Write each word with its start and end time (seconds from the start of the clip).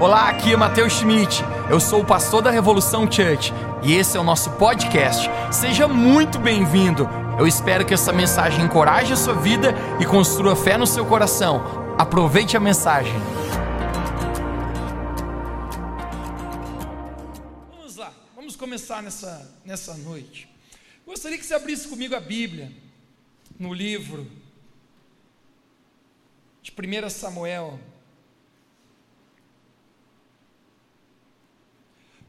Olá, 0.00 0.30
aqui 0.30 0.54
é 0.54 0.56
Matheus 0.56 0.94
Schmidt. 0.94 1.44
Eu 1.68 1.78
sou 1.78 2.00
o 2.00 2.06
pastor 2.06 2.40
da 2.40 2.50
Revolução 2.50 3.02
Church 3.02 3.52
e 3.82 3.92
esse 3.92 4.16
é 4.16 4.20
o 4.20 4.24
nosso 4.24 4.50
podcast. 4.52 5.28
Seja 5.52 5.86
muito 5.86 6.38
bem-vindo. 6.38 7.06
Eu 7.38 7.46
espero 7.46 7.84
que 7.84 7.92
essa 7.92 8.10
mensagem 8.10 8.64
encoraje 8.64 9.12
a 9.12 9.16
sua 9.16 9.34
vida 9.34 9.74
e 10.00 10.06
construa 10.06 10.56
fé 10.56 10.78
no 10.78 10.86
seu 10.86 11.04
coração. 11.04 11.62
Aproveite 11.98 12.56
a 12.56 12.60
mensagem. 12.60 13.12
Vamos 17.70 17.96
lá, 17.96 18.10
vamos 18.34 18.56
começar 18.56 19.02
nessa, 19.02 19.54
nessa 19.66 19.92
noite. 19.98 20.48
Gostaria 21.04 21.36
que 21.36 21.44
você 21.44 21.52
abrisse 21.52 21.86
comigo 21.86 22.16
a 22.16 22.20
Bíblia, 22.20 22.72
no 23.58 23.74
livro 23.74 24.26
de 26.62 26.72
1 26.72 27.10
Samuel. 27.10 27.78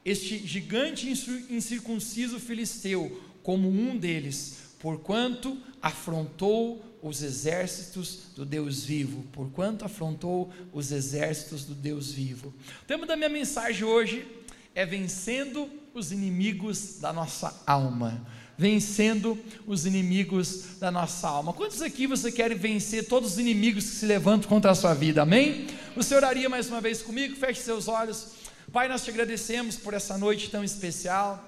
este 0.06 0.38
gigante 0.48 1.10
incircunciso 1.50 2.40
filisteu, 2.40 3.22
como 3.44 3.68
um 3.68 3.98
deles, 3.98 4.60
porquanto 4.80 5.58
afrontou 5.81 6.83
os 7.02 7.22
exércitos 7.22 8.20
do 8.36 8.45
Deus 8.45 8.83
vivo, 8.83 9.23
porquanto 9.31 9.86
afrontou 9.86 10.52
os 10.73 10.92
exércitos 10.92 11.64
do 11.64 11.73
Deus 11.73 12.11
vivo. 12.11 12.53
O 12.81 12.86
tema 12.86 13.05
da 13.05 13.16
minha 13.16 13.30
mensagem 13.30 13.83
hoje 13.83 14.28
é 14.73 14.86
vencendo 14.86 15.70
os 15.94 16.11
inimigos 16.11 17.00
da 17.00 17.11
nossa 17.11 17.64
alma. 17.66 18.25
Vencendo 18.59 19.38
os 19.67 19.86
inimigos 19.86 20.80
da 20.80 20.89
nossa 20.89 21.27
alma. 21.27 21.54
Quantos 21.54 21.82
aqui 21.82 22.08
você 22.08 22.32
quer 22.32 22.55
vencer 22.55 23.08
todos 23.08 23.33
os 23.33 23.37
inimigos 23.37 23.86
que 23.86 23.95
se 23.95 24.05
levantam 24.08 24.49
contra 24.49 24.71
a 24.71 24.76
sua 24.76 24.95
vida? 24.95 25.21
Amém? 25.21 25.67
Você 25.95 26.16
oraria 26.16 26.49
mais 26.49 26.67
uma 26.67 26.82
vez 26.82 27.04
comigo? 27.04 27.36
Feche 27.36 27.61
seus 27.61 27.87
olhos. 27.87 28.30
Pai, 28.71 28.87
nós 28.87 29.04
te 29.04 29.11
agradecemos 29.11 29.76
por 29.76 29.93
essa 29.93 30.17
noite 30.17 30.49
tão 30.49 30.64
especial. 30.64 31.47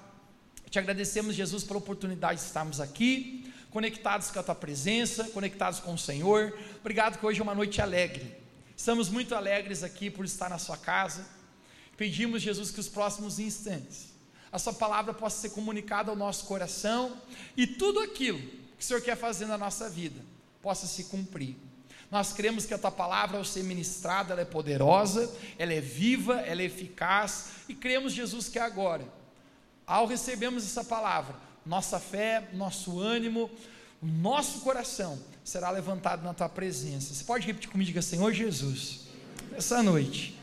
Te 0.70 0.78
agradecemos, 0.78 1.36
Jesus, 1.36 1.64
pela 1.64 1.80
oportunidade 1.80 2.40
de 2.40 2.46
estarmos 2.46 2.80
aqui 2.80 3.52
conectados 3.72 4.32
com 4.32 4.40
a 4.40 4.44
tua 4.44 4.56
presença, 4.56 5.26
conectados 5.26 5.80
com 5.80 5.94
o 5.94 5.98
Senhor. 5.98 6.58
Obrigado 6.80 7.20
que 7.20 7.26
hoje 7.26 7.40
é 7.40 7.44
uma 7.44 7.56
noite 7.56 7.82
alegre. 7.82 8.36
Estamos 8.76 9.10
muito 9.10 9.36
alegres 9.36 9.84
aqui 9.84 10.10
por 10.10 10.26
estar 10.26 10.50
na 10.50 10.58
sua 10.58 10.78
casa. 10.78 11.26
Pedimos, 11.98 12.42
Jesus, 12.42 12.72
que 12.72 12.80
os 12.80 12.88
próximos 12.88 13.40
instantes 13.40 14.10
a 14.52 14.58
sua 14.58 14.74
palavra 14.74 15.14
possa 15.14 15.42
ser 15.42 15.52
comunicada 15.52 16.10
ao 16.10 16.18
nosso 16.18 16.46
coração 16.46 17.16
e 17.56 17.68
tudo 17.68 18.00
aquilo 18.00 18.40
que 18.40 18.82
o 18.82 18.84
Senhor 18.84 19.02
quer 19.02 19.16
fazer 19.16 19.46
na 19.46 19.58
nossa 19.58 19.88
vida 19.90 20.20
possa 20.62 20.88
se 20.88 21.06
cumprir. 21.06 21.56
Nós 22.10 22.34
cremos 22.34 22.66
que 22.66 22.74
a 22.74 22.78
tua 22.78 22.90
palavra, 22.90 23.38
ao 23.38 23.46
ser 23.46 23.64
ministrada, 23.64 24.34
ela 24.34 24.42
é 24.42 24.46
poderosa, 24.46 25.32
ela 25.60 25.74
é 25.74 25.80
viva, 25.80 26.42
ela 26.42 26.62
é 26.62 26.66
eficaz, 26.66 27.50
e 27.68 27.76
cremos, 27.76 28.14
Jesus, 28.14 28.50
que 28.50 28.58
agora, 28.58 29.06
ao 29.90 30.06
recebermos 30.06 30.64
essa 30.64 30.84
palavra, 30.84 31.36
nossa 31.66 32.00
fé, 32.00 32.48
nosso 32.54 33.00
ânimo, 33.00 33.50
o 34.00 34.06
nosso 34.06 34.60
coração 34.60 35.18
será 35.44 35.72
levantado 35.72 36.24
na 36.24 36.32
tua 36.32 36.48
presença. 36.48 37.12
Você 37.12 37.24
pode 37.24 37.48
repetir 37.48 37.72
comigo, 37.72 37.88
diga 37.88 38.02
Senhor 38.04 38.32
Jesus, 38.32 39.08
essa 39.58 39.82
noite 39.82 40.38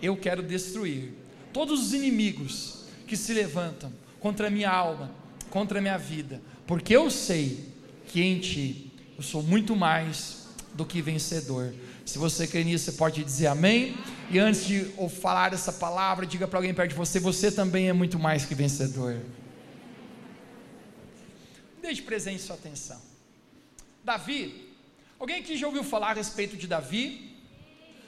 eu 0.00 0.16
quero 0.16 0.42
destruir 0.42 1.12
todos 1.52 1.88
os 1.88 1.92
inimigos 1.92 2.86
que 3.06 3.18
se 3.18 3.34
levantam 3.34 3.92
contra 4.18 4.46
a 4.46 4.50
minha 4.50 4.70
alma, 4.70 5.10
contra 5.50 5.78
a 5.78 5.82
minha 5.82 5.98
vida, 5.98 6.40
porque 6.66 6.96
eu 6.96 7.10
sei 7.10 7.68
que 8.06 8.22
em 8.22 8.40
ti 8.40 8.90
eu 9.18 9.22
sou 9.22 9.42
muito 9.42 9.76
mais 9.76 10.48
do 10.72 10.86
que 10.86 11.02
vencedor. 11.02 11.74
Se 12.06 12.18
você 12.18 12.46
crê 12.46 12.62
nisso, 12.62 12.84
você 12.84 12.92
pode 12.92 13.22
dizer 13.24 13.48
amém. 13.48 13.96
E 14.30 14.38
antes 14.38 14.64
de 14.64 14.84
falar 15.20 15.52
essa 15.52 15.72
palavra, 15.72 16.24
diga 16.24 16.46
para 16.46 16.60
alguém 16.60 16.72
perto 16.72 16.90
de 16.90 16.96
você: 16.96 17.18
você 17.18 17.50
também 17.50 17.88
é 17.88 17.92
muito 17.92 18.16
mais 18.16 18.46
que 18.46 18.54
vencedor. 18.54 19.20
Deixe 21.82 22.02
presente 22.02 22.40
sua 22.40 22.54
atenção. 22.54 23.00
Davi, 24.04 24.72
alguém 25.18 25.40
aqui 25.40 25.56
já 25.56 25.66
ouviu 25.66 25.82
falar 25.82 26.10
a 26.10 26.14
respeito 26.14 26.56
de 26.56 26.68
Davi? 26.68 27.36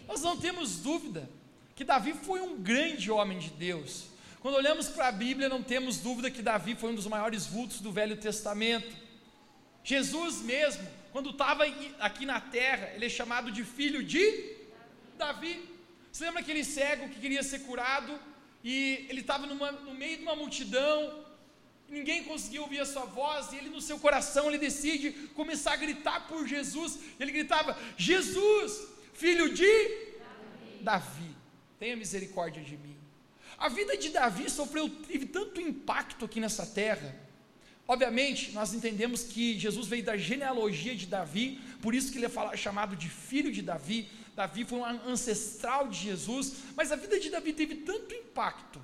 Nós 0.07 0.23
não 0.23 0.37
temos 0.37 0.77
dúvida 0.77 1.29
que 1.75 1.85
Davi 1.85 2.15
foi 2.15 2.41
um 2.41 2.57
grande 2.57 3.11
homem 3.11 3.39
de 3.39 3.51
Deus. 3.51 4.05
Quando 4.41 4.55
olhamos 4.55 4.89
para 4.89 5.09
a 5.09 5.13
Bíblia, 5.13 5.49
não 5.49 5.63
temos 5.63 5.99
dúvida 5.99 6.31
que 6.31 6.41
Davi 6.41 6.77
foi 6.77 6.93
um 6.93 6.95
dos 6.95 7.07
maiores 7.09 7.47
vultos 7.47 7.81
do 7.81 7.91
Velho 7.91 8.17
Testamento. 8.17 8.97
Jesus 9.83 10.41
mesmo, 10.43 10.87
quando 11.13 11.31
estava 11.31 11.65
aqui 11.99 12.27
na 12.27 12.41
terra, 12.41 12.93
ele 12.95 13.07
é 13.07 13.09
chamado 13.09 13.51
de 13.51 13.65
filho 13.65 14.03
de 14.03 14.57
Davi. 15.17 15.61
Você 16.13 16.25
lembra 16.25 16.41
aquele 16.41 16.65
cego 16.65 17.09
que 17.09 17.21
queria 17.21 17.43
ser 17.43 17.61
curado 17.61 18.19
e 18.63 19.07
ele 19.09 19.21
estava 19.21 19.47
no 19.47 19.95
meio 19.95 20.17
de 20.17 20.23
uma 20.23 20.37
multidão 20.37 21.29
ninguém 21.89 22.25
conseguia 22.25 22.61
ouvir 22.61 22.81
a 22.81 22.87
sua 22.87 23.05
voz, 23.05 23.53
e 23.53 23.57
ele 23.57 23.71
no 23.71 23.81
seu 23.81 23.99
coração 23.99 24.49
ele 24.49 24.59
decide 24.59 25.11
começar 25.35 25.73
a 25.73 25.77
gritar 25.77 26.29
por 26.29 26.47
Jesus. 26.47 26.99
Ele 27.19 27.33
gritava: 27.33 27.77
Jesus, 27.97 28.87
filho 29.15 29.53
de 29.55 29.67
Davi, 30.21 30.79
Davi 30.83 31.37
tenha 31.79 31.97
misericórdia 31.97 32.63
de 32.63 32.77
mim. 32.77 32.97
A 33.57 33.69
vida 33.69 33.97
de 33.97 34.11
Davi 34.11 34.49
sofreu, 34.49 34.89
teve 34.89 35.27
tanto 35.27 35.61
impacto 35.61 36.25
aqui 36.25 36.41
nessa 36.41 36.65
terra. 36.65 37.28
Obviamente, 37.91 38.53
nós 38.53 38.75
entendemos 38.75 39.23
que 39.23 39.59
Jesus 39.59 39.87
veio 39.87 40.05
da 40.05 40.15
genealogia 40.15 40.95
de 40.95 41.07
Davi, 41.07 41.59
por 41.81 41.95
isso 41.95 42.13
que 42.13 42.19
ele 42.19 42.27
é 42.27 42.57
chamado 42.57 42.95
de 42.95 43.09
filho 43.09 43.51
de 43.51 43.63
Davi. 43.63 44.07
Davi 44.37 44.67
foi 44.67 44.79
um 44.79 44.85
ancestral 44.85 45.89
de 45.89 45.99
Jesus, 45.99 46.57
mas 46.77 46.93
a 46.93 46.97
vida 46.97 47.19
de 47.19 47.31
Davi 47.31 47.55
teve 47.55 47.77
tanto 47.77 48.15
impacto 48.15 48.79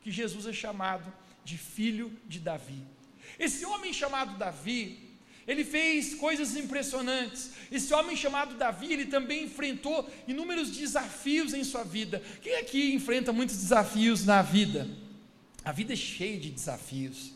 que 0.00 0.12
Jesus 0.12 0.46
é 0.46 0.52
chamado 0.52 1.12
de 1.44 1.58
filho 1.58 2.16
de 2.24 2.38
Davi. 2.38 2.80
Esse 3.36 3.66
homem 3.66 3.92
chamado 3.92 4.38
Davi, 4.38 4.96
ele 5.44 5.64
fez 5.64 6.14
coisas 6.14 6.56
impressionantes. 6.56 7.50
Esse 7.70 7.92
homem 7.92 8.16
chamado 8.16 8.54
Davi, 8.54 8.92
ele 8.92 9.06
também 9.06 9.44
enfrentou 9.44 10.08
inúmeros 10.28 10.70
desafios 10.70 11.52
em 11.52 11.64
sua 11.64 11.82
vida. 11.82 12.22
Quem 12.40 12.56
aqui 12.58 12.94
enfrenta 12.94 13.32
muitos 13.32 13.56
desafios 13.56 14.24
na 14.24 14.40
vida? 14.40 14.88
A 15.64 15.72
vida 15.72 15.94
é 15.94 15.96
cheia 15.96 16.38
de 16.38 16.50
desafios. 16.50 17.35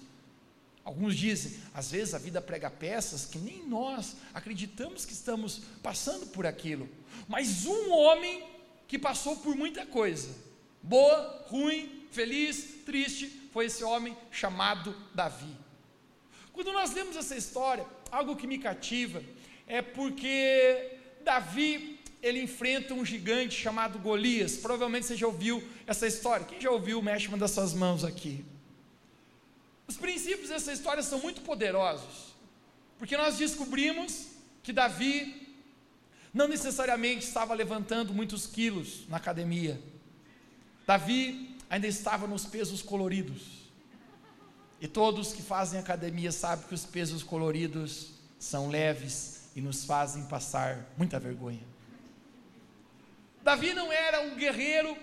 Alguns 0.85 1.17
dizem, 1.17 1.59
às 1.75 1.91
vezes 1.91 2.15
a 2.15 2.19
vida 2.19 2.41
prega 2.41 2.71
peças 2.71 3.27
que 3.27 3.39
nem 3.39 3.67
nós 3.67 4.17
acreditamos 4.33 5.05
que 5.05 5.13
estamos 5.13 5.63
passando 5.83 6.27
por 6.27 6.47
aquilo. 6.47 6.89
Mas 7.29 7.67
um 7.67 7.93
homem 7.93 8.43
que 8.89 8.99
passou 8.99 9.37
por 9.37 9.55
muita 9.55 9.87
coisa, 9.87 10.35
boa, 10.83 11.45
ruim, 11.49 12.07
feliz, 12.11 12.83
triste, 12.85 13.27
foi 13.53 13.67
esse 13.67 13.85
homem 13.85 14.17
chamado 14.31 14.97
Davi. 15.15 15.55
Quando 16.53 16.73
nós 16.73 16.93
lemos 16.93 17.17
essa 17.17 17.37
história, 17.37 17.87
algo 18.11 18.37
que 18.37 18.47
me 18.47 18.59
cativa 18.59 19.23
é 19.67 19.81
porque 19.81 20.99
Davi 21.25 22.01
ele 22.23 22.43
enfrenta 22.43 22.93
um 22.95 23.05
gigante 23.05 23.55
chamado 23.55 23.99
Golias. 23.99 24.57
Provavelmente 24.57 25.07
você 25.07 25.17
já 25.17 25.27
ouviu 25.27 25.63
essa 25.87 26.07
história. 26.07 26.45
Quem 26.45 26.61
já 26.61 26.71
ouviu, 26.71 27.01
mexe 27.01 27.29
uma 27.29 27.39
das 27.39 27.53
suas 27.53 27.73
mãos 27.73 28.05
aqui. 28.05 28.45
Os 29.91 29.97
princípios 29.97 30.51
dessa 30.51 30.73
história 30.73 31.03
são 31.03 31.19
muito 31.19 31.41
poderosos, 31.41 32.33
porque 32.97 33.17
nós 33.17 33.37
descobrimos 33.37 34.29
que 34.63 34.73
Davi 34.73 35.53
não 36.33 36.47
necessariamente 36.47 37.27
estava 37.27 37.55
levantando 37.55 38.15
muitos 38.15 38.47
quilos 38.47 39.09
na 39.09 39.17
academia. 39.17 39.83
Davi 40.87 41.57
ainda 41.69 41.89
estava 41.89 42.29
nos 42.29 42.47
pesos 42.47 42.83
coloridos. 42.83 43.69
E 44.81 44.87
todos 44.87 45.33
que 45.33 45.43
fazem 45.43 45.81
academia 45.81 46.31
sabem 46.31 46.69
que 46.69 46.75
os 46.75 46.85
pesos 46.85 47.25
coloridos 47.25 48.13
são 48.39 48.69
leves 48.69 49.51
e 49.57 49.61
nos 49.61 49.85
fazem 49.85 50.25
passar 50.27 50.87
muita 50.97 51.19
vergonha. 51.19 51.67
Davi 53.43 53.75
não 53.75 53.91
era 53.91 54.21
um 54.21 54.37
guerreiro. 54.37 54.97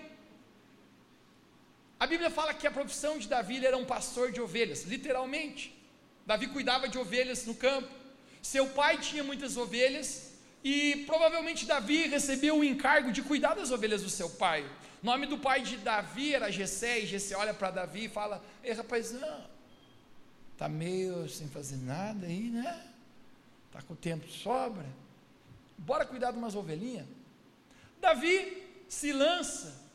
A 2.00 2.06
Bíblia 2.06 2.30
fala 2.30 2.54
que 2.54 2.66
a 2.66 2.70
profissão 2.70 3.18
de 3.18 3.26
Davi 3.26 3.64
era 3.64 3.76
um 3.76 3.84
pastor 3.84 4.30
de 4.30 4.40
ovelhas, 4.40 4.84
literalmente. 4.84 5.76
Davi 6.24 6.46
cuidava 6.46 6.88
de 6.88 6.96
ovelhas 6.96 7.44
no 7.44 7.54
campo. 7.54 7.88
Seu 8.40 8.68
pai 8.68 8.98
tinha 8.98 9.24
muitas 9.24 9.56
ovelhas 9.56 10.32
e 10.62 11.04
provavelmente 11.06 11.66
Davi 11.66 12.06
recebeu 12.06 12.58
o 12.58 12.64
encargo 12.64 13.10
de 13.10 13.22
cuidar 13.22 13.54
das 13.54 13.72
ovelhas 13.72 14.02
do 14.02 14.10
seu 14.10 14.30
pai. 14.30 14.64
O 15.02 15.06
nome 15.06 15.26
do 15.26 15.38
pai 15.38 15.62
de 15.62 15.76
Davi 15.76 16.34
era 16.34 16.52
Gessé, 16.52 17.00
e 17.00 17.06
Gessé 17.06 17.36
olha 17.36 17.52
para 17.52 17.70
Davi 17.70 18.04
e 18.04 18.08
fala: 18.08 18.44
Ei 18.62 18.72
rapaz, 18.72 19.10
não, 19.12 19.44
tá 20.56 20.68
meio 20.68 21.28
sem 21.28 21.48
fazer 21.48 21.76
nada 21.76 22.26
aí, 22.26 22.50
né? 22.50 22.80
Tá 23.72 23.82
com 23.82 23.94
tempo 23.94 24.26
de 24.26 24.32
sobra. 24.32 24.86
Bora 25.76 26.04
cuidar 26.04 26.30
de 26.30 26.38
umas 26.38 26.54
ovelhinhas. 26.54 27.06
Davi 28.00 28.64
se 28.88 29.12
lança 29.12 29.87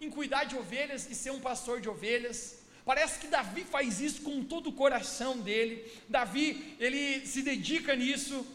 em 0.00 0.10
cuidar 0.10 0.44
de 0.44 0.56
ovelhas 0.56 1.08
e 1.10 1.14
ser 1.14 1.30
um 1.30 1.40
pastor 1.40 1.80
de 1.80 1.88
ovelhas. 1.88 2.58
Parece 2.84 3.18
que 3.18 3.26
Davi 3.26 3.64
faz 3.64 4.00
isso 4.00 4.22
com 4.22 4.42
todo 4.42 4.68
o 4.68 4.72
coração 4.72 5.38
dele. 5.38 5.84
Davi, 6.08 6.76
ele 6.78 7.26
se 7.26 7.42
dedica 7.42 7.94
nisso. 7.94 8.46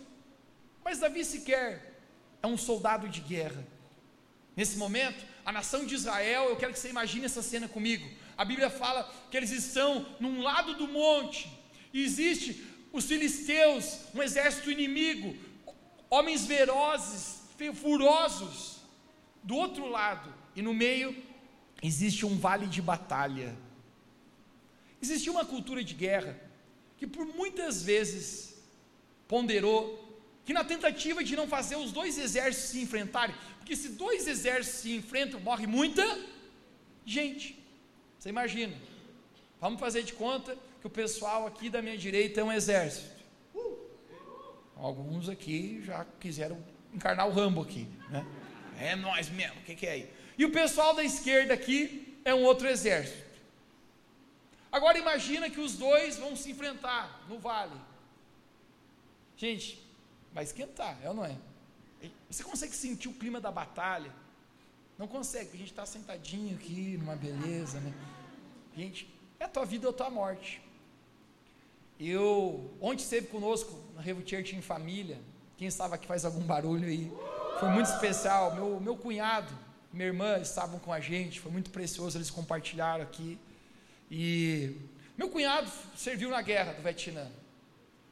Mas 0.84 1.00
Davi 1.00 1.24
sequer 1.24 2.00
é 2.42 2.48
um 2.48 2.57
soldado 2.57 3.07
de 3.07 3.22
guerra. 3.22 3.66
Nesse 4.56 4.78
momento, 4.78 5.25
a 5.45 5.51
nação 5.51 5.86
de 5.86 5.95
Israel, 5.95 6.50
eu 6.50 6.56
quero 6.56 6.74
que 6.74 6.80
você 6.80 6.90
imagine 6.90 7.25
essa 7.25 7.42
cena 7.42 7.68
comigo. 7.68 8.07
A 8.38 8.45
Bíblia 8.45 8.69
fala 8.69 9.12
que 9.30 9.38
eles 9.38 9.51
estão 9.51 10.06
num 10.19 10.42
lado 10.42 10.75
do 10.75 10.88
monte, 10.88 11.50
e 11.92 12.04
existe 12.04 12.66
os 12.92 13.06
filisteus, 13.06 14.00
um 14.13 14.22
exército 14.22 14.72
inimigo, 14.72 15.36
homens 16.10 16.45
ferozes, 16.45 17.42
furosos. 17.75 18.81
Do 19.44 19.56
outro 19.56 19.88
lado, 19.90 20.34
e 20.56 20.62
no 20.62 20.74
meio, 20.74 21.16
existe 21.83 22.25
um 22.25 22.38
vale 22.38 22.65
de 22.65 22.81
batalha. 22.81 23.56
Existia 25.01 25.31
uma 25.31 25.45
cultura 25.45 25.83
de 25.83 25.94
guerra 25.94 26.39
que 26.97 27.06
por 27.06 27.25
muitas 27.25 27.83
vezes 27.83 28.56
ponderou 29.27 30.00
que 30.45 30.53
na 30.53 30.63
tentativa 30.63 31.24
de 31.24 31.35
não 31.35 31.47
fazer 31.47 31.75
os 31.75 31.91
dois 31.91 32.18
exércitos 32.18 32.69
se 32.69 32.81
enfrentarem, 32.81 33.35
porque 33.57 33.75
se 33.75 33.89
dois 33.89 34.27
exércitos 34.27 34.80
se 34.80 34.95
enfrentam, 34.95 35.39
morre 35.39 35.68
muita 35.68 36.03
gente. 37.06 37.62
Você 38.18 38.30
imagina? 38.30 38.74
Vamos 39.59 39.80
fazer 39.80 40.03
de 40.03 40.13
conta 40.13 40.57
que 40.80 40.88
o 40.88 40.89
pessoal 40.89 41.45
aqui 41.47 41.69
da 41.69 41.81
minha 41.81 41.97
direita 41.97 42.41
é 42.41 42.44
um 42.44 42.51
exército. 42.51 43.12
Alguns 44.75 45.30
aqui 45.30 45.81
já 45.83 46.06
quiseram 46.19 46.57
encarnar 46.94 47.27
o 47.27 47.31
Rambo 47.31 47.62
aqui, 47.62 47.88
né? 48.09 48.25
É 48.80 48.95
nós 48.95 49.30
mesmo, 49.30 49.59
o 49.59 49.63
que, 49.63 49.75
que 49.75 49.85
é 49.85 49.91
aí? 49.91 50.09
E 50.38 50.45
o 50.45 50.51
pessoal 50.51 50.94
da 50.95 51.03
esquerda 51.03 51.53
aqui 51.53 52.18
é 52.25 52.33
um 52.33 52.44
outro 52.44 52.68
exército. 52.68 53.24
Agora 54.71 54.97
imagina 54.97 55.50
que 55.50 55.59
os 55.59 55.75
dois 55.75 56.18
vão 56.18 56.35
se 56.35 56.50
enfrentar 56.51 57.24
no 57.30 57.38
vale. 57.38 57.80
Gente, 59.38 59.80
vai 60.33 60.44
esquentar, 60.44 60.97
é 61.03 61.09
ou 61.09 61.13
não 61.13 61.25
é? 61.25 61.38
Você 62.30 62.44
consegue 62.44 62.75
sentir 62.75 63.07
o 63.07 63.13
clima 63.13 63.39
da 63.39 63.51
batalha? 63.51 64.12
Não 64.97 65.07
consegue, 65.07 65.50
a 65.53 65.57
gente 65.57 65.71
está 65.71 65.85
sentadinho 65.85 66.56
aqui, 66.56 66.97
numa 66.97 67.15
beleza, 67.15 67.80
né? 67.80 67.94
Gente, 68.75 69.07
é 69.39 69.45
a 69.45 69.50
tua 69.50 69.65
vida 69.65 69.88
ou 69.88 69.94
a 69.94 69.95
tua 69.95 70.09
morte. 70.09 70.62
Eu, 72.00 72.75
ontem 72.81 73.03
esteve 73.03 73.27
conosco 73.27 73.80
na 73.95 74.01
Revo 74.01 74.27
Church 74.27 74.56
em 74.56 74.62
família, 74.62 75.19
quem 75.57 75.68
estava 75.68 75.95
aqui 75.95 76.07
faz 76.07 76.25
algum 76.25 76.41
barulho 76.41 76.88
aí. 76.88 77.12
Foi 77.59 77.69
muito 77.69 77.88
especial. 77.88 78.56
Meu, 78.56 78.80
meu 78.80 78.97
cunhado, 78.97 79.53
minha 79.94 80.07
irmã 80.07 80.40
estavam 80.40 80.80
com 80.80 80.92
a 80.92 81.00
gente, 81.00 81.40
foi 81.40 81.51
muito 81.51 81.69
precioso, 81.69 82.18
eles 82.18 82.31
compartilharam 82.31 83.04
aqui. 83.04 83.38
E 84.10 84.75
meu 85.16 85.30
cunhado 85.30 85.72
serviu 85.95 86.30
na 86.30 86.42
guerra 86.42 86.74
do 86.74 86.81
Vietnã. 86.81 87.30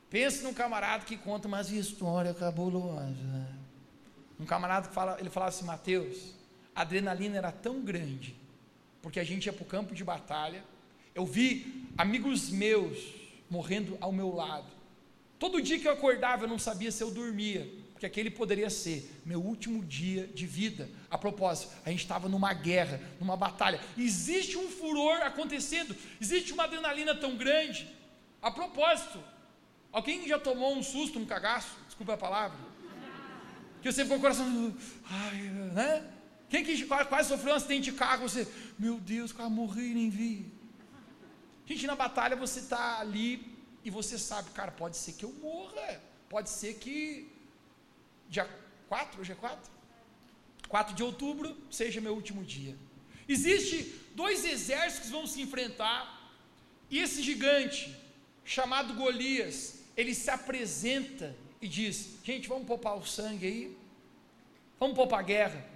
Pense 0.10 0.44
num 0.44 0.54
camarada 0.54 1.06
que 1.06 1.18
conta 1.18 1.48
uma 1.48 1.62
história 1.62 2.33
cabulosa. 2.33 3.48
Um 4.39 4.45
camarada 4.45 4.89
que 4.89 4.94
fala, 4.94 5.18
ele 5.19 5.30
falava 5.30 5.50
assim, 5.50 5.66
Mateus, 5.66 6.36
a 6.75 6.81
adrenalina 6.81 7.38
era 7.38 7.51
tão 7.51 7.81
grande, 7.81 8.36
porque 9.01 9.19
a 9.19 9.24
gente 9.24 9.48
ia 9.48 9.54
para 9.54 9.63
o 9.63 9.66
campo 9.66 9.95
de 9.95 10.04
batalha. 10.04 10.63
Eu 11.16 11.25
vi 11.25 11.88
amigos 11.98 12.50
meus 12.50 13.13
morrendo 13.50 13.98
ao 14.00 14.12
meu 14.12 14.36
lado. 14.36 14.68
Todo 15.39 15.62
dia 15.62 15.80
que 15.80 15.88
eu 15.88 15.94
acordava, 15.94 16.44
eu 16.44 16.48
não 16.48 16.60
sabia 16.60 16.92
se 16.92 17.04
eu 17.04 17.10
dormia, 17.10 17.68
porque 18.01 18.07
aquele 18.07 18.31
poderia 18.31 18.68
ser 18.68 19.21
meu 19.24 19.39
último 19.39 19.86
dia 19.86 20.25
de 20.25 20.48
vida. 20.48 20.89
A 21.07 21.19
propósito, 21.19 21.71
a 21.86 21.92
gente 21.92 22.00
estava 22.00 22.27
numa 22.27 22.51
guerra, 22.51 23.00
numa 23.19 23.38
batalha. 23.38 23.80
Existe 23.95 24.57
um 24.57 24.69
furor 24.69 25.21
acontecendo, 25.21 25.95
existe 26.19 26.51
uma 26.51 26.63
adrenalina 26.63 27.13
tão 27.13 27.38
grande. 27.38 27.88
A 28.42 28.50
propósito, 28.50 29.19
Alguém 29.92 30.25
já 30.25 30.39
tomou 30.39 30.74
um 30.75 30.81
susto, 30.81 31.19
um 31.19 31.25
cagaço? 31.25 31.75
Desculpa 31.86 32.13
a 32.13 32.18
palavra. 32.18 32.57
Que 33.81 33.92
você 33.92 34.04
ficou 34.04 34.18
com 34.18 34.19
o 34.19 34.31
coração. 34.31 34.75
Ai, 35.06 35.42
né? 35.74 36.07
Quem 36.50 36.63
que 36.63 36.86
quase 36.86 37.27
sofreu 37.27 37.54
um 37.54 37.57
acidente 37.57 37.92
de 37.92 37.97
carro? 37.97 38.27
Você, 38.27 38.47
meu 38.80 39.00
Deus, 39.00 39.33
quase 39.33 39.51
morri 39.51 39.92
e 39.92 39.94
nem 39.94 40.09
vi. 40.09 40.51
Gente, 41.65 41.86
na 41.88 41.95
batalha 41.95 42.36
você 42.36 42.59
está 42.59 43.00
ali 43.00 43.45
e 43.83 43.89
você 43.89 44.18
sabe, 44.18 44.51
cara, 44.51 44.71
pode 44.71 44.95
ser 44.95 45.13
que 45.13 45.25
eu 45.25 45.33
morra. 45.33 46.01
Pode 46.30 46.50
ser 46.50 46.75
que 46.75 47.30
dia 48.31 48.50
4, 48.88 49.22
hoje 49.22 49.33
é 49.33 49.36
4? 49.36 49.72
4 50.69 50.95
de 50.95 51.04
outubro 51.04 51.56
seja 51.69 52.00
meu 52.00 52.13
último 52.13 52.45
dia. 52.45 52.78
Existe 53.28 53.94
dois 54.16 54.45
exércitos 54.45 55.07
que 55.07 55.13
vão 55.13 55.28
se 55.28 55.42
enfrentar. 55.42 56.31
E 56.90 57.00
esse 57.00 57.21
gigante, 57.21 57.95
chamado 58.44 58.94
Golias, 58.94 59.83
ele 59.97 60.16
se 60.16 60.30
apresenta 60.30 61.35
e 61.61 61.68
diz: 61.68 62.19
Gente, 62.23 62.47
vamos 62.47 62.66
poupar 62.66 62.97
o 62.97 63.06
sangue 63.06 63.45
aí, 63.45 63.78
vamos 64.80 64.95
poupar 64.95 65.19
a 65.19 65.23
guerra. 65.23 65.69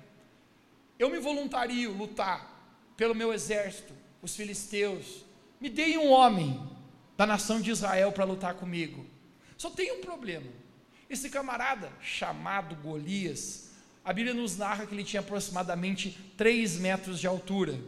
Eu 0.97 1.09
me 1.09 1.19
voluntario 1.19 1.91
lutar 1.91 2.39
pelo 2.95 3.13
meu 3.13 3.33
exército, 3.33 3.93
os 4.21 4.33
filisteus. 4.33 5.25
Me 5.59 5.69
deem 5.69 5.97
um 5.97 6.09
homem 6.09 6.57
da 7.17 7.25
nação 7.25 7.59
de 7.59 7.69
Israel 7.69 8.13
para 8.13 8.23
lutar 8.23 8.55
comigo. 8.55 9.05
Só 9.57 9.69
tem 9.69 9.91
um 9.91 9.99
problema. 10.01 10.64
Esse 11.09 11.29
camarada, 11.29 11.91
chamado 12.01 12.75
Golias, 12.75 13.71
a 14.03 14.11
Bíblia 14.11 14.33
nos 14.33 14.57
narra 14.57 14.85
que 14.85 14.93
ele 14.93 15.03
tinha 15.03 15.19
aproximadamente 15.19 16.11
3 16.37 16.77
metros 16.77 17.19
de 17.19 17.27
altura. 17.27 17.79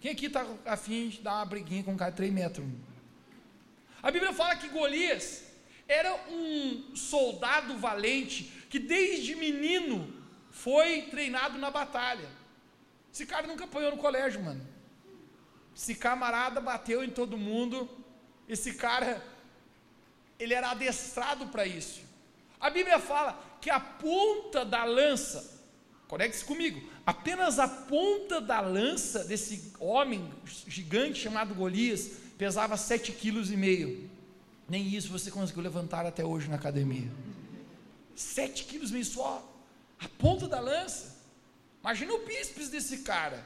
Quem 0.00 0.12
aqui 0.12 0.26
está 0.26 0.44
afim 0.66 1.08
de 1.08 1.20
dar 1.20 1.34
uma 1.34 1.44
briguinha 1.44 1.84
com 1.84 1.92
um 1.92 1.96
cara 1.96 2.10
de 2.10 2.16
3 2.16 2.32
metros? 2.32 2.66
A 4.02 4.10
Bíblia 4.10 4.32
fala 4.32 4.56
que 4.56 4.68
Golias 4.68 5.44
era 5.86 6.14
um 6.28 6.96
soldado 6.96 7.76
valente 7.78 8.44
que 8.68 8.78
desde 8.78 9.34
menino 9.34 10.12
foi 10.50 11.02
treinado 11.02 11.58
na 11.58 11.70
batalha. 11.70 12.28
Esse 13.12 13.26
cara 13.26 13.46
nunca 13.46 13.64
apanhou 13.64 13.92
no 13.92 13.98
colégio, 13.98 14.42
mano. 14.42 14.66
Esse 15.76 15.94
camarada 15.94 16.60
bateu 16.60 17.04
em 17.04 17.10
todo 17.10 17.36
mundo. 17.36 17.88
Esse 18.48 18.74
cara, 18.74 19.22
ele 20.38 20.54
era 20.54 20.70
adestrado 20.70 21.46
para 21.48 21.66
isso. 21.66 22.11
A 22.62 22.70
Bíblia 22.70 23.00
fala 23.00 23.58
que 23.60 23.68
a 23.68 23.80
ponta 23.80 24.64
da 24.64 24.84
lança, 24.84 25.60
conecte-se 26.06 26.44
comigo, 26.44 26.80
apenas 27.04 27.58
a 27.58 27.66
ponta 27.66 28.40
da 28.40 28.60
lança 28.60 29.24
desse 29.24 29.72
homem 29.80 30.32
gigante 30.44 31.18
chamado 31.18 31.56
Golias 31.56 32.12
pesava 32.38 32.76
sete 32.76 33.10
quilos 33.10 33.50
e 33.50 33.56
meio. 33.56 34.08
Nem 34.68 34.86
isso 34.86 35.10
você 35.10 35.28
conseguiu 35.28 35.64
levantar 35.64 36.06
até 36.06 36.24
hoje 36.24 36.48
na 36.48 36.54
academia. 36.54 37.10
Sete 38.14 38.62
quilos 38.62 38.92
meio 38.92 39.04
só. 39.04 39.44
A 39.98 40.08
ponta 40.08 40.46
da 40.46 40.60
lança. 40.60 41.16
Imagina 41.80 42.14
o 42.14 42.24
bíceps 42.24 42.68
desse 42.68 42.98
cara. 42.98 43.44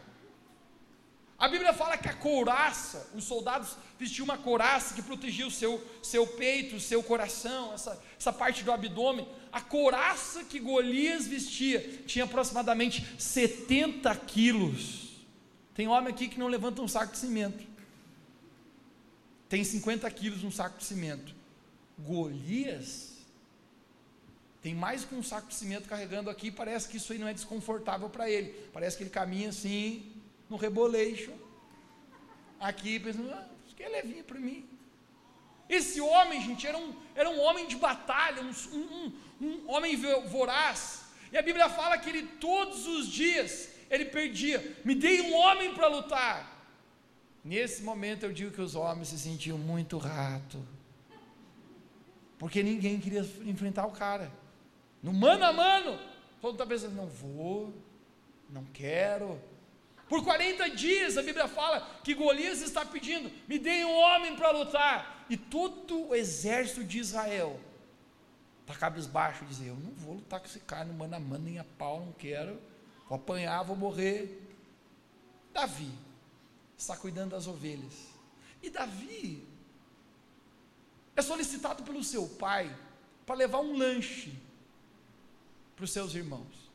A 1.39 1.49
Bíblia 1.49 1.73
fala 1.75 1.99
que 1.99 2.09
a 2.09 2.15
couraça, 2.15 3.11
os 3.15 3.25
soldados 3.25 3.77
vestiam 3.99 4.25
uma 4.25 4.39
couraça 4.39 4.95
que 4.95 5.03
protegia 5.03 5.47
o 5.47 5.51
seu, 5.51 5.85
seu 6.03 6.27
peito, 6.27 6.77
o 6.77 6.81
seu 6.81 7.03
coração, 7.03 7.75
essa, 7.75 8.03
essa 8.19 8.33
parte 8.33 8.65
do 8.65 8.73
abdômen. 8.73 9.29
a 9.53 9.61
couraça 9.61 10.45
que 10.45 10.59
Golias 10.59 11.27
vestia 11.27 12.03
tinha 12.07 12.25
aproximadamente 12.25 13.07
70 13.19 14.15
quilos. 14.17 15.25
Tem 15.75 15.87
homem 15.87 16.13
aqui 16.13 16.27
que 16.27 16.39
não 16.39 16.49
levanta 16.49 16.81
um 16.81 16.89
saco 16.89 17.13
de 17.13 17.19
cimento. 17.19 17.67
Tem 19.47 19.63
50 19.63 20.11
quilos 20.11 20.43
um 20.43 20.51
saco 20.51 20.79
de 20.79 20.85
cimento. 20.85 21.35
Golias 21.99 23.17
tem 24.63 24.75
mais 24.75 25.05
que 25.05 25.15
um 25.15 25.23
saco 25.23 25.47
de 25.47 25.55
cimento 25.55 25.89
carregando 25.89 26.29
aqui, 26.29 26.51
parece 26.51 26.89
que 26.89 26.97
isso 26.97 27.13
aí 27.13 27.21
não 27.21 27.29
é 27.29 27.33
desconfortável 27.33 28.11
para 28.11 28.29
ele. 28.29 28.49
Parece 28.73 28.97
que 28.97 29.05
ele 29.05 29.11
caminha 29.11 29.51
assim, 29.51 30.13
no 30.49 30.57
reboleixo. 30.57 31.33
Aqui, 32.59 32.99
pensando, 32.99 33.31
ah, 33.33 33.47
isso 33.65 33.75
aqui 33.75 33.83
é 33.83 33.89
levinho 33.89 34.25
para 34.25 34.39
mim. 34.39 34.69
Esse 35.69 36.01
homem, 36.01 36.41
gente, 36.41 36.67
era 36.67 36.79
um, 36.79 36.95
era 37.15 37.29
um 37.29 37.41
homem 37.41 37.67
de 37.67 37.77
batalha, 37.77 38.43
um, 38.43 38.53
um, 38.79 39.13
um 39.41 39.71
homem 39.71 39.97
voraz. 40.29 41.07
E 41.33 41.37
a 41.37 41.43
Bíblia 41.43 41.69
fala 41.69 41.99
que 41.99 42.09
ele 42.09 42.23
todos 42.23 42.87
os 42.87 43.09
dias 43.09 43.71
ele 43.91 44.07
perdia. 44.07 44.77
Me 44.85 44.95
dei 44.95 45.21
um 45.23 45.35
homem 45.35 45.75
para 45.75 45.89
lutar. 45.89 46.57
Nesse 47.45 47.83
momento 47.83 48.25
eu 48.25 48.33
digo 48.33 48.51
que 48.51 48.61
os 48.61 48.75
homens 48.75 49.09
se 49.09 49.19
sentiam 49.19 49.59
muito 49.59 49.99
rato. 49.99 50.65
Porque 52.39 52.63
ninguém 52.63 53.01
queria 53.01 53.21
enfrentar 53.45 53.87
o 53.87 53.93
cara. 53.93 54.31
No 55.03 55.13
mano 55.13 55.45
a 55.45 55.53
mano, 55.53 55.99
todo 56.41 56.53
mundo 56.53 56.63
está 56.63 56.67
pensando, 56.67 56.95
não 56.95 57.07
vou, 57.07 57.73
não 58.51 58.65
quero. 58.73 59.41
Por 60.09 60.25
40 60.25 60.71
dias 60.71 61.17
a 61.17 61.23
Bíblia 61.23 61.49
fala 61.49 61.81
que 62.05 62.15
Golias 62.15 62.61
está 62.61 62.85
pedindo: 62.85 63.31
me 63.49 63.59
dê 63.59 63.85
um 63.85 63.97
homem 63.97 64.37
para 64.37 64.51
lutar. 64.51 65.27
E 65.29 65.37
todo 65.37 66.09
o 66.09 66.15
exército 66.15 66.85
de 66.85 66.99
Israel 66.99 67.61
está 68.61 68.75
cabisbaixo, 68.75 69.45
dizer: 69.45 69.69
eu 69.69 69.77
não 69.77 69.93
vou 69.93 70.15
lutar 70.15 70.41
com 70.41 70.47
esse 70.47 70.61
cara 70.61 70.85
no 70.85 70.95
mano 70.95 71.17
a 71.17 71.21
mano, 71.21 71.45
nem 71.45 71.59
a 71.59 71.65
pau, 71.65 72.01
não 72.01 72.13
quero. 72.13 72.61
Vou 73.09 73.17
apanhar, 73.17 73.63
vou 73.63 73.77
morrer. 73.77 74.43
Davi 75.53 75.91
está 76.77 76.97
cuidando 76.97 77.31
das 77.31 77.47
ovelhas. 77.47 78.07
E 78.63 78.71
Davi 78.71 79.47
é 81.17 81.23
solicitado 81.23 81.83
pelo 81.83 82.05
seu 82.05 82.29
pai 82.29 82.75
para 83.25 83.35
levar 83.35 83.59
um 83.59 83.77
lanche 83.77 84.33
para 85.75 85.85
os 85.85 85.93
seus 85.93 86.15
irmãos. 86.15 86.66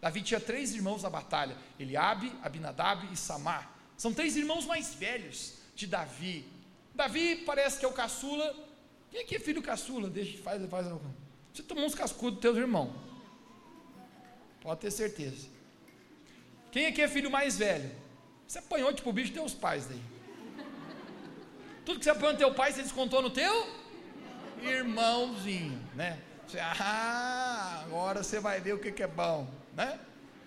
Davi 0.00 0.22
tinha 0.22 0.40
três 0.40 0.74
irmãos 0.74 1.02
na 1.02 1.10
batalha: 1.10 1.56
Eliabe, 1.78 2.32
Abinadab 2.42 3.06
e 3.12 3.16
Samar. 3.16 3.70
São 3.96 4.12
três 4.14 4.36
irmãos 4.36 4.64
mais 4.64 4.94
velhos 4.94 5.54
de 5.74 5.86
Davi. 5.86 6.46
Davi 6.94 7.36
parece 7.44 7.78
que 7.78 7.84
é 7.84 7.88
o 7.88 7.92
caçula. 7.92 8.54
Quem 9.10 9.20
aqui 9.20 9.36
é 9.36 9.40
filho 9.40 9.62
caçula? 9.62 10.08
Deixa, 10.08 10.42
faz, 10.42 10.64
faz 10.70 10.86
algo. 10.86 11.04
Você 11.52 11.62
tomou 11.62 11.84
uns 11.84 11.94
cascudos 11.94 12.34
dos 12.34 12.42
teus 12.42 12.56
irmãos. 12.56 12.92
Pode 14.62 14.80
ter 14.80 14.90
certeza. 14.90 15.48
Quem 16.70 16.86
aqui 16.86 17.02
é 17.02 17.08
filho 17.08 17.30
mais 17.30 17.58
velho? 17.58 17.90
Você 18.46 18.58
apanhou 18.58 18.92
tipo 18.92 19.10
o 19.10 19.12
bicho 19.12 19.32
dos 19.32 19.40
teus 19.40 19.54
pais 19.54 19.86
daí. 19.86 20.00
Tudo 21.84 21.98
que 21.98 22.04
você 22.04 22.10
apanhou 22.10 22.32
no 22.32 22.38
teu 22.38 22.54
pai, 22.54 22.72
você 22.72 22.82
descontou 22.82 23.20
no 23.22 23.30
teu 23.30 23.68
irmãozinho, 24.62 25.80
né? 25.94 26.20
Você, 26.46 26.58
ah, 26.60 27.82
agora 27.84 28.22
você 28.22 28.38
vai 28.40 28.60
ver 28.60 28.74
o 28.74 28.78
que, 28.78 28.92
que 28.92 29.02
é 29.02 29.06
bom, 29.06 29.48
né? 29.74 29.98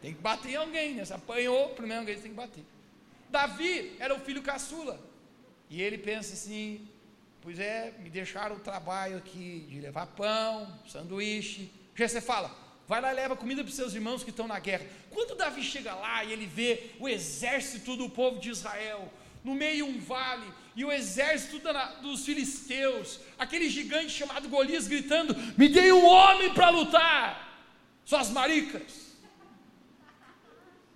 Tem 0.01 0.13
que 0.13 0.22
bater 0.22 0.51
em 0.51 0.56
alguém, 0.56 0.96
né? 0.96 1.06
Você 1.06 1.13
apanhou, 1.13 1.70
primeiro 1.70 2.01
alguém 2.01 2.15
tem 2.15 2.32
que 2.32 2.38
bater. 2.38 2.63
Davi 3.30 3.96
era 4.00 4.13
o 4.13 4.20
filho 4.20 4.42
caçula. 4.42 5.00
E 5.70 5.82
ele 5.82 5.98
pensa 5.98 6.34
assim: 6.34 6.88
pois 7.42 7.60
é, 7.60 7.94
me 8.00 8.10
deixaram 8.10 8.56
o 8.56 8.60
trabalho 8.60 9.18
aqui 9.18 9.65
de 9.70 9.80
levar 9.80 10.08
pão, 10.08 10.72
sanduíche. 10.88 11.72
Já 11.96 12.08
você 12.08 12.22
fala, 12.22 12.56
vai 12.88 13.01
lá 13.01 13.12
e 13.12 13.15
leva 13.15 13.36
comida 13.36 13.63
para 13.63 13.70
os 13.70 13.75
seus 13.75 13.94
irmãos 13.94 14.24
que 14.24 14.30
estão 14.30 14.48
na 14.48 14.60
guerra. 14.60 14.86
Quando 15.10 15.36
Davi 15.36 15.63
chega 15.63 15.94
lá 15.96 16.24
e 16.24 16.32
ele 16.32 16.46
vê 16.46 16.92
o 17.00 17.08
exército 17.08 17.96
do 17.96 18.10
povo 18.10 18.39
de 18.39 18.50
Israel, 18.50 19.12
no 19.44 19.56
meio 19.56 19.86
um 19.86 20.00
vale, 20.00 20.48
e 20.75 20.84
o 20.84 20.92
exército 20.92 21.62
dos 22.01 22.25
filisteus, 22.25 23.20
aquele 23.38 23.70
gigante 23.70 24.10
chamado 24.10 24.50
Golias 24.50 24.88
gritando: 24.88 25.36
Me 25.58 25.70
dê 25.70 25.92
um 25.92 26.06
homem 26.06 26.53
para 26.53 26.70
lutar, 26.70 27.63
suas 28.03 28.30
maricas. 28.30 29.12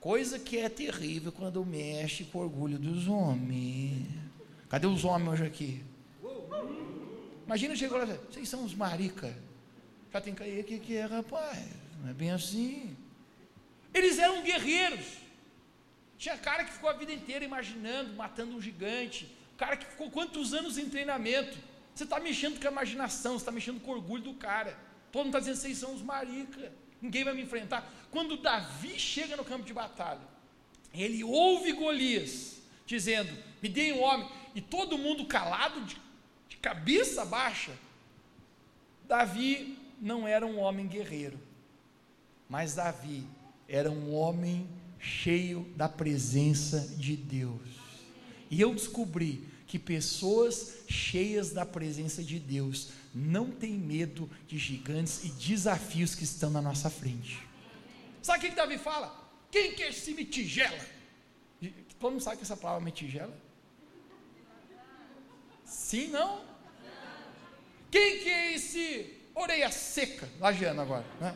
Coisa 0.08 0.40
que 0.40 0.58
é 0.58 0.70
terrível 0.70 1.34
quando 1.34 1.66
mexe 1.66 2.24
com 2.24 2.38
o 2.40 2.42
orgulho 2.44 2.80
dos 2.80 3.10
homens. 3.10 4.08
Cadê 4.70 4.88
os 4.88 5.04
homens 5.04 5.34
hoje 5.34 5.46
aqui? 5.46 5.84
Imagina 7.46 7.76
chegou 7.76 7.98
lá, 7.98 8.06
vocês 8.06 8.48
são 8.48 8.64
os 8.64 8.74
maricas. 8.74 9.34
Já 10.14 10.22
tem 10.22 10.34
que 10.34 10.40
cair 10.40 10.62
aqui 10.62 10.80
que 10.80 10.96
é, 10.96 11.04
rapaz. 11.04 11.62
Não 12.02 12.10
é 12.10 12.14
bem 12.14 12.32
assim. 12.32 12.96
Eles 13.94 14.18
eram 14.18 14.42
guerreiros. 14.44 15.06
Tinha 16.18 16.38
cara 16.38 16.64
que 16.64 16.72
ficou 16.72 16.90
a 16.90 16.94
vida 16.94 17.12
inteira 17.12 17.44
imaginando, 17.44 18.14
matando 18.14 18.56
um 18.56 18.62
gigante. 18.62 19.30
Cara 19.58 19.76
que 19.76 19.88
ficou 19.88 20.10
quantos 20.10 20.54
anos 20.54 20.78
em 20.78 20.88
treinamento. 20.88 21.58
Você 21.94 22.06
está 22.06 22.18
mexendo 22.18 22.62
com 22.62 22.66
a 22.70 22.72
imaginação, 22.72 23.34
você 23.34 23.40
está 23.40 23.52
mexendo 23.52 23.82
com 23.82 23.92
o 23.92 23.96
orgulho 23.96 24.24
do 24.24 24.36
cara. 24.36 24.74
Todo 25.12 25.26
mundo 25.26 25.36
está 25.36 25.40
dizendo, 25.40 25.58
vocês 25.58 25.78
são 25.78 25.94
os 25.94 26.02
marica. 26.02 26.72
Ninguém 27.02 27.24
vai 27.24 27.34
me 27.34 27.44
enfrentar. 27.44 27.90
Quando 28.12 28.38
Davi 28.38 29.00
chega 29.00 29.36
no 29.36 29.46
campo 29.46 29.66
de 29.66 29.74
batalha, 29.74 30.22
ele 30.94 31.24
ouve 31.24 31.74
Golias 31.74 32.62
dizendo: 32.86 33.32
Me 33.62 33.70
dê 33.70 33.94
um 33.94 34.02
homem. 34.02 34.30
E 34.56 34.62
todo 34.62 34.98
mundo 34.98 35.26
calado, 35.26 35.82
de, 35.86 35.98
de 36.50 36.58
cabeça 36.58 37.24
baixa. 37.26 37.72
Davi 39.08 39.78
não 40.02 40.28
era 40.28 40.46
um 40.46 40.60
homem 40.60 40.88
guerreiro, 40.88 41.40
mas 42.50 42.76
Davi 42.76 43.24
era 43.68 43.90
um 43.90 44.14
homem 44.14 44.68
cheio 45.00 45.72
da 45.76 45.88
presença 45.88 46.96
de 46.98 47.16
Deus. 47.16 47.62
E 48.50 48.60
eu 48.60 48.74
descobri 48.74 49.44
que 49.68 49.78
pessoas 49.78 50.76
cheias 50.88 51.52
da 51.52 51.66
presença 51.66 52.24
de 52.24 52.40
Deus 52.40 52.90
não 53.14 53.52
têm 53.52 53.74
medo 53.74 54.30
de 54.48 54.58
gigantes 54.58 55.26
e 55.26 55.30
desafios 55.30 56.16
que 56.16 56.24
estão 56.24 56.50
na 56.50 56.62
nossa 56.62 56.90
frente. 56.90 57.46
Sabe 58.22 58.48
o 58.48 58.50
que, 58.50 58.56
Davi 58.56 58.78
fala? 58.78 59.14
Quem 59.52 59.74
quer 59.74 59.94
se 59.94 60.14
me 60.14 60.24
tigela? 60.24 60.80
Todo 62.00 62.12
mundo 62.12 62.22
sabe 62.24 62.38
que 62.38 62.44
essa 62.44 62.56
palavra 62.56 62.84
me 62.84 62.92
tigela? 62.92 63.36
Sim, 65.66 66.08
não? 66.08 66.46
Quem 67.92 68.20
que 68.20 68.30
é 68.30 68.54
esse 68.54 69.14
orelha 69.36 69.72
seca, 69.72 70.30
lajeando 70.40 70.82
agora, 70.82 71.06
né? 71.20 71.36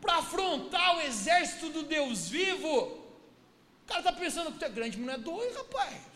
Para 0.00 0.16
afrontar 0.16 0.96
o 0.96 1.00
exército 1.00 1.70
do 1.70 1.82
Deus 1.82 2.28
vivo. 2.28 2.68
O 2.68 3.86
cara 3.86 4.00
está 4.00 4.12
pensando 4.12 4.52
que 4.52 4.58
tu 4.58 4.64
é 4.64 4.68
grande, 4.68 4.96
mas 4.98 5.06
não 5.06 5.14
é 5.14 5.18
doido, 5.18 5.54
rapaz. 5.54 6.15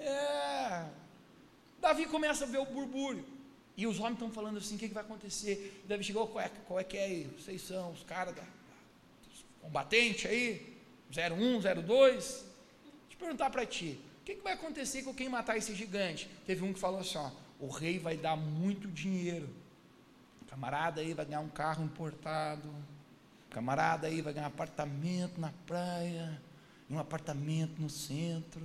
É. 0.00 0.86
Davi 1.80 2.06
começa 2.06 2.44
a 2.44 2.46
ver 2.46 2.58
o 2.58 2.66
burbúrio. 2.66 3.24
E 3.76 3.86
os 3.86 3.98
homens 3.98 4.14
estão 4.14 4.30
falando 4.30 4.58
assim: 4.58 4.76
o 4.76 4.78
que, 4.78 4.88
que 4.88 4.94
vai 4.94 5.02
acontecer? 5.02 5.82
Davi 5.86 6.04
chegou, 6.04 6.26
qual 6.28 6.44
é, 6.44 6.50
qual 6.66 6.80
é 6.80 6.84
que 6.84 6.96
é 6.96 7.04
aí? 7.04 7.24
Vocês 7.38 7.62
são 7.62 7.92
os 7.92 8.02
caras 8.02 8.34
da, 8.34 8.42
combatente 9.60 10.26
aí, 10.26 10.76
01, 11.10 11.60
02. 11.60 11.84
Deixa 11.84 12.44
eu 13.12 13.18
perguntar 13.18 13.50
para 13.50 13.64
ti: 13.66 14.00
o 14.20 14.24
que, 14.24 14.34
que 14.36 14.42
vai 14.42 14.54
acontecer 14.54 15.02
com 15.02 15.14
quem 15.14 15.28
matar 15.28 15.56
esse 15.56 15.74
gigante? 15.74 16.28
Teve 16.46 16.64
um 16.64 16.72
que 16.72 16.80
falou 16.80 17.00
assim: 17.00 17.18
ó, 17.18 17.30
o 17.60 17.68
rei 17.68 17.98
vai 17.98 18.16
dar 18.16 18.36
muito 18.36 18.88
dinheiro 18.88 19.48
Camarada 20.48 21.02
aí 21.02 21.12
vai 21.12 21.24
ganhar 21.24 21.40
um 21.40 21.48
carro 21.48 21.84
importado. 21.84 22.68
Camarada 23.50 24.06
aí 24.06 24.20
vai 24.20 24.32
ganhar 24.32 24.46
um 24.46 24.48
apartamento 24.48 25.40
na 25.40 25.52
praia. 25.66 26.40
Um 26.90 26.98
apartamento 26.98 27.80
no 27.80 27.90
centro. 27.90 28.62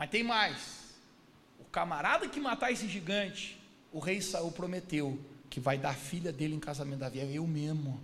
Mas 0.00 0.08
tem 0.08 0.22
mais. 0.22 0.94
O 1.58 1.64
camarada 1.66 2.26
que 2.26 2.40
matar 2.40 2.72
esse 2.72 2.88
gigante, 2.88 3.60
o 3.92 3.98
rei 3.98 4.22
Saul 4.22 4.50
prometeu 4.50 5.22
que 5.50 5.60
vai 5.60 5.76
dar 5.76 5.90
a 5.90 5.94
filha 5.94 6.32
dele 6.32 6.54
em 6.54 6.58
casamento 6.58 7.00
da 7.00 7.08
É 7.08 7.32
eu 7.34 7.46
mesmo. 7.46 8.00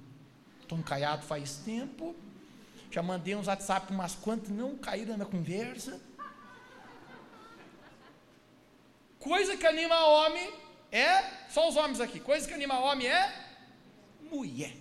Estou 0.60 0.76
encaiado 0.78 1.22
faz 1.22 1.56
tempo. 1.64 2.14
Já 2.90 3.02
mandei 3.02 3.34
uns 3.34 3.46
WhatsApp 3.46 3.90
umas 3.90 4.14
quantas 4.14 4.50
não 4.50 4.76
caíram 4.76 5.16
na 5.16 5.24
conversa. 5.24 5.98
Coisa 9.18 9.56
que 9.56 9.66
anima 9.66 9.98
homem 10.06 10.52
é, 10.92 11.48
só 11.48 11.66
os 11.66 11.76
homens 11.76 11.98
aqui, 11.98 12.20
coisa 12.20 12.46
que 12.46 12.52
anima 12.52 12.78
homem 12.78 13.06
é 13.06 13.46
mulher. 14.30 14.76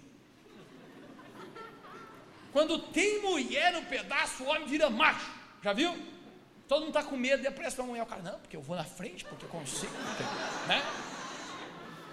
Quando 2.52 2.78
tem 2.78 3.22
mulher 3.22 3.72
no 3.72 3.84
pedaço, 3.86 4.44
o 4.44 4.48
homem 4.48 4.68
vira 4.68 4.90
macho. 4.90 5.32
Já 5.64 5.72
viu? 5.72 6.15
Todo 6.68 6.82
mundo 6.82 6.98
está 6.98 7.04
com 7.04 7.16
medo 7.16 7.42
de 7.42 7.48
aparecer 7.48 7.82
uma 7.82 7.90
mulher. 7.90 8.04
O 8.04 8.06
cara, 8.06 8.22
não, 8.22 8.40
porque 8.40 8.58
eu 8.58 8.62
vou 8.62 8.76
na 8.76 8.84
frente, 8.84 9.24
porque 9.26 9.46
eu 9.46 9.50
consigo. 9.50 9.94
Né? 10.68 10.82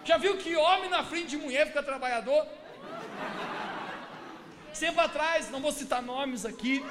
Já 0.04 0.18
viu 0.18 0.36
que 0.36 0.54
homem 0.56 0.90
na 0.90 1.04
frente 1.04 1.28
de 1.28 1.36
mulher 1.36 1.66
fica 1.66 1.82
trabalhador? 1.82 2.46
Sempre 4.72 5.00
atrás, 5.00 5.50
não 5.50 5.60
vou 5.60 5.72
citar 5.72 6.02
nomes 6.02 6.44
aqui. 6.44 6.84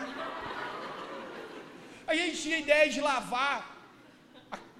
A 2.08 2.15
gente 2.15 2.41
tinha 2.41 2.58
ideia 2.58 2.89
de 2.89 3.00
lavar 3.00 3.70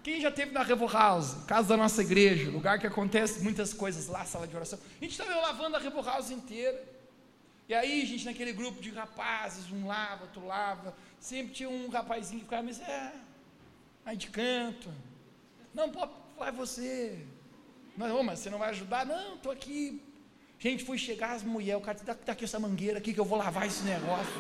Quem 0.04 0.20
já 0.20 0.32
teve 0.32 0.52
na 0.52 0.64
Revo 0.64 0.88
House, 0.88 1.46
casa 1.46 1.70
da 1.70 1.78
nossa 1.78 2.02
igreja, 2.02 2.50
lugar 2.50 2.80
que 2.80 2.88
acontece 2.88 3.44
muitas 3.44 3.72
coisas 3.72 4.08
lá, 4.08 4.26
sala 4.26 4.48
de 4.48 4.56
oração. 4.56 4.80
A 5.00 5.04
gente 5.04 5.12
estava 5.12 5.34
lavando 5.40 5.76
a 5.78 5.80
Revo 5.80 6.02
House 6.02 6.32
inteira. 6.32 6.84
E 7.70 7.74
aí, 7.74 8.06
gente, 8.06 8.26
naquele 8.26 8.52
grupo 8.52 8.82
de 8.82 8.90
rapazes, 8.90 9.72
um 9.72 9.86
lava, 9.86 10.24
outro 10.24 10.46
lava, 10.46 10.96
sempre 11.22 11.54
tinha 11.54 11.70
um 11.70 11.88
rapazinho 11.88 12.40
que 12.40 12.46
ficava, 12.46 12.64
mas 12.64 12.82
é, 12.82 13.14
aí 14.04 14.18
de 14.18 14.28
canto. 14.28 14.92
Não, 15.74 15.90
pode, 15.90 16.12
vai 16.38 16.52
você. 16.52 17.24
Oh, 17.98 18.24
mas 18.24 18.40
você 18.40 18.50
não 18.50 18.58
vai 18.58 18.72
ajudar? 18.72 19.06
Não, 19.06 19.36
estou 19.36 19.52
aqui. 19.52 20.02
Gente, 20.58 20.84
foi 20.84 20.98
chegar 20.98 21.32
as 21.32 21.44
mulheres, 21.44 21.82
o 21.82 21.86
cara 21.86 21.98
dá, 22.04 22.14
dá 22.14 22.34
aqui 22.34 22.44
essa 22.44 22.60
mangueira 22.60 22.98
aqui 22.98 23.14
que 23.14 23.20
eu 23.20 23.26
vou 23.26 23.38
lavar 23.38 23.66
esse 23.68 23.84
negócio. 23.84 24.34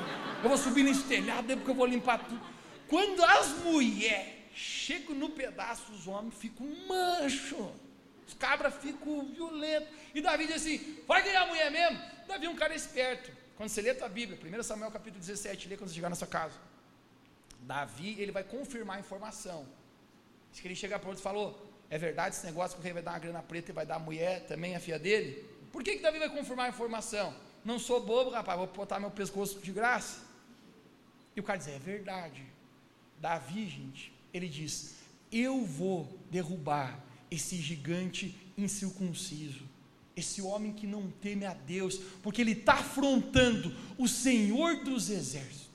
Eu 0.43 0.50
vou 0.50 0.57
subir 0.57 0.83
nesse 0.83 1.03
telhado, 1.03 1.47
depois 1.47 1.65
que 1.65 1.71
eu 1.71 1.75
vou 1.75 1.85
limpar 1.85 2.19
tudo. 2.25 2.41
Quando 2.88 3.23
as 3.23 3.50
mulheres 3.59 4.33
chegam 4.53 5.15
no 5.15 5.29
pedaço, 5.29 5.91
os 5.91 6.07
homens 6.07 6.35
ficam 6.35 6.67
mancho. 6.88 7.71
Os 8.27 8.33
cabras 8.33 8.73
ficam 8.75 9.25
violentos. 9.25 9.89
E 10.13 10.21
Davi 10.21 10.47
diz 10.47 10.57
assim: 10.57 10.97
vai 11.07 11.23
ganhar 11.23 11.43
a 11.43 11.47
mulher 11.47 11.71
mesmo? 11.71 12.00
Davi 12.27 12.45
é 12.45 12.50
um 12.50 12.55
cara 12.55 12.73
esperto. 12.73 13.31
Quando 13.57 13.69
você 13.69 13.81
lê 13.81 13.91
a 13.91 13.95
tua 13.95 14.09
Bíblia, 14.09 14.39
1 14.59 14.63
Samuel 14.63 14.91
capítulo 14.91 15.19
17, 15.19 15.67
lê 15.69 15.77
quando 15.77 15.89
você 15.89 15.95
chegar 15.95 16.09
na 16.09 16.15
sua 16.15 16.27
casa. 16.27 16.55
Davi, 17.62 18.15
ele 18.20 18.32
vai 18.32 18.44
confirmar 18.44 18.98
a 18.98 19.00
informação. 19.00 19.65
Diz 20.51 20.60
que 20.60 20.68
ele 20.68 20.75
chega 20.75 21.00
para 21.00 21.10
outro 21.10 21.22
e 21.22 21.24
falou: 21.24 21.72
é 21.89 21.98
verdade 21.98 22.36
esse 22.36 22.46
negócio 22.46 22.75
que 22.75 22.82
o 22.82 22.84
rei 22.84 22.94
vai 22.94 23.03
dar 23.03 23.12
uma 23.12 23.20
grana 23.20 23.41
preta 23.41 23.72
e 23.72 23.74
vai 23.74 23.86
dar 23.86 23.96
a 23.96 24.00
mulher 24.00 24.46
também, 24.48 24.75
a 24.75 24.80
filha 24.80 25.00
dele? 25.00 25.46
Por 25.72 25.84
que, 25.84 25.98
que 25.98 26.01
Davi 26.01 26.20
vai 26.20 26.30
confirmar 26.30 26.65
a 26.65 26.70
informação? 26.70 27.34
Não 27.63 27.77
sou 27.77 28.03
bobo, 28.03 28.32
rapaz, 28.32 28.58
vou 28.58 28.68
botar 28.68 29.00
meu 29.00 29.12
pescoço 29.12 29.60
de 29.60 29.72
graça. 29.72 30.22
E 31.36 31.39
o 31.39 31.44
cara 31.44 31.60
diz: 31.60 31.68
é 31.68 31.80
verdade. 31.80 32.44
Davi, 33.20 33.68
gente, 33.68 34.12
ele 34.34 34.50
diz: 34.50 34.96
Eu 35.32 35.63
vou 35.63 36.20
derrubar 36.30 37.00
esse 37.30 37.56
gigante 37.58 38.36
incircunciso, 38.58 39.63
esse 40.15 40.41
homem 40.41 40.74
que 40.74 40.88
não 40.88 41.10
teme 41.10 41.46
a 41.46 41.53
Deus, 41.53 41.98
porque 42.22 42.41
ele 42.41 42.51
está 42.51 42.74
afrontando 42.74 43.74
o 43.98 44.08
Senhor 44.08 44.84
dos 44.84 45.10
exércitos. 45.10 45.70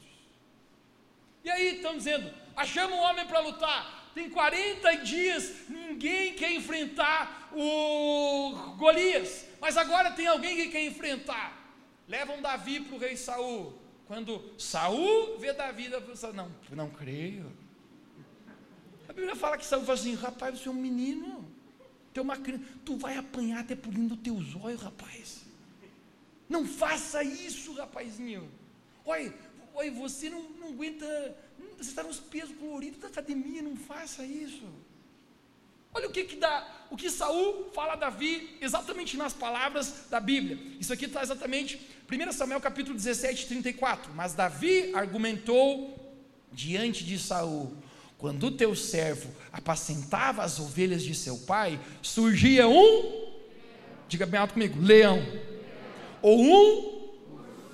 E 1.46 1.50
aí 1.50 1.76
estão 1.76 1.96
dizendo: 1.96 2.28
achamos 2.56 2.98
um 2.98 3.00
homem 3.00 3.24
para 3.24 3.38
lutar. 3.38 4.10
Tem 4.12 4.28
40 4.28 4.96
dias, 4.96 5.68
ninguém 5.68 6.34
quer 6.34 6.50
enfrentar 6.52 7.50
o 7.52 8.74
Golias, 8.76 9.46
mas 9.60 9.76
agora 9.76 10.10
tem 10.10 10.26
alguém 10.26 10.56
que 10.56 10.68
quer 10.68 10.84
enfrentar. 10.84 11.46
Levam 12.08 12.42
Davi 12.42 12.80
para 12.80 12.96
o 12.96 12.98
rei 12.98 13.16
Saul. 13.16 13.78
Quando 14.06 14.42
Saul 14.58 15.38
vê 15.38 15.52
Davi, 15.52 15.88
Davi 15.88 16.16
fala, 16.16 16.32
não, 16.32 16.52
não 16.70 16.90
creio. 16.90 17.52
A 19.08 19.12
Bíblia 19.12 19.36
fala 19.36 19.58
que 19.58 19.66
Saul 19.66 19.82
fala 19.82 19.98
assim, 19.98 20.14
rapaz, 20.14 20.58
você 20.58 20.68
é 20.68 20.72
um 20.72 20.74
menino, 20.74 21.46
tem 22.12 22.22
uma 22.22 22.36
criança, 22.36 22.64
tu 22.84 22.96
vai 22.96 23.16
apanhar 23.18 23.60
até 23.60 23.74
dentro 23.74 24.16
dos 24.16 24.18
teus 24.18 24.56
olhos, 24.56 24.82
rapaz. 24.82 25.44
Não 26.48 26.66
faça 26.66 27.22
isso, 27.22 27.74
rapazinho. 27.74 28.50
Olha, 29.04 29.32
olha 29.76 29.90
você 29.92 30.28
não, 30.28 30.42
não 30.60 30.68
aguenta 30.68 31.06
você 31.78 31.90
está 31.90 32.02
nos 32.02 32.18
pesos 32.18 32.56
coloridos 32.56 33.00
da 33.00 33.08
academia, 33.08 33.60
não 33.62 33.76
faça 33.76 34.24
isso. 34.24 34.64
Olha 35.92 36.08
o 36.08 36.10
que, 36.10 36.24
que 36.24 36.36
dá, 36.36 36.86
o 36.90 36.96
que 36.96 37.10
Saul 37.10 37.70
fala 37.74 37.94
a 37.94 37.96
Davi, 37.96 38.56
exatamente 38.60 39.16
nas 39.16 39.32
palavras 39.32 40.04
da 40.10 40.20
Bíblia. 40.20 40.58
Isso 40.78 40.92
aqui 40.92 41.06
está 41.06 41.22
exatamente 41.22 41.80
1 42.10 42.32
Samuel 42.32 42.60
capítulo 42.60 42.94
17, 42.94 43.46
34. 43.46 44.12
Mas 44.14 44.34
Davi 44.34 44.92
argumentou 44.94 46.16
diante 46.52 47.04
de 47.04 47.18
Saul: 47.18 47.74
quando 48.18 48.44
o 48.44 48.52
teu 48.52 48.74
servo 48.74 49.30
apacentava 49.52 50.42
as 50.42 50.58
ovelhas 50.58 51.02
de 51.02 51.14
seu 51.14 51.38
pai, 51.38 51.80
surgia 52.02 52.68
um, 52.68 53.32
diga 54.08 54.26
bem 54.26 54.40
alto 54.40 54.54
comigo, 54.54 54.80
leão, 54.80 55.22
ou 56.22 56.42
um 56.42 57.16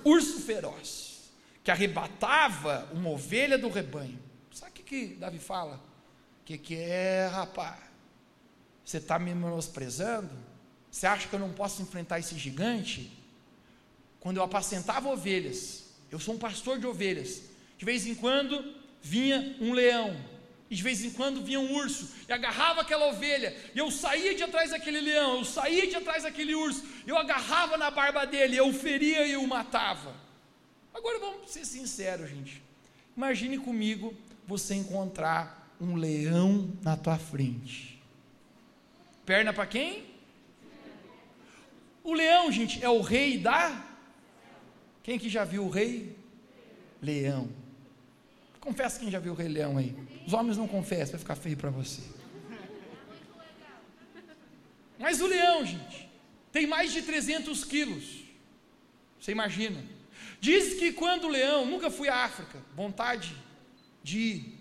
urso 0.05 0.41
feroz 0.41 1.02
que 1.63 1.71
arrebatava 1.71 2.89
uma 2.93 3.11
ovelha 3.11 3.57
do 3.57 3.69
rebanho. 3.69 4.19
Sabe 4.53 4.73
o 4.73 4.75
que, 4.75 4.83
que 4.83 5.07
Davi 5.15 5.39
fala? 5.39 5.77
O 6.43 6.45
que, 6.45 6.59
que 6.59 6.77
é, 6.77 7.29
rapaz? 7.33 7.79
Você 8.85 8.99
está 8.99 9.19
me 9.19 9.35
menosprezando? 9.35 10.31
Você 10.91 11.07
acha 11.07 11.29
que 11.29 11.35
eu 11.35 11.41
não 11.41 11.53
posso 11.53 11.81
enfrentar 11.81 12.19
esse 12.19 12.37
gigante? 12.37 13.11
Quando 14.19 14.37
eu 14.37 14.43
apacentava 14.43 15.09
ovelhas, 15.09 15.85
eu 16.11 16.19
sou 16.19 16.35
um 16.35 16.39
pastor 16.39 16.79
de 16.79 16.87
ovelhas, 16.87 17.43
de 17.79 17.85
vez 17.85 18.07
em 18.07 18.15
quando 18.15 18.75
vinha 19.01 19.57
um 19.61 19.73
leão, 19.73 20.17
e 20.69 20.77
de 20.77 20.83
vez 20.83 21.05
em 21.05 21.11
quando 21.11 21.43
vinha 21.43 21.59
um 21.59 21.75
urso, 21.75 22.09
e 22.29 22.33
agarrava 22.33 22.83
aquela 22.83 23.07
ovelha, 23.07 23.57
e 23.75 23.79
eu 23.79 23.91
saía 23.91 24.35
de 24.35 24.43
atrás 24.43 24.71
daquele 24.71 25.01
leão, 25.01 25.39
eu 25.39 25.45
saía 25.45 25.87
de 25.87 25.97
atrás 25.97 26.25
daquele 26.25 26.55
urso, 26.55 26.85
eu 27.07 27.17
agarrava 27.17 27.77
na 27.77 27.91
barba 27.91 28.25
dele, 28.27 28.57
eu 28.57 28.73
feria 28.73 29.27
e 29.27 29.37
o 29.37 29.47
matava. 29.47 30.15
Agora 30.95 31.19
vamos 31.19 31.51
ser 31.51 31.65
sinceros, 31.65 32.31
gente. 32.31 32.63
Imagine 33.17 33.59
comigo 33.59 34.15
você 34.47 34.75
encontrar 34.75 35.75
um 35.81 35.97
leão 35.97 36.71
na 36.83 36.97
tua 36.97 37.19
frente. 37.19 38.01
Perna 39.25 39.53
para 39.53 39.67
quem? 39.67 40.07
O 42.05 42.13
leão, 42.13 42.51
gente, 42.51 42.83
é 42.83 42.89
o 42.89 43.01
rei 43.01 43.39
da. 43.39 43.85
Quem 45.03 45.19
que 45.19 45.29
já 45.29 45.45
viu 45.45 45.65
o 45.65 45.71
rei? 45.71 46.17
Leão. 47.01 47.49
Confessa 48.61 49.01
quem 49.01 49.11
já 49.11 49.19
viu 49.19 49.33
o 49.33 49.37
rei 49.37 49.49
leão 49.49 49.77
aí. 49.77 49.95
Os 50.27 50.33
homens 50.33 50.57
não 50.57 50.69
confessam, 50.69 51.13
vai 51.13 51.21
ficar 51.21 51.37
feio 51.37 51.57
para 51.57 51.71
você. 51.71 52.03
Mas 54.99 55.21
o 55.21 55.27
leão, 55.27 55.65
gente, 55.67 56.09
tem 56.53 56.67
mais 56.67 56.93
de 56.93 57.03
300 57.03 57.65
quilos. 57.65 58.23
Você 59.19 59.33
imagina? 59.33 59.83
Diz 60.43 60.75
que 60.75 60.93
quando 60.93 61.27
o 61.27 61.29
leão, 61.29 61.65
nunca 61.65 61.89
fui 61.89 62.09
à 62.09 62.25
África, 62.25 62.61
vontade 62.75 63.37
de 64.03 64.19
ir. 64.19 64.59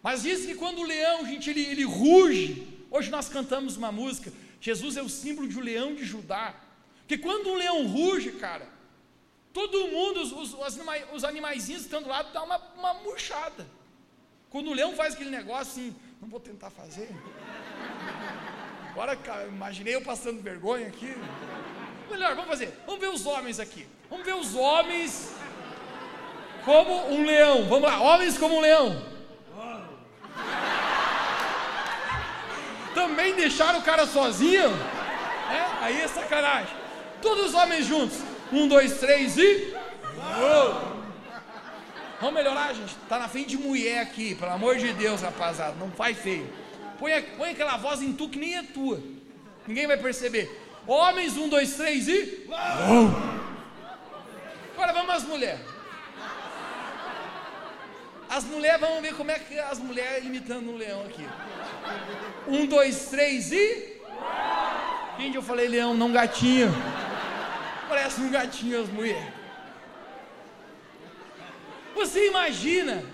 Mas 0.00 0.22
diz 0.22 0.46
que 0.46 0.54
quando 0.54 0.78
o 0.78 0.84
leão, 0.84 1.26
gente, 1.26 1.50
ele, 1.50 1.64
ele 1.64 1.82
ruge. 1.82 2.64
Hoje 2.92 3.10
nós 3.10 3.28
cantamos 3.28 3.76
uma 3.76 3.90
música, 3.90 4.32
Jesus 4.60 4.96
é 4.96 5.02
o 5.02 5.08
símbolo 5.08 5.48
de 5.48 5.58
um 5.58 5.62
leão 5.62 5.96
de 5.96 6.04
Judá. 6.04 6.54
Que 7.08 7.18
quando 7.18 7.50
um 7.50 7.56
leão 7.56 7.88
ruge, 7.88 8.30
cara, 8.30 8.68
todo 9.52 9.88
mundo, 9.88 10.20
os, 10.20 10.30
os, 10.30 10.56
os 11.12 11.24
animaizinhos 11.24 11.82
que 11.82 11.88
estão 11.88 12.04
do 12.04 12.08
lado, 12.08 12.32
dá 12.32 12.44
uma, 12.44 12.58
uma 12.78 12.94
murchada. 13.02 13.66
Quando 14.48 14.70
o 14.70 14.74
leão 14.74 14.94
faz 14.94 15.14
aquele 15.14 15.30
negócio 15.30 15.72
assim, 15.72 15.96
não 16.22 16.28
vou 16.28 16.38
tentar 16.38 16.70
fazer. 16.70 17.10
Agora, 18.92 19.18
imaginei 19.48 19.96
eu 19.96 20.02
passando 20.02 20.40
vergonha 20.40 20.86
aqui. 20.86 21.16
Melhor, 22.10 22.34
vamos 22.34 22.50
fazer. 22.50 22.76
Vamos 22.86 23.00
ver 23.00 23.08
os 23.08 23.24
homens 23.24 23.60
aqui. 23.60 23.86
Vamos 24.08 24.26
ver 24.26 24.34
os 24.34 24.54
homens 24.54 25.32
como 26.64 27.12
um 27.12 27.24
leão. 27.24 27.66
Vamos 27.68 27.88
lá, 27.88 28.00
homens 28.00 28.36
como 28.36 28.56
um 28.56 28.60
leão. 28.60 29.10
Também 32.94 33.34
deixaram 33.34 33.78
o 33.78 33.82
cara 33.82 34.06
sozinho? 34.06 34.70
É? 35.50 35.84
Aí 35.84 36.00
é 36.00 36.08
sacanagem. 36.08 36.74
Todos 37.22 37.46
os 37.46 37.54
homens 37.54 37.86
juntos. 37.86 38.18
Um, 38.52 38.66
dois, 38.66 38.98
três 38.98 39.36
e. 39.38 39.72
Vamos 42.20 42.34
melhorar, 42.34 42.74
gente. 42.74 42.94
Tá 43.08 43.18
na 43.18 43.28
frente 43.28 43.50
de 43.50 43.58
mulher 43.58 44.00
aqui, 44.00 44.34
pelo 44.34 44.50
amor 44.50 44.76
de 44.76 44.92
Deus, 44.92 45.22
rapaziada. 45.22 45.76
Não 45.78 45.90
faz 45.92 46.18
feio. 46.18 46.52
Põe, 46.98 47.22
põe 47.38 47.50
aquela 47.50 47.76
voz 47.76 48.02
em 48.02 48.12
tu 48.12 48.28
que 48.28 48.38
nem 48.38 48.56
é 48.56 48.62
tua. 48.62 49.00
Ninguém 49.66 49.86
vai 49.86 49.96
perceber. 49.96 50.50
Homens, 50.86 51.36
um, 51.36 51.48
dois, 51.48 51.74
três 51.74 52.08
e. 52.08 52.46
Agora 54.74 54.92
vamos 54.92 55.14
às 55.14 55.24
mulheres. 55.24 55.60
As 58.28 58.44
mulheres, 58.44 58.80
vamos 58.80 59.02
ver 59.02 59.14
como 59.14 59.30
é 59.30 59.38
que 59.38 59.58
as 59.58 59.78
mulheres 59.78 60.24
imitando 60.24 60.70
um 60.70 60.76
leão 60.76 61.02
aqui. 61.02 61.26
Um, 62.46 62.66
dois, 62.66 63.06
três 63.06 63.52
e. 63.52 64.00
Quem 65.16 65.34
eu 65.34 65.42
falei 65.42 65.68
leão, 65.68 65.94
não 65.94 66.12
gatinho? 66.12 66.70
Parece 67.88 68.20
um 68.20 68.30
gatinho 68.30 68.80
as 68.80 68.88
mulheres. 68.88 69.32
Você 71.94 72.28
imagina 72.28 73.04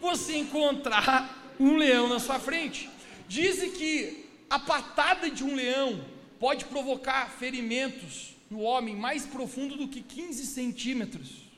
você 0.00 0.36
encontrar 0.36 1.54
um 1.58 1.76
leão 1.76 2.08
na 2.08 2.18
sua 2.18 2.38
frente? 2.38 2.90
Dizem 3.28 3.70
que 3.70 4.28
a 4.50 4.58
patada 4.58 5.30
de 5.30 5.44
um 5.44 5.54
leão 5.54 6.04
pode 6.42 6.64
provocar 6.64 7.30
ferimentos 7.30 8.34
no 8.50 8.62
homem 8.62 8.96
mais 8.96 9.24
profundo 9.24 9.76
do 9.76 9.86
que 9.86 10.02
15 10.02 10.44
centímetros. 10.44 11.48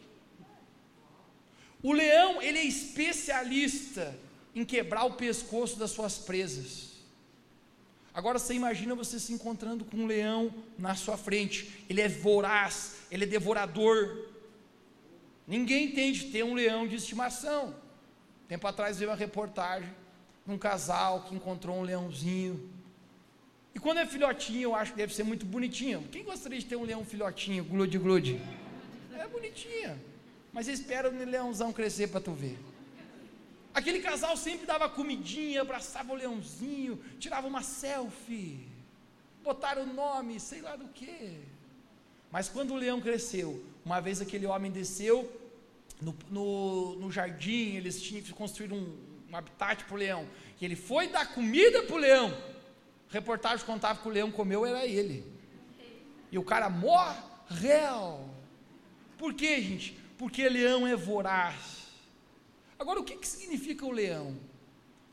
O 1.82 1.90
leão, 1.90 2.42
ele 2.42 2.58
é 2.58 2.64
especialista 2.64 4.14
em 4.54 4.62
quebrar 4.62 5.04
o 5.04 5.14
pescoço 5.14 5.78
das 5.78 5.90
suas 5.90 6.18
presas. 6.18 6.98
Agora 8.12 8.38
você 8.38 8.52
imagina 8.52 8.94
você 8.94 9.18
se 9.18 9.32
encontrando 9.32 9.86
com 9.86 9.96
um 9.96 10.06
leão 10.06 10.52
na 10.78 10.94
sua 10.94 11.16
frente. 11.16 11.86
Ele 11.88 12.02
é 12.02 12.08
voraz, 12.08 12.96
ele 13.10 13.24
é 13.24 13.26
devorador. 13.26 14.28
Ninguém 15.48 15.92
tem 15.92 16.12
de 16.12 16.26
ter 16.26 16.44
um 16.44 16.52
leão 16.52 16.86
de 16.86 16.96
estimação. 16.96 17.74
Tempo 18.46 18.66
atrás 18.66 18.98
veio 18.98 19.10
uma 19.10 19.16
reportagem 19.16 19.88
de 20.46 20.52
um 20.52 20.58
casal 20.58 21.22
que 21.22 21.34
encontrou 21.34 21.78
um 21.78 21.82
leãozinho. 21.82 22.83
E 23.74 23.78
quando 23.78 23.98
é 23.98 24.06
filhotinho, 24.06 24.62
eu 24.62 24.74
acho 24.74 24.92
que 24.92 24.98
deve 24.98 25.14
ser 25.14 25.24
muito 25.24 25.44
bonitinho. 25.44 26.06
Quem 26.12 26.22
gostaria 26.22 26.58
de 26.58 26.66
ter 26.66 26.76
um 26.76 26.84
leão 26.84 27.04
filhotinho, 27.04 27.64
glude 27.64 27.98
glude? 27.98 28.40
É 29.18 29.26
bonitinha. 29.26 29.98
Mas 30.52 30.68
espera 30.68 31.10
o 31.10 31.12
leãozão 31.12 31.72
crescer 31.72 32.08
para 32.08 32.20
tu 32.20 32.32
ver. 32.32 32.56
Aquele 33.74 33.98
casal 33.98 34.36
sempre 34.36 34.64
dava 34.66 34.88
comidinha, 34.88 35.62
abraçava 35.62 36.12
o 36.12 36.16
leãozinho, 36.16 37.02
tirava 37.18 37.48
uma 37.48 37.60
selfie, 37.60 38.68
botaram 39.42 39.82
o 39.82 39.92
nome, 39.92 40.38
sei 40.38 40.60
lá 40.60 40.76
do 40.76 40.86
que. 40.88 41.40
Mas 42.30 42.48
quando 42.48 42.72
o 42.72 42.76
leão 42.76 43.00
cresceu, 43.00 43.64
uma 43.84 44.00
vez 44.00 44.20
aquele 44.20 44.46
homem 44.46 44.70
desceu 44.70 45.28
no, 46.00 46.16
no, 46.30 46.96
no 46.96 47.10
jardim, 47.10 47.74
eles 47.74 48.00
tinham 48.00 48.22
construído 48.26 48.76
um, 48.76 48.96
um 49.28 49.36
habitat 49.36 49.84
para 49.84 49.94
o 49.94 49.98
leão, 49.98 50.28
e 50.60 50.64
ele 50.64 50.76
foi 50.76 51.08
dar 51.08 51.34
comida 51.34 51.82
para 51.82 51.96
o 51.96 51.98
leão. 51.98 52.53
Reportagem 53.14 53.64
contava 53.64 54.02
que 54.02 54.08
o 54.08 54.10
leão 54.10 54.28
comeu, 54.32 54.66
era 54.66 54.84
ele. 54.84 55.24
E 56.32 56.36
o 56.36 56.42
cara 56.42 56.68
morreu. 56.68 58.28
Por 59.16 59.32
quê, 59.32 59.62
gente? 59.62 59.96
Porque 60.18 60.48
leão 60.48 60.84
é 60.84 60.96
voraz. 60.96 61.92
Agora, 62.76 62.98
o 62.98 63.04
que, 63.04 63.14
que 63.16 63.28
significa 63.28 63.86
o 63.86 63.92
leão? 63.92 64.30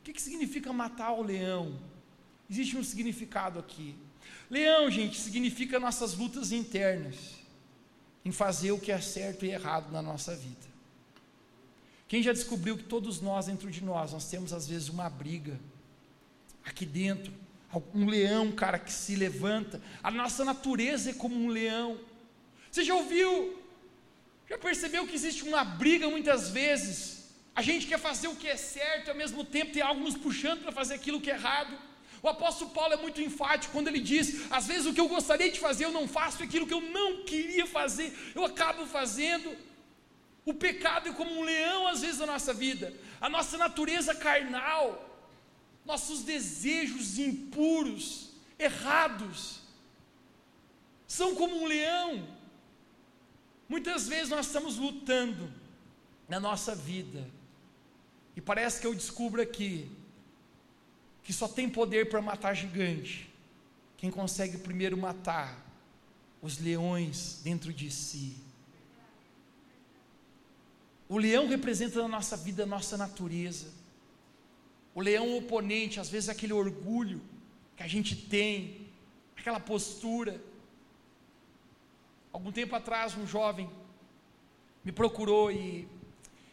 O 0.00 0.02
que, 0.02 0.12
que 0.12 0.20
significa 0.20 0.72
matar 0.72 1.12
o 1.12 1.22
leão? 1.22 1.78
Existe 2.50 2.76
um 2.76 2.82
significado 2.82 3.60
aqui. 3.60 3.94
Leão, 4.50 4.90
gente, 4.90 5.20
significa 5.20 5.78
nossas 5.78 6.14
lutas 6.14 6.50
internas 6.50 7.36
em 8.24 8.32
fazer 8.32 8.72
o 8.72 8.80
que 8.80 8.90
é 8.90 9.00
certo 9.00 9.46
e 9.46 9.50
errado 9.50 9.92
na 9.92 10.02
nossa 10.02 10.34
vida. 10.34 10.66
Quem 12.08 12.20
já 12.20 12.32
descobriu 12.32 12.76
que 12.76 12.82
todos 12.82 13.20
nós, 13.20 13.46
dentro 13.46 13.70
de 13.70 13.84
nós, 13.84 14.10
nós 14.10 14.28
temos 14.28 14.52
às 14.52 14.66
vezes 14.66 14.88
uma 14.88 15.08
briga 15.08 15.56
aqui 16.64 16.84
dentro, 16.84 17.32
um 17.94 18.06
leão, 18.06 18.52
cara, 18.52 18.78
que 18.78 18.92
se 18.92 19.14
levanta. 19.16 19.80
A 20.02 20.10
nossa 20.10 20.44
natureza 20.44 21.10
é 21.10 21.14
como 21.14 21.34
um 21.34 21.48
leão. 21.48 21.98
Você 22.70 22.84
já 22.84 22.94
ouviu? 22.94 23.58
Já 24.48 24.58
percebeu 24.58 25.06
que 25.06 25.14
existe 25.14 25.42
uma 25.44 25.64
briga 25.64 26.08
muitas 26.08 26.50
vezes 26.50 27.22
a 27.54 27.60
gente 27.60 27.86
quer 27.86 27.98
fazer 27.98 28.28
o 28.28 28.36
que 28.36 28.48
é 28.48 28.56
certo 28.56 29.08
e 29.08 29.10
ao 29.10 29.16
mesmo 29.16 29.44
tempo 29.44 29.72
tem 29.72 29.82
algo 29.82 30.00
nos 30.00 30.16
puxando 30.16 30.62
para 30.62 30.72
fazer 30.72 30.94
aquilo 30.94 31.20
que 31.20 31.30
é 31.30 31.34
errado. 31.34 31.76
O 32.22 32.28
apóstolo 32.28 32.70
Paulo 32.70 32.94
é 32.94 32.96
muito 32.96 33.20
enfático 33.20 33.72
quando 33.72 33.88
ele 33.88 34.00
diz: 34.00 34.50
às 34.50 34.66
vezes 34.66 34.86
o 34.86 34.94
que 34.94 35.00
eu 35.00 35.08
gostaria 35.08 35.50
de 35.50 35.60
fazer 35.60 35.84
eu 35.84 35.92
não 35.92 36.08
faço, 36.08 36.42
aquilo 36.42 36.66
que 36.66 36.74
eu 36.74 36.80
não 36.80 37.24
queria 37.24 37.66
fazer 37.66 38.12
eu 38.34 38.44
acabo 38.44 38.86
fazendo. 38.86 39.54
O 40.44 40.54
pecado 40.54 41.10
é 41.10 41.12
como 41.12 41.38
um 41.38 41.42
leão 41.42 41.86
às 41.86 42.00
vezes 42.00 42.18
na 42.18 42.26
nossa 42.26 42.54
vida, 42.54 42.92
a 43.20 43.28
nossa 43.28 43.58
natureza 43.58 44.14
carnal, 44.14 45.11
nossos 45.84 46.22
desejos 46.22 47.18
impuros, 47.18 48.30
errados, 48.58 49.60
são 51.06 51.34
como 51.34 51.56
um 51.56 51.66
leão. 51.66 52.26
Muitas 53.68 54.08
vezes 54.08 54.28
nós 54.28 54.46
estamos 54.46 54.76
lutando 54.76 55.52
na 56.28 56.38
nossa 56.38 56.74
vida 56.74 57.28
e 58.36 58.40
parece 58.40 58.80
que 58.80 58.86
eu 58.86 58.94
descubro 58.94 59.42
aqui 59.42 59.90
que 61.22 61.32
só 61.32 61.46
tem 61.46 61.68
poder 61.68 62.08
para 62.08 62.20
matar 62.20 62.54
gigante 62.54 63.30
quem 63.96 64.10
consegue 64.10 64.58
primeiro 64.58 64.96
matar 64.96 65.56
os 66.40 66.58
leões 66.58 67.40
dentro 67.44 67.72
de 67.72 67.88
si. 67.88 68.36
O 71.08 71.18
leão 71.18 71.46
representa 71.46 72.02
na 72.02 72.08
nossa 72.08 72.36
vida 72.36 72.64
a 72.64 72.66
nossa 72.66 72.96
natureza. 72.96 73.70
O 74.94 75.00
leão 75.00 75.36
oponente, 75.36 76.00
às 76.00 76.08
vezes 76.08 76.28
aquele 76.28 76.52
orgulho 76.52 77.20
que 77.76 77.82
a 77.82 77.88
gente 77.88 78.14
tem, 78.14 78.86
aquela 79.36 79.60
postura. 79.60 80.40
Algum 82.32 82.52
tempo 82.52 82.74
atrás, 82.74 83.16
um 83.16 83.26
jovem 83.26 83.68
me 84.84 84.92
procurou 84.92 85.50
e 85.50 85.88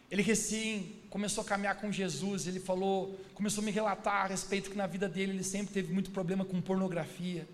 ele 0.09 0.21
recém 0.21 0.99
começou 1.09 1.43
a 1.43 1.45
caminhar 1.45 1.75
com 1.75 1.91
Jesus, 1.91 2.45
ele 2.45 2.59
falou, 2.59 3.19
começou 3.33 3.61
a 3.61 3.65
me 3.65 3.71
relatar 3.71 4.25
a 4.25 4.27
respeito 4.27 4.69
que 4.69 4.77
na 4.77 4.85
vida 4.85 5.09
dele 5.09 5.31
ele 5.33 5.43
sempre 5.43 5.73
teve 5.73 5.91
muito 5.91 6.11
problema 6.11 6.45
com 6.45 6.61
pornografia. 6.61 7.47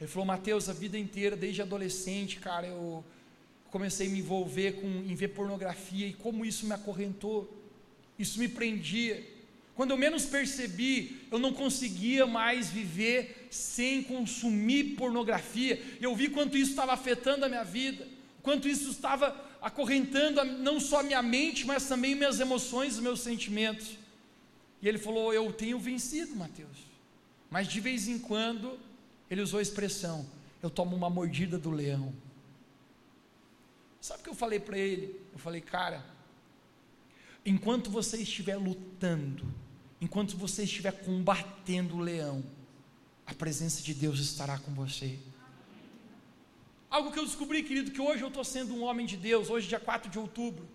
Ele 0.00 0.08
falou, 0.08 0.26
Mateus, 0.26 0.68
a 0.68 0.72
vida 0.72 0.98
inteira, 0.98 1.36
desde 1.36 1.62
adolescente, 1.62 2.40
cara, 2.40 2.66
eu 2.66 3.04
comecei 3.70 4.06
a 4.06 4.10
me 4.10 4.18
envolver 4.18 4.72
com, 4.72 4.86
em 4.86 5.14
ver 5.14 5.28
pornografia 5.28 6.06
e 6.06 6.14
como 6.14 6.44
isso 6.44 6.66
me 6.66 6.72
acorrentou, 6.72 7.52
isso 8.18 8.38
me 8.38 8.48
prendia. 8.48 9.22
Quando 9.74 9.90
eu 9.90 9.96
menos 9.96 10.24
percebi, 10.24 11.26
eu 11.30 11.38
não 11.38 11.52
conseguia 11.52 12.26
mais 12.26 12.70
viver 12.70 13.48
sem 13.50 14.02
consumir 14.02 14.94
pornografia. 14.96 15.82
Eu 16.00 16.14
vi 16.14 16.28
quanto 16.28 16.56
isso 16.56 16.70
estava 16.70 16.92
afetando 16.92 17.44
a 17.44 17.48
minha 17.48 17.64
vida, 17.64 18.06
quanto 18.42 18.68
isso 18.68 18.90
estava 18.90 19.34
acorrentando 19.60 20.44
não 20.44 20.78
só 20.78 21.00
a 21.00 21.02
minha 21.02 21.22
mente, 21.22 21.66
mas 21.66 21.88
também 21.88 22.14
minhas 22.14 22.38
emoções, 22.38 23.00
meus 23.00 23.20
sentimentos. 23.20 23.98
E 24.80 24.88
ele 24.88 24.98
falou: 24.98 25.32
Eu 25.34 25.52
tenho 25.52 25.78
vencido, 25.78 26.36
Mateus. 26.36 26.94
Mas 27.50 27.66
de 27.66 27.80
vez 27.80 28.06
em 28.06 28.18
quando, 28.18 28.78
ele 29.28 29.40
usou 29.40 29.58
a 29.58 29.62
expressão: 29.62 30.24
Eu 30.62 30.70
tomo 30.70 30.94
uma 30.94 31.10
mordida 31.10 31.58
do 31.58 31.70
leão. 31.70 32.12
Sabe 34.04 34.20
o 34.20 34.24
que 34.24 34.28
eu 34.28 34.34
falei 34.34 34.60
para 34.60 34.76
ele? 34.76 35.18
Eu 35.32 35.38
falei, 35.38 35.62
cara, 35.62 36.04
enquanto 37.42 37.90
você 37.90 38.18
estiver 38.18 38.56
lutando, 38.56 39.46
enquanto 40.04 40.36
você 40.36 40.64
estiver 40.64 40.92
combatendo 40.92 41.96
o 41.96 42.00
leão, 42.00 42.44
a 43.26 43.32
presença 43.32 43.82
de 43.82 43.94
Deus 43.94 44.18
estará 44.20 44.58
com 44.58 44.72
você. 44.74 45.18
Algo 46.90 47.10
que 47.10 47.18
eu 47.18 47.24
descobri, 47.24 47.62
querido, 47.62 47.90
que 47.90 48.02
hoje 48.08 48.22
eu 48.22 48.28
estou 48.28 48.44
sendo 48.44 48.74
um 48.74 48.82
homem 48.82 49.06
de 49.06 49.16
Deus, 49.16 49.48
hoje, 49.48 49.66
dia 49.66 49.80
4 49.80 50.10
de 50.10 50.18
outubro. 50.18 50.68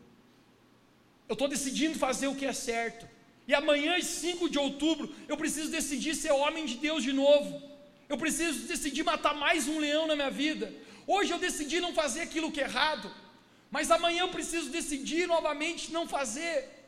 Eu 1.27 1.33
estou 1.33 1.47
decidindo 1.47 1.97
fazer 1.97 2.27
o 2.27 2.35
que 2.35 2.45
é 2.45 2.53
certo. 2.53 3.07
E 3.47 3.53
amanhã, 3.53 4.01
5 4.01 4.49
de 4.49 4.57
outubro, 4.57 5.13
eu 5.27 5.37
preciso 5.37 5.69
decidir 5.69 6.15
ser 6.15 6.31
homem 6.31 6.65
de 6.65 6.77
Deus 6.77 7.03
de 7.03 7.13
novo. 7.13 7.61
Eu 8.09 8.17
preciso 8.17 8.67
decidir 8.67 9.03
matar 9.03 9.35
mais 9.35 9.67
um 9.67 9.77
leão 9.77 10.07
na 10.07 10.15
minha 10.15 10.31
vida. 10.31 10.73
Hoje 11.05 11.31
eu 11.31 11.37
decidi 11.37 11.79
não 11.79 11.93
fazer 11.93 12.21
aquilo 12.21 12.51
que 12.51 12.61
é 12.61 12.63
errado. 12.63 13.11
Mas 13.69 13.91
amanhã 13.91 14.21
eu 14.21 14.29
preciso 14.29 14.71
decidir 14.71 15.27
novamente 15.27 15.91
não 15.91 16.07
fazer. 16.07 16.78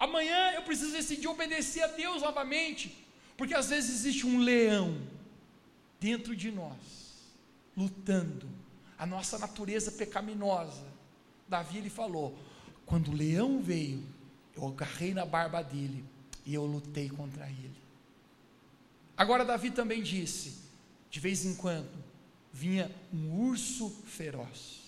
Amanhã 0.00 0.52
eu 0.52 0.62
preciso 0.62 0.92
decidir 0.92 1.28
obedecer 1.28 1.82
a 1.82 1.88
Deus 1.88 2.22
novamente. 2.22 3.06
Porque 3.36 3.54
às 3.54 3.68
vezes 3.68 3.90
existe 3.90 4.26
um 4.26 4.38
leão 4.38 5.00
dentro 6.00 6.34
de 6.34 6.50
nós, 6.50 6.76
lutando 7.76 8.48
a 8.98 9.04
nossa 9.04 9.38
natureza 9.38 9.92
pecaminosa. 9.92 10.86
Davi 11.46 11.78
ele 11.78 11.90
falou: 11.90 12.36
quando 12.86 13.08
o 13.08 13.14
leão 13.14 13.60
veio, 13.62 14.02
eu 14.56 14.66
agarrei 14.66 15.12
na 15.12 15.26
barba 15.26 15.62
dele 15.62 16.04
e 16.46 16.54
eu 16.54 16.64
lutei 16.64 17.10
contra 17.10 17.46
ele. 17.48 17.80
Agora 19.16 19.44
Davi 19.44 19.70
também 19.70 20.02
disse: 20.02 20.62
de 21.10 21.20
vez 21.20 21.44
em 21.44 21.54
quando 21.54 21.90
vinha 22.52 22.90
um 23.12 23.48
urso 23.48 23.90
feroz. 24.06 24.80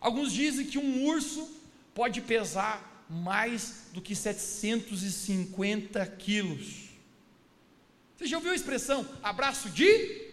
Alguns 0.00 0.32
dizem 0.32 0.66
que 0.66 0.78
um 0.78 1.04
urso 1.06 1.48
pode 1.94 2.20
pesar 2.20 2.91
mais 3.12 3.88
do 3.92 4.00
que 4.00 4.16
750 4.16 6.04
quilos. 6.06 6.88
Você 8.16 8.26
já 8.26 8.38
ouviu 8.38 8.52
a 8.52 8.56
expressão 8.56 9.06
abraço 9.22 9.68
de? 9.68 10.32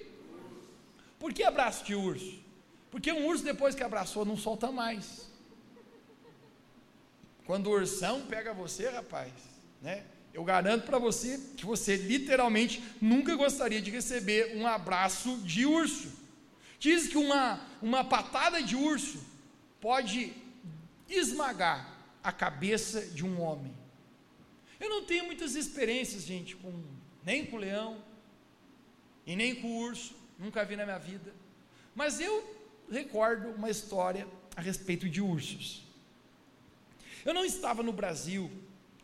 Por 1.19 1.33
que 1.33 1.43
abraço 1.43 1.83
de 1.83 1.93
urso? 1.93 2.39
Porque 2.89 3.11
um 3.11 3.27
urso, 3.27 3.43
depois 3.43 3.75
que 3.75 3.83
abraçou, 3.83 4.23
não 4.23 4.37
solta 4.37 4.71
mais. 4.71 5.29
Quando 7.45 7.67
o 7.67 7.71
ursão 7.71 8.21
pega 8.21 8.53
você, 8.53 8.87
rapaz, 8.89 9.33
né? 9.81 10.05
Eu 10.33 10.43
garanto 10.43 10.85
para 10.85 10.99
você 10.99 11.39
que 11.57 11.65
você 11.65 11.97
literalmente 11.97 12.81
nunca 13.01 13.35
gostaria 13.35 13.81
de 13.81 13.91
receber 13.91 14.55
um 14.55 14.65
abraço 14.65 15.37
de 15.39 15.65
urso. 15.65 16.11
Diz 16.79 17.07
que 17.07 17.17
uma, 17.17 17.59
uma 17.81 18.05
patada 18.05 18.63
de 18.63 18.75
urso 18.75 19.19
pode 19.81 20.31
esmagar 21.09 21.98
a 22.23 22.31
cabeça 22.31 23.01
de 23.01 23.25
um 23.25 23.41
homem. 23.41 23.73
Eu 24.79 24.89
não 24.89 25.03
tenho 25.03 25.25
muitas 25.25 25.55
experiências, 25.55 26.23
gente, 26.23 26.55
com, 26.55 26.83
nem 27.23 27.45
com 27.45 27.57
o 27.57 27.59
leão 27.59 28.01
e 29.25 29.35
nem 29.35 29.55
com 29.55 29.67
o 29.67 29.77
urso, 29.79 30.15
nunca 30.37 30.63
vi 30.63 30.75
na 30.75 30.85
minha 30.85 30.97
vida. 30.97 31.33
Mas 31.93 32.19
eu 32.19 32.57
recordo 32.89 33.49
uma 33.49 33.69
história 33.69 34.27
a 34.55 34.61
respeito 34.61 35.09
de 35.09 35.21
ursos. 35.21 35.83
Eu 37.25 37.33
não 37.33 37.43
estava 37.43 37.83
no 37.83 37.91
Brasil, 37.91 38.49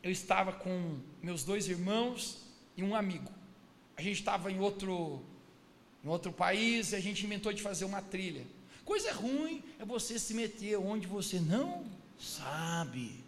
eu 0.01 0.11
estava 0.11 0.53
com 0.53 0.99
meus 1.21 1.43
dois 1.43 1.67
irmãos 1.67 2.41
e 2.77 2.83
um 2.83 2.95
amigo. 2.95 3.31
A 3.97 4.01
gente 4.01 4.19
estava 4.19 4.51
em 4.51 4.59
outro, 4.59 5.21
em 6.03 6.07
outro 6.07 6.31
país 6.31 6.91
e 6.91 6.95
a 6.95 6.99
gente 6.99 7.25
inventou 7.25 7.51
de 7.51 7.61
fazer 7.61 7.85
uma 7.85 8.01
trilha. 8.01 8.45
Coisa 8.85 9.11
ruim 9.11 9.63
é 9.79 9.85
você 9.85 10.17
se 10.19 10.33
meter 10.33 10.77
onde 10.77 11.07
você 11.07 11.39
não 11.39 11.85
sabe. 12.19 13.23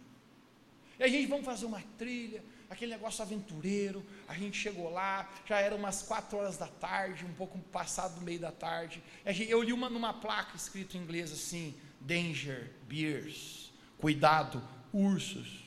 E 0.98 1.02
a 1.02 1.08
gente 1.08 1.26
vamos 1.26 1.44
fazer 1.44 1.66
uma 1.66 1.82
trilha, 1.96 2.42
aquele 2.68 2.90
negócio 2.92 3.22
aventureiro. 3.22 4.04
A 4.26 4.34
gente 4.34 4.58
chegou 4.58 4.90
lá, 4.90 5.28
já 5.46 5.58
era 5.58 5.74
umas 5.74 6.02
quatro 6.02 6.38
horas 6.38 6.56
da 6.56 6.66
tarde, 6.66 7.24
um 7.24 7.34
pouco 7.34 7.58
passado 7.58 8.16
do 8.16 8.20
meio 8.20 8.40
da 8.40 8.50
tarde. 8.50 9.02
Eu 9.48 9.62
li 9.62 9.72
uma 9.72 9.88
numa 9.88 10.12
placa 10.12 10.56
escrito 10.56 10.96
em 10.96 11.00
inglês 11.00 11.32
assim: 11.32 11.74
Danger, 12.00 12.70
bears, 12.88 13.72
cuidado, 13.98 14.62
ursos. 14.92 15.64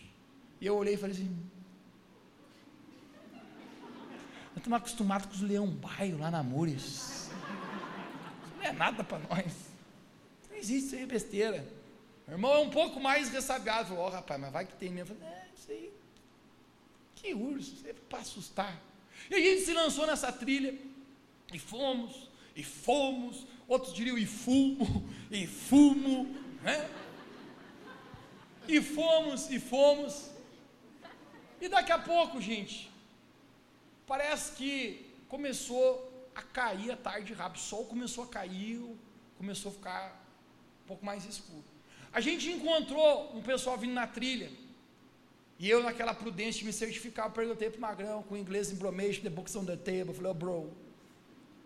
E 0.59 0.65
eu 0.65 0.75
olhei 0.75 0.95
e 0.95 0.97
falei 0.97 1.15
assim: 1.15 1.51
nós 4.51 4.57
estamos 4.57 4.77
acostumados 4.77 5.27
com 5.27 5.33
os 5.33 5.41
leão 5.41 5.67
baio 5.67 6.17
lá 6.17 6.29
na 6.29 6.43
Mures. 6.43 7.29
Não 8.57 8.63
é 8.63 8.71
nada 8.73 9.03
para 9.03 9.19
nós. 9.19 9.53
Não 10.49 10.57
existe 10.57 10.87
isso 10.87 10.95
aí, 10.95 11.05
besteira. 11.05 11.80
Meu 12.27 12.35
irmão 12.35 12.53
é 12.53 12.59
um 12.59 12.69
pouco 12.69 12.99
mais 12.99 13.29
ressabiado. 13.29 13.89
Falou, 13.89 14.03
ó, 14.03 14.07
oh, 14.07 14.11
rapaz, 14.11 14.39
mas 14.39 14.51
vai 14.51 14.65
que 14.65 14.73
tem 14.73 14.89
mesmo. 14.89 15.15
É, 15.23 15.47
isso 15.55 15.71
aí. 15.71 15.91
Que 17.15 17.33
urso, 17.33 17.73
isso 17.75 17.87
é 17.87 17.93
para 17.93 18.19
assustar. 18.19 18.81
E 19.29 19.35
a 19.35 19.39
gente 19.39 19.61
se 19.61 19.73
lançou 19.73 20.07
nessa 20.07 20.31
trilha. 20.31 20.77
E 21.53 21.59
fomos, 21.59 22.29
e 22.55 22.63
fomos. 22.63 23.45
Outros 23.67 23.93
diriam, 23.93 24.17
e 24.17 24.25
fumo, 24.25 25.09
e 25.29 25.47
fumo. 25.47 26.25
Né? 26.61 26.89
E 28.67 28.81
fomos, 28.81 29.49
e 29.49 29.59
fomos. 29.59 30.29
E 31.59 31.69
daqui 31.69 31.91
a 31.91 31.99
pouco, 31.99 32.41
gente, 32.41 32.91
parece 34.05 34.53
que 34.53 35.05
começou 35.29 36.11
a 36.35 36.41
cair 36.41 36.91
a 36.91 36.97
tarde 36.97 37.33
rápido, 37.33 37.61
o 37.61 37.63
sol 37.63 37.85
começou 37.85 38.23
a 38.23 38.27
cair, 38.27 38.81
começou 39.37 39.71
a 39.71 39.75
ficar 39.75 40.25
um 40.83 40.87
pouco 40.87 41.05
mais 41.05 41.25
escuro. 41.25 41.63
A 42.13 42.19
gente 42.19 42.49
encontrou 42.49 43.35
um 43.35 43.41
pessoal 43.41 43.77
vindo 43.77 43.93
na 43.93 44.05
trilha, 44.05 44.49
e 45.57 45.69
eu, 45.69 45.83
naquela 45.83 46.13
prudência 46.13 46.59
de 46.59 46.65
me 46.65 46.73
certificar, 46.73 47.29
perguntei 47.31 47.69
para 47.69 47.77
o 47.77 47.81
Magrão, 47.81 48.23
com 48.23 48.35
inglês 48.35 48.71
information, 48.71 49.21
the 49.21 49.29
books 49.29 49.55
on 49.55 49.63
the 49.63 49.77
table, 49.77 50.13
falei, 50.13 50.31
oh, 50.31 50.33
bro, 50.33 50.71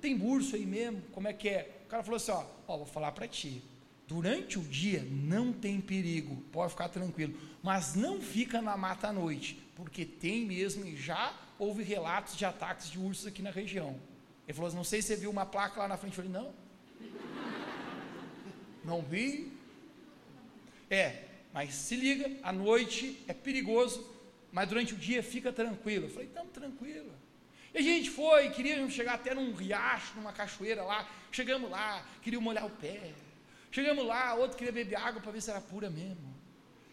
tem 0.01 0.17
burso 0.17 0.55
aí 0.55 0.65
mesmo? 0.65 1.01
Como 1.13 1.27
é 1.27 1.33
que 1.33 1.47
é? 1.49 1.81
O 1.85 1.87
cara 1.87 2.03
falou 2.03 2.17
assim, 2.17 2.31
ó, 2.31 2.45
ó 2.67 2.77
vou 2.77 2.85
falar 2.85 3.11
para 3.13 3.27
ti, 3.27 3.63
durante 4.07 4.59
o 4.59 4.61
dia 4.61 5.07
não 5.09 5.53
tem 5.53 5.79
perigo, 5.79 6.35
pode 6.51 6.71
ficar 6.71 6.89
tranquilo, 6.89 7.35
mas 7.63 7.95
não 7.95 8.21
fica 8.21 8.61
na 8.61 8.75
mata 8.75 9.07
à 9.07 9.13
noite, 9.13 9.57
porque 9.75 10.05
tem 10.05 10.45
mesmo 10.45 10.85
e 10.85 10.95
já 10.95 11.33
houve 11.57 11.81
relatos 11.81 12.35
de 12.35 12.45
ataques 12.45 12.91
de 12.91 12.99
ursos 12.99 13.25
aqui 13.25 13.41
na 13.41 13.49
região. 13.49 13.99
Ele 14.47 14.53
falou 14.53 14.67
assim, 14.67 14.77
não 14.77 14.83
sei 14.83 15.01
se 15.01 15.07
você 15.07 15.15
viu 15.15 15.31
uma 15.31 15.45
placa 15.45 15.79
lá 15.79 15.87
na 15.87 15.97
frente. 15.97 16.17
Eu 16.17 16.23
falei, 16.23 16.31
não. 16.31 16.53
Não 18.83 19.01
vi. 19.01 19.51
É, 20.89 21.23
mas 21.53 21.73
se 21.73 21.95
liga, 21.95 22.29
à 22.43 22.51
noite 22.51 23.23
é 23.27 23.33
perigoso, 23.33 24.05
mas 24.51 24.67
durante 24.67 24.93
o 24.93 24.97
dia 24.97 25.23
fica 25.23 25.51
tranquilo. 25.51 26.05
Eu 26.05 26.09
falei, 26.09 26.27
estamos 26.27 26.51
tranquilo. 26.51 27.11
E 27.73 27.77
a 27.77 27.81
gente 27.81 28.09
foi, 28.09 28.49
queríamos 28.51 28.93
chegar 28.93 29.15
até 29.15 29.33
num 29.33 29.53
riacho, 29.53 30.15
numa 30.15 30.31
cachoeira 30.31 30.83
lá. 30.83 31.09
Chegamos 31.31 31.69
lá, 31.69 32.05
queria 32.21 32.39
molhar 32.39 32.65
o 32.65 32.69
pé. 32.69 33.11
Chegamos 33.69 34.05
lá, 34.05 34.33
outro 34.35 34.57
queria 34.57 34.71
beber 34.71 34.95
água 34.95 35.21
para 35.21 35.31
ver 35.31 35.41
se 35.41 35.49
era 35.49 35.59
pura 35.59 35.89
mesmo. 35.89 36.33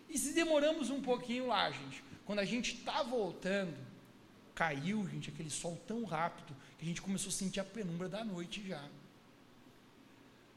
E 0.08 0.18
se 0.18 0.32
demoramos 0.32 0.90
um 0.90 1.00
pouquinho 1.00 1.46
lá, 1.46 1.70
gente. 1.70 2.02
Quando 2.24 2.40
a 2.40 2.44
gente 2.44 2.74
está 2.74 3.02
voltando, 3.02 3.76
caiu, 4.54 5.08
gente, 5.08 5.30
aquele 5.30 5.50
sol 5.50 5.80
tão 5.86 6.04
rápido 6.04 6.54
que 6.76 6.84
a 6.84 6.88
gente 6.88 7.00
começou 7.00 7.28
a 7.28 7.32
sentir 7.32 7.60
a 7.60 7.64
penumbra 7.64 8.08
da 8.08 8.24
noite 8.24 8.66
já. 8.66 8.84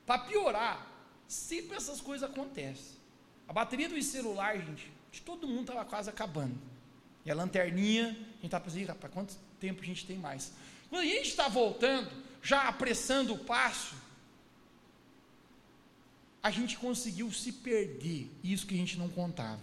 Para 0.06 0.20
piorar, 0.20 0.88
sempre 1.28 1.78
essas 1.78 2.02
coisas 2.02 2.28
acontecem. 2.28 2.98
A 3.48 3.54
bateria 3.54 3.88
do 3.88 4.02
celular, 4.02 4.58
gente, 4.58 4.92
de 5.12 5.22
todo 5.22 5.48
mundo 5.48 5.62
estava 5.62 5.86
quase 5.86 6.10
acabando. 6.10 6.56
E 7.26 7.32
a 7.32 7.36
lanterninha, 7.36 8.10
a 8.10 8.14
gente 8.14 8.46
estava 8.46 8.64
pensando, 8.64 8.88
rapaz, 8.88 9.14
quanto 9.14 9.36
tempo 9.60 9.82
a 9.82 9.86
gente 9.86 10.06
tem 10.06 10.18
mais? 10.18 10.52
Quando 10.90 11.02
a 11.02 11.06
gente 11.06 11.30
está 11.30 11.48
voltando, 11.48 12.12
já 12.42 12.68
apressando 12.68 13.34
o 13.34 13.38
passo, 13.40 13.96
a 16.44 16.52
gente 16.52 16.78
conseguiu 16.78 17.32
se 17.32 17.52
perder, 17.52 18.30
isso 18.44 18.68
que 18.68 18.76
a 18.76 18.78
gente 18.78 18.98
não 18.98 19.10
contava. 19.10 19.62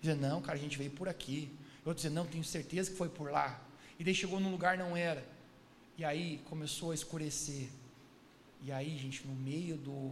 Dizer, 0.00 0.16
não, 0.16 0.42
cara, 0.42 0.58
a 0.58 0.60
gente 0.60 0.76
veio 0.76 0.90
por 0.90 1.08
aqui. 1.08 1.48
Eu 1.86 1.94
dizer, 1.94 2.10
não, 2.10 2.26
tenho 2.26 2.42
certeza 2.42 2.90
que 2.90 2.96
foi 2.96 3.08
por 3.08 3.30
lá. 3.30 3.60
E 3.98 4.04
daí 4.04 4.14
chegou 4.14 4.40
num 4.40 4.50
lugar 4.50 4.76
não 4.76 4.96
era. 4.96 5.24
E 5.96 6.04
aí 6.04 6.40
começou 6.48 6.90
a 6.90 6.94
escurecer. 6.94 7.68
E 8.64 8.72
aí, 8.72 8.98
gente, 8.98 9.24
no 9.24 9.34
meio 9.34 9.76
do 9.76 10.10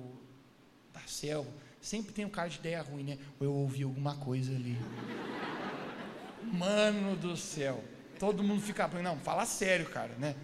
da 0.92 1.00
selva, 1.06 1.50
sempre 1.80 2.12
tem 2.12 2.24
um 2.24 2.30
cara 2.30 2.48
de 2.48 2.58
ideia 2.58 2.82
ruim, 2.82 3.04
né? 3.04 3.18
Ou 3.38 3.46
eu 3.46 3.52
ouvi 3.54 3.82
alguma 3.82 4.16
coisa 4.16 4.54
ali. 4.54 4.76
Mano 6.52 7.16
do 7.16 7.36
céu. 7.36 7.82
Todo 8.18 8.42
mundo 8.42 8.60
fica, 8.60 8.86
não, 8.88 9.18
fala 9.18 9.46
sério, 9.46 9.86
cara, 9.86 10.14
né? 10.18 10.34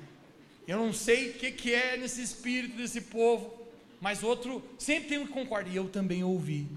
Eu 0.66 0.78
não 0.78 0.92
sei 0.92 1.30
o 1.30 1.34
que, 1.34 1.52
que 1.52 1.74
é 1.74 1.96
nesse 1.96 2.22
espírito 2.22 2.76
desse 2.76 3.02
povo, 3.02 3.66
mas 4.00 4.22
outro 4.22 4.62
sempre 4.78 5.08
tem 5.08 5.18
um 5.18 5.26
que 5.26 5.32
concorda, 5.32 5.68
e 5.68 5.76
eu 5.76 5.88
também 5.88 6.24
ouvi. 6.24 6.68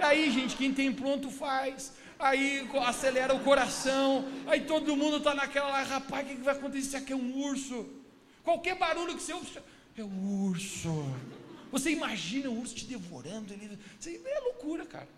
Aí, 0.00 0.30
gente, 0.30 0.56
quem 0.56 0.72
tem 0.74 0.92
pronto 0.92 1.30
faz. 1.30 1.92
Aí 2.18 2.68
acelera 2.86 3.34
o 3.34 3.40
coração. 3.40 4.26
Aí 4.46 4.62
todo 4.62 4.96
mundo 4.96 5.18
está 5.18 5.34
naquela 5.34 5.68
lá, 5.68 5.82
rapaz, 5.82 6.26
o 6.26 6.28
que, 6.28 6.36
que 6.36 6.42
vai 6.42 6.54
acontecer? 6.54 6.86
Isso 6.86 6.96
aqui 6.96 7.12
é 7.12 7.16
um 7.16 7.38
urso. 7.44 7.86
Qualquer 8.42 8.76
barulho 8.76 9.14
que 9.14 9.22
você 9.22 9.32
ouve, 9.32 9.58
é 9.96 10.04
um 10.04 10.44
urso. 10.48 11.04
Você 11.70 11.90
imagina 11.90 12.48
o 12.50 12.58
urso 12.58 12.74
te 12.74 12.84
devorando. 12.84 13.52
Ele, 13.52 13.78
é 14.06 14.40
loucura, 14.40 14.86
cara. 14.86 15.08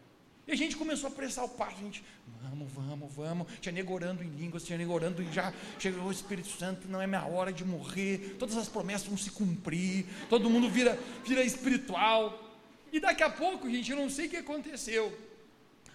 E 0.48 0.52
a 0.52 0.56
gente 0.56 0.78
começou 0.78 1.08
a 1.08 1.10
pressar 1.10 1.44
o 1.44 1.48
passo, 1.50 1.76
a 1.76 1.82
gente, 1.82 2.02
vamos, 2.42 2.72
vamos, 2.72 3.12
vamos, 3.14 3.46
tinha 3.60 3.70
negorando 3.70 4.24
em 4.24 4.30
línguas, 4.30 4.64
tinha 4.64 4.78
negorando 4.78 5.22
e 5.22 5.30
já 5.30 5.52
chegou 5.78 6.04
o 6.04 6.10
Espírito 6.10 6.48
Santo, 6.48 6.88
não 6.88 7.02
é 7.02 7.06
minha 7.06 7.26
hora 7.26 7.52
de 7.52 7.66
morrer, 7.66 8.36
todas 8.38 8.56
as 8.56 8.66
promessas 8.66 9.06
vão 9.06 9.18
se 9.18 9.30
cumprir, 9.30 10.06
todo 10.30 10.48
mundo 10.48 10.70
vira, 10.70 10.98
vira 11.26 11.44
espiritual. 11.44 12.42
E 12.90 12.98
daqui 12.98 13.22
a 13.22 13.28
pouco, 13.28 13.68
gente, 13.68 13.90
eu 13.90 13.98
não 13.98 14.08
sei 14.08 14.26
o 14.26 14.30
que 14.30 14.38
aconteceu. 14.38 15.14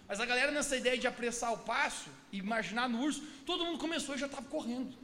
Mas 0.08 0.20
a 0.20 0.26
galera 0.28 0.52
nessa 0.52 0.78
ideia 0.78 1.00
de 1.00 1.08
apressar 1.08 1.52
o 1.52 1.58
passo, 1.58 2.12
imaginar 2.32 2.88
no 2.88 3.02
urso, 3.02 3.24
todo 3.48 3.66
mundo 3.66 3.80
começou 3.80 4.14
e 4.14 4.20
já 4.20 4.28
estava 4.28 4.46
correndo. 4.46 4.96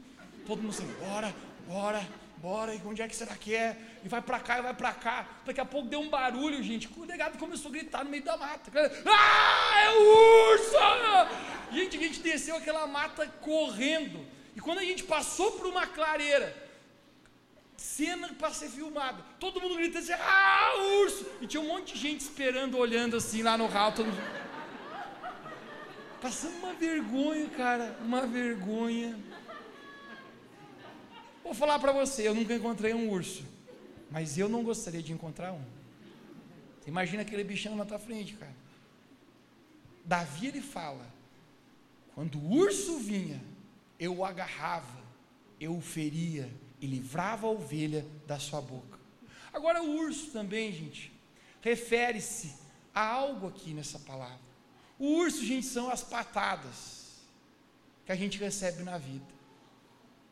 Todo 0.45 0.62
mundo 0.62 0.69
assim, 0.69 0.85
bora, 0.99 1.33
bora, 1.67 2.07
bora, 2.41 2.73
e 2.73 2.82
onde 2.86 3.02
é 3.02 3.08
que 3.08 3.15
será 3.15 3.36
que 3.36 3.54
é? 3.54 3.78
E 4.04 4.08
vai 4.08 4.21
para 4.21 4.39
cá, 4.39 4.60
e 4.60 4.62
vai 4.62 4.73
para 4.73 4.93
cá. 4.93 5.28
Daqui 5.45 5.60
a 5.60 5.65
pouco 5.65 5.88
deu 5.88 5.99
um 5.99 6.10
barulho, 6.10 6.62
gente. 6.63 6.89
O 6.97 7.06
negado 7.06 7.38
começou 7.38 7.69
a 7.69 7.73
gritar 7.73 8.04
no 8.04 8.10
meio 8.10 8.23
da 8.23 8.38
mata. 8.38 8.71
Ah, 9.06 9.82
é 9.84 9.89
o 9.91 10.52
urso! 10.52 10.78
Gente, 11.71 11.97
a 11.97 11.99
gente 11.99 12.19
desceu 12.21 12.56
aquela 12.56 12.88
mata 12.88 13.28
correndo. 13.41 14.25
E 14.56 14.62
quando 14.62 14.80
a 14.80 14.84
gente 14.84 15.04
passou 15.04 15.52
por 15.54 15.67
uma 15.67 15.86
clareira, 15.86 16.56
cena 17.78 18.30
para 18.38 18.52
ser 18.52 18.69
filmada. 18.69 19.23
Todo 19.39 19.62
mundo 19.62 19.75
grita 19.75 19.99
assim, 19.99 20.13
ah, 20.13 20.73
urso! 21.02 21.25
E 21.41 21.47
tinha 21.47 21.62
um 21.62 21.67
monte 21.67 21.93
de 21.93 21.99
gente 21.99 22.21
esperando, 22.21 22.78
olhando 22.78 23.17
assim 23.17 23.41
lá 23.41 23.58
no 23.58 23.67
ralo. 23.67 24.06
Mundo... 24.06 24.21
Passando 26.21 26.58
uma 26.58 26.73
vergonha, 26.73 27.49
cara, 27.49 27.95
uma 28.02 28.25
vergonha. 28.25 29.17
Vou 31.49 31.55
falar 31.55 31.79
para 31.79 31.91
você, 31.91 32.27
eu 32.27 32.35
nunca 32.35 32.53
encontrei 32.53 32.93
um 32.93 33.09
urso, 33.09 33.43
mas 34.12 34.38
eu 34.38 34.47
não 34.47 34.63
gostaria 34.63 35.01
de 35.01 35.12
encontrar 35.12 35.51
um. 35.51 35.63
imagina 36.85 37.23
aquele 37.23 37.43
bichão 37.43 37.75
na 37.75 37.83
tua 37.85 37.97
frente, 37.97 38.35
cara. 38.35 38.55
Davi 40.05 40.45
ele 40.45 40.62
fala: 40.62 41.12
quando 42.13 42.38
o 42.38 42.51
urso 42.51 42.99
vinha, 42.99 43.41
eu 43.99 44.17
o 44.17 44.23
agarrava, 44.23 45.01
eu 45.59 45.75
o 45.75 45.81
feria, 45.81 46.47
e 46.79 46.85
livrava 46.85 47.47
a 47.47 47.49
ovelha 47.49 48.05
da 48.27 48.38
sua 48.38 48.62
boca. 48.62 48.99
Agora, 49.51 49.81
o 49.81 49.95
urso 50.01 50.29
também, 50.29 50.71
gente, 50.71 51.12
refere-se 51.62 52.53
a 52.93 53.03
algo 53.03 53.47
aqui 53.47 53.73
nessa 53.73 53.97
palavra. 53.97 54.38
O 54.99 55.15
urso, 55.15 55.43
gente, 55.43 55.65
são 55.65 55.89
as 55.89 56.03
patadas 56.03 57.23
que 58.05 58.12
a 58.12 58.15
gente 58.15 58.38
recebe 58.38 58.83
na 58.83 58.99
vida, 58.99 59.25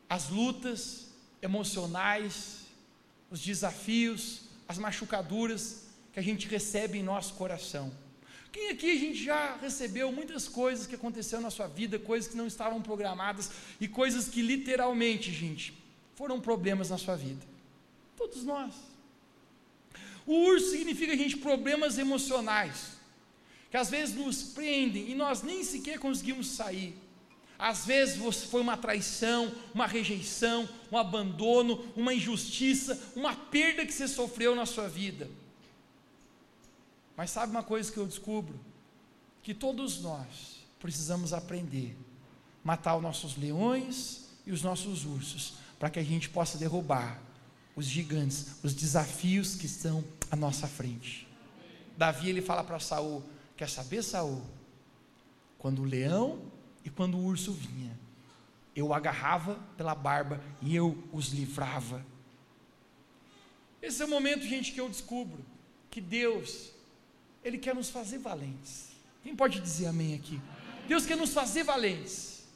as 0.08 0.28
lutas 0.28 1.07
emocionais, 1.40 2.66
os 3.30 3.40
desafios, 3.40 4.42
as 4.66 4.78
machucaduras 4.78 5.86
que 6.12 6.18
a 6.18 6.22
gente 6.22 6.48
recebe 6.48 6.98
em 6.98 7.02
nosso 7.02 7.34
coração. 7.34 7.92
Quem 8.50 8.70
aqui 8.70 8.90
a 8.90 8.98
gente 8.98 9.22
já 9.22 9.56
recebeu 9.56 10.10
muitas 10.10 10.48
coisas 10.48 10.86
que 10.86 10.94
aconteceram 10.94 11.42
na 11.42 11.50
sua 11.50 11.66
vida, 11.66 11.98
coisas 11.98 12.30
que 12.30 12.36
não 12.36 12.46
estavam 12.46 12.80
programadas 12.80 13.50
e 13.80 13.86
coisas 13.86 14.28
que 14.28 14.40
literalmente, 14.40 15.32
gente, 15.32 15.74
foram 16.14 16.40
problemas 16.40 16.90
na 16.90 16.98
sua 16.98 17.14
vida? 17.14 17.44
Todos 18.16 18.42
nós. 18.44 18.74
O 20.26 20.34
urso 20.46 20.70
significa, 20.70 21.16
gente, 21.16 21.36
problemas 21.36 21.98
emocionais, 21.98 22.98
que 23.70 23.76
às 23.76 23.90
vezes 23.90 24.14
nos 24.14 24.42
prendem 24.42 25.10
e 25.10 25.14
nós 25.14 25.42
nem 25.42 25.62
sequer 25.62 25.98
conseguimos 25.98 26.48
sair. 26.48 26.96
Às 27.58 27.86
vezes 27.86 28.44
foi 28.44 28.60
uma 28.60 28.76
traição, 28.76 29.52
uma 29.74 29.86
rejeição, 29.86 30.68
um 30.92 30.96
abandono, 30.96 31.84
uma 31.96 32.14
injustiça, 32.14 32.98
uma 33.16 33.34
perda 33.34 33.84
que 33.84 33.92
você 33.92 34.06
sofreu 34.06 34.54
na 34.54 34.64
sua 34.64 34.88
vida. 34.88 35.28
Mas 37.16 37.30
sabe 37.30 37.50
uma 37.50 37.64
coisa 37.64 37.90
que 37.90 37.98
eu 37.98 38.06
descubro? 38.06 38.58
Que 39.42 39.52
todos 39.52 40.00
nós 40.00 40.58
precisamos 40.78 41.32
aprender 41.32 41.96
matar 42.68 42.96
os 42.96 43.02
nossos 43.02 43.34
leões 43.36 44.26
e 44.46 44.52
os 44.52 44.62
nossos 44.62 45.06
ursos, 45.06 45.54
para 45.78 45.88
que 45.88 45.98
a 45.98 46.02
gente 46.02 46.28
possa 46.28 46.58
derrubar 46.58 47.18
os 47.74 47.86
gigantes, 47.86 48.56
os 48.62 48.74
desafios 48.74 49.54
que 49.54 49.64
estão 49.64 50.04
à 50.30 50.36
nossa 50.36 50.66
frente. 50.66 51.26
Davi 51.96 52.28
ele 52.28 52.42
fala 52.42 52.62
para 52.62 52.78
Saul: 52.78 53.22
Quer 53.56 53.70
saber, 53.70 54.02
Saul? 54.02 54.42
Quando 55.58 55.80
o 55.80 55.84
leão 55.84 56.40
e 56.88 56.90
quando 56.90 57.18
o 57.18 57.22
urso 57.22 57.52
vinha, 57.52 57.94
eu 58.74 58.94
agarrava 58.94 59.56
pela 59.76 59.94
barba 59.94 60.42
e 60.62 60.74
eu 60.74 60.96
os 61.12 61.28
livrava. 61.28 62.02
Esse 63.82 64.00
é 64.00 64.06
o 64.06 64.08
momento, 64.08 64.42
gente, 64.46 64.72
que 64.72 64.80
eu 64.80 64.88
descubro 64.88 65.44
que 65.90 66.00
Deus, 66.00 66.70
Ele 67.44 67.58
quer 67.58 67.74
nos 67.74 67.90
fazer 67.90 68.16
valentes. 68.16 68.88
Quem 69.22 69.36
pode 69.36 69.60
dizer 69.60 69.88
amém 69.88 70.14
aqui? 70.14 70.40
Deus 70.86 71.04
quer 71.04 71.18
nos 71.18 71.34
fazer 71.34 71.62
valentes. 71.62 72.46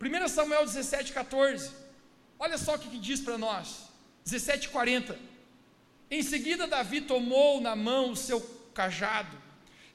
1 0.00 0.28
Samuel 0.28 0.66
17, 0.66 1.12
14. 1.12 1.70
Olha 2.36 2.58
só 2.58 2.74
o 2.74 2.78
que, 2.80 2.88
que 2.88 2.98
diz 2.98 3.20
para 3.20 3.38
nós. 3.38 3.84
17, 4.24 4.70
40. 4.70 5.16
Em 6.10 6.22
seguida, 6.24 6.66
Davi 6.66 7.00
tomou 7.00 7.60
na 7.60 7.76
mão 7.76 8.10
o 8.10 8.16
seu 8.16 8.40
cajado, 8.74 9.36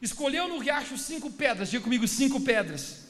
escolheu 0.04 0.50
no 0.50 0.58
riacho 0.58 0.98
cinco 0.98 1.32
pedras, 1.32 1.72
diga 1.72 1.82
comigo, 1.82 2.06
cinco 2.08 2.42
pedras, 2.42 3.08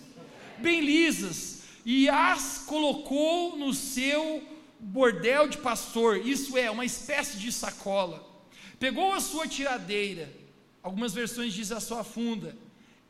bem 0.60 0.80
lisas, 0.80 1.64
e 1.84 2.08
as 2.08 2.60
colocou 2.68 3.58
no 3.58 3.74
seu 3.74 4.48
bordel 4.80 5.48
de 5.48 5.58
pastor, 5.58 6.18
isso 6.18 6.56
é, 6.56 6.70
uma 6.70 6.86
espécie 6.86 7.38
de 7.38 7.52
sacola. 7.52 8.32
Pegou 8.80 9.12
a 9.12 9.20
sua 9.20 9.48
tiradeira, 9.48 10.32
algumas 10.84 11.14
versões 11.14 11.52
dizem 11.52 11.76
a 11.76 11.82
sua 11.82 12.04
funda, 12.04 12.56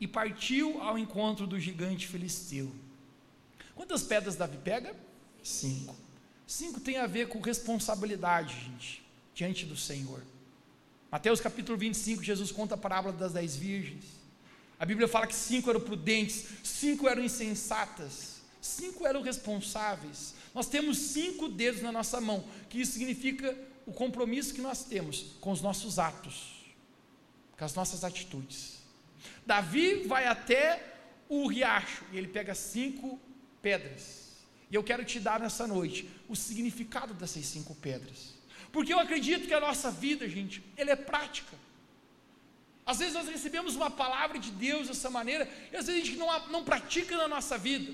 e 0.00 0.08
partiu 0.08 0.80
ao 0.82 0.98
encontro 0.98 1.46
do 1.46 1.60
gigante 1.60 2.08
filisteu. 2.08 2.72
Quantas 3.74 4.02
pedras 4.02 4.34
Davi 4.34 4.56
pega? 4.56 4.96
Cinco. 5.42 5.94
Cinco 6.46 6.80
tem 6.80 6.96
a 6.96 7.06
ver 7.06 7.28
com 7.28 7.38
responsabilidade, 7.38 8.54
gente, 8.54 9.04
diante 9.34 9.66
do 9.66 9.76
Senhor. 9.76 10.22
Mateus 11.14 11.40
capítulo 11.40 11.78
25, 11.78 12.24
Jesus 12.24 12.50
conta 12.50 12.74
a 12.74 12.76
parábola 12.76 13.14
das 13.14 13.34
dez 13.34 13.54
virgens. 13.54 14.04
A 14.80 14.84
Bíblia 14.84 15.06
fala 15.06 15.28
que 15.28 15.34
cinco 15.36 15.70
eram 15.70 15.80
prudentes, 15.80 16.44
cinco 16.64 17.08
eram 17.08 17.22
insensatas, 17.22 18.42
cinco 18.60 19.06
eram 19.06 19.22
responsáveis. 19.22 20.34
Nós 20.52 20.66
temos 20.66 20.98
cinco 20.98 21.48
dedos 21.48 21.82
na 21.82 21.92
nossa 21.92 22.20
mão, 22.20 22.44
que 22.68 22.80
isso 22.80 22.94
significa 22.94 23.56
o 23.86 23.92
compromisso 23.92 24.54
que 24.54 24.60
nós 24.60 24.82
temos 24.82 25.36
com 25.40 25.52
os 25.52 25.62
nossos 25.62 26.00
atos, 26.00 26.74
com 27.56 27.64
as 27.64 27.74
nossas 27.74 28.02
atitudes. 28.02 28.80
Davi 29.46 30.02
vai 30.08 30.26
até 30.26 30.96
o 31.28 31.46
riacho 31.46 32.04
e 32.10 32.18
ele 32.18 32.26
pega 32.26 32.56
cinco 32.56 33.20
pedras. 33.62 34.32
E 34.68 34.74
eu 34.74 34.82
quero 34.82 35.04
te 35.04 35.20
dar 35.20 35.38
nessa 35.38 35.64
noite 35.64 36.10
o 36.28 36.34
significado 36.34 37.14
dessas 37.14 37.46
cinco 37.46 37.72
pedras. 37.76 38.33
Porque 38.74 38.92
eu 38.92 38.98
acredito 38.98 39.46
que 39.46 39.54
a 39.54 39.60
nossa 39.60 39.88
vida, 39.88 40.28
gente, 40.28 40.60
ela 40.76 40.90
é 40.90 40.96
prática. 40.96 41.56
Às 42.84 42.98
vezes 42.98 43.14
nós 43.14 43.28
recebemos 43.28 43.76
uma 43.76 43.88
palavra 43.88 44.36
de 44.36 44.50
Deus 44.50 44.88
dessa 44.88 45.08
maneira, 45.08 45.48
e 45.72 45.76
às 45.76 45.86
vezes 45.86 46.02
a 46.02 46.04
gente 46.04 46.18
não, 46.18 46.48
não 46.48 46.64
pratica 46.64 47.16
na 47.16 47.28
nossa 47.28 47.56
vida. 47.56 47.92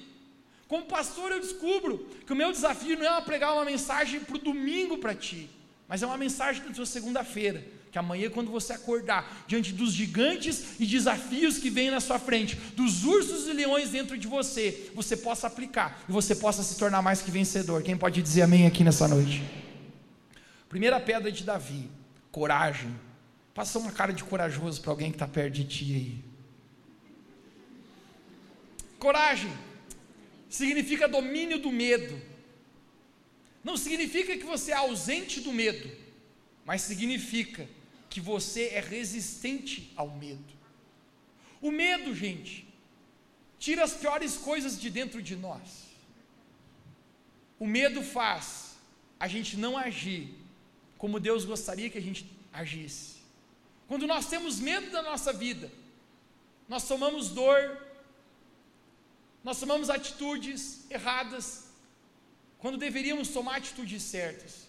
Como 0.67 0.87
pastor, 0.87 1.33
eu 1.33 1.41
descubro 1.41 2.09
que 2.27 2.33
o 2.33 2.37
meu 2.37 2.51
desafio 2.51 2.99
não 2.99 3.05
é 3.05 3.21
pregar 3.21 3.53
uma 3.53 3.65
mensagem 3.67 4.21
para 4.21 4.37
o 4.37 4.39
domingo 4.39 4.97
para 4.97 5.15
ti, 5.15 5.51
mas 5.87 6.03
é 6.03 6.07
uma 6.07 6.17
mensagem 6.17 6.63
para 6.63 6.73
a 6.73 6.75
sua 6.75 6.87
segunda-feira 6.87 7.63
que 7.93 7.99
amanhã, 7.99 8.31
quando 8.31 8.51
você 8.51 8.73
acordar 8.73 9.45
diante 9.49 9.73
dos 9.73 9.93
gigantes 9.93 10.63
e 10.79 10.87
desafios 10.87 11.59
que 11.59 11.69
vêm 11.69 11.91
na 11.91 12.01
sua 12.01 12.21
frente, 12.21 12.55
dos 12.77 13.05
ursos 13.05 13.49
e 13.49 13.53
leões 13.53 13.91
dentro 13.91 14.17
de 14.17 14.29
você, 14.29 14.91
você 14.95 15.17
possa 15.17 15.49
aplicar 15.49 16.01
e 16.09 16.13
você 16.13 16.37
possa 16.37 16.63
se 16.63 16.79
tornar 16.79 17.03
mais 17.03 17.21
que 17.21 17.33
vencedor. 17.33 17.83
Quem 17.83 17.97
pode 17.97 18.23
dizer 18.23 18.43
amém 18.43 18.65
aqui 18.65 18.85
nessa 18.85 19.09
noite? 19.09 19.43
Primeira 20.71 21.01
pedra 21.01 21.31
de 21.33 21.43
Davi: 21.45 21.91
coragem. 22.33 22.99
Passa 23.53 23.79
uma 23.79 23.91
cara 23.91 24.13
de 24.13 24.23
corajoso 24.23 24.81
para 24.81 24.93
alguém 24.93 25.11
que 25.11 25.17
está 25.17 25.27
perto 25.27 25.55
de 25.55 25.65
ti 25.65 25.85
aí. 25.95 26.25
Coragem 28.99 29.53
significa 30.49 31.09
domínio 31.09 31.59
do 31.59 31.73
medo. 31.73 32.23
Não 33.65 33.77
significa 33.77 34.39
que 34.39 34.45
você 34.45 34.71
é 34.71 34.77
ausente 34.77 35.41
do 35.41 35.53
medo, 35.53 35.91
mas 36.65 36.83
significa 36.83 37.69
que 38.09 38.21
você 38.21 38.69
é 38.69 38.81
resistente 38.81 39.93
ao 39.97 40.09
medo. 40.09 40.53
O 41.61 41.73
medo, 41.73 42.15
gente, 42.15 42.67
tira 43.59 43.83
as 43.83 43.95
piores 43.95 44.37
coisas 44.37 44.81
de 44.81 44.89
dentro 44.89 45.21
de 45.21 45.35
nós. 45.35 45.89
O 47.59 47.67
medo 47.67 48.03
faz 48.03 48.77
a 49.19 49.27
gente 49.27 49.57
não 49.57 49.77
agir 49.77 50.40
como 51.01 51.19
Deus 51.19 51.47
gostaria 51.47 51.89
que 51.89 51.97
a 51.97 52.07
gente 52.09 52.31
agisse. 52.53 53.21
Quando 53.89 54.07
nós 54.07 54.27
temos 54.27 54.61
medo 54.61 54.91
da 54.91 55.01
nossa 55.01 55.33
vida, 55.33 55.71
nós 56.69 56.87
tomamos 56.87 57.31
dor, 57.31 57.63
nós 59.43 59.59
tomamos 59.59 59.89
atitudes 59.89 60.85
erradas, 60.91 61.71
quando 62.59 62.77
deveríamos 62.77 63.29
tomar 63.31 63.57
atitudes 63.57 64.03
certas. 64.03 64.69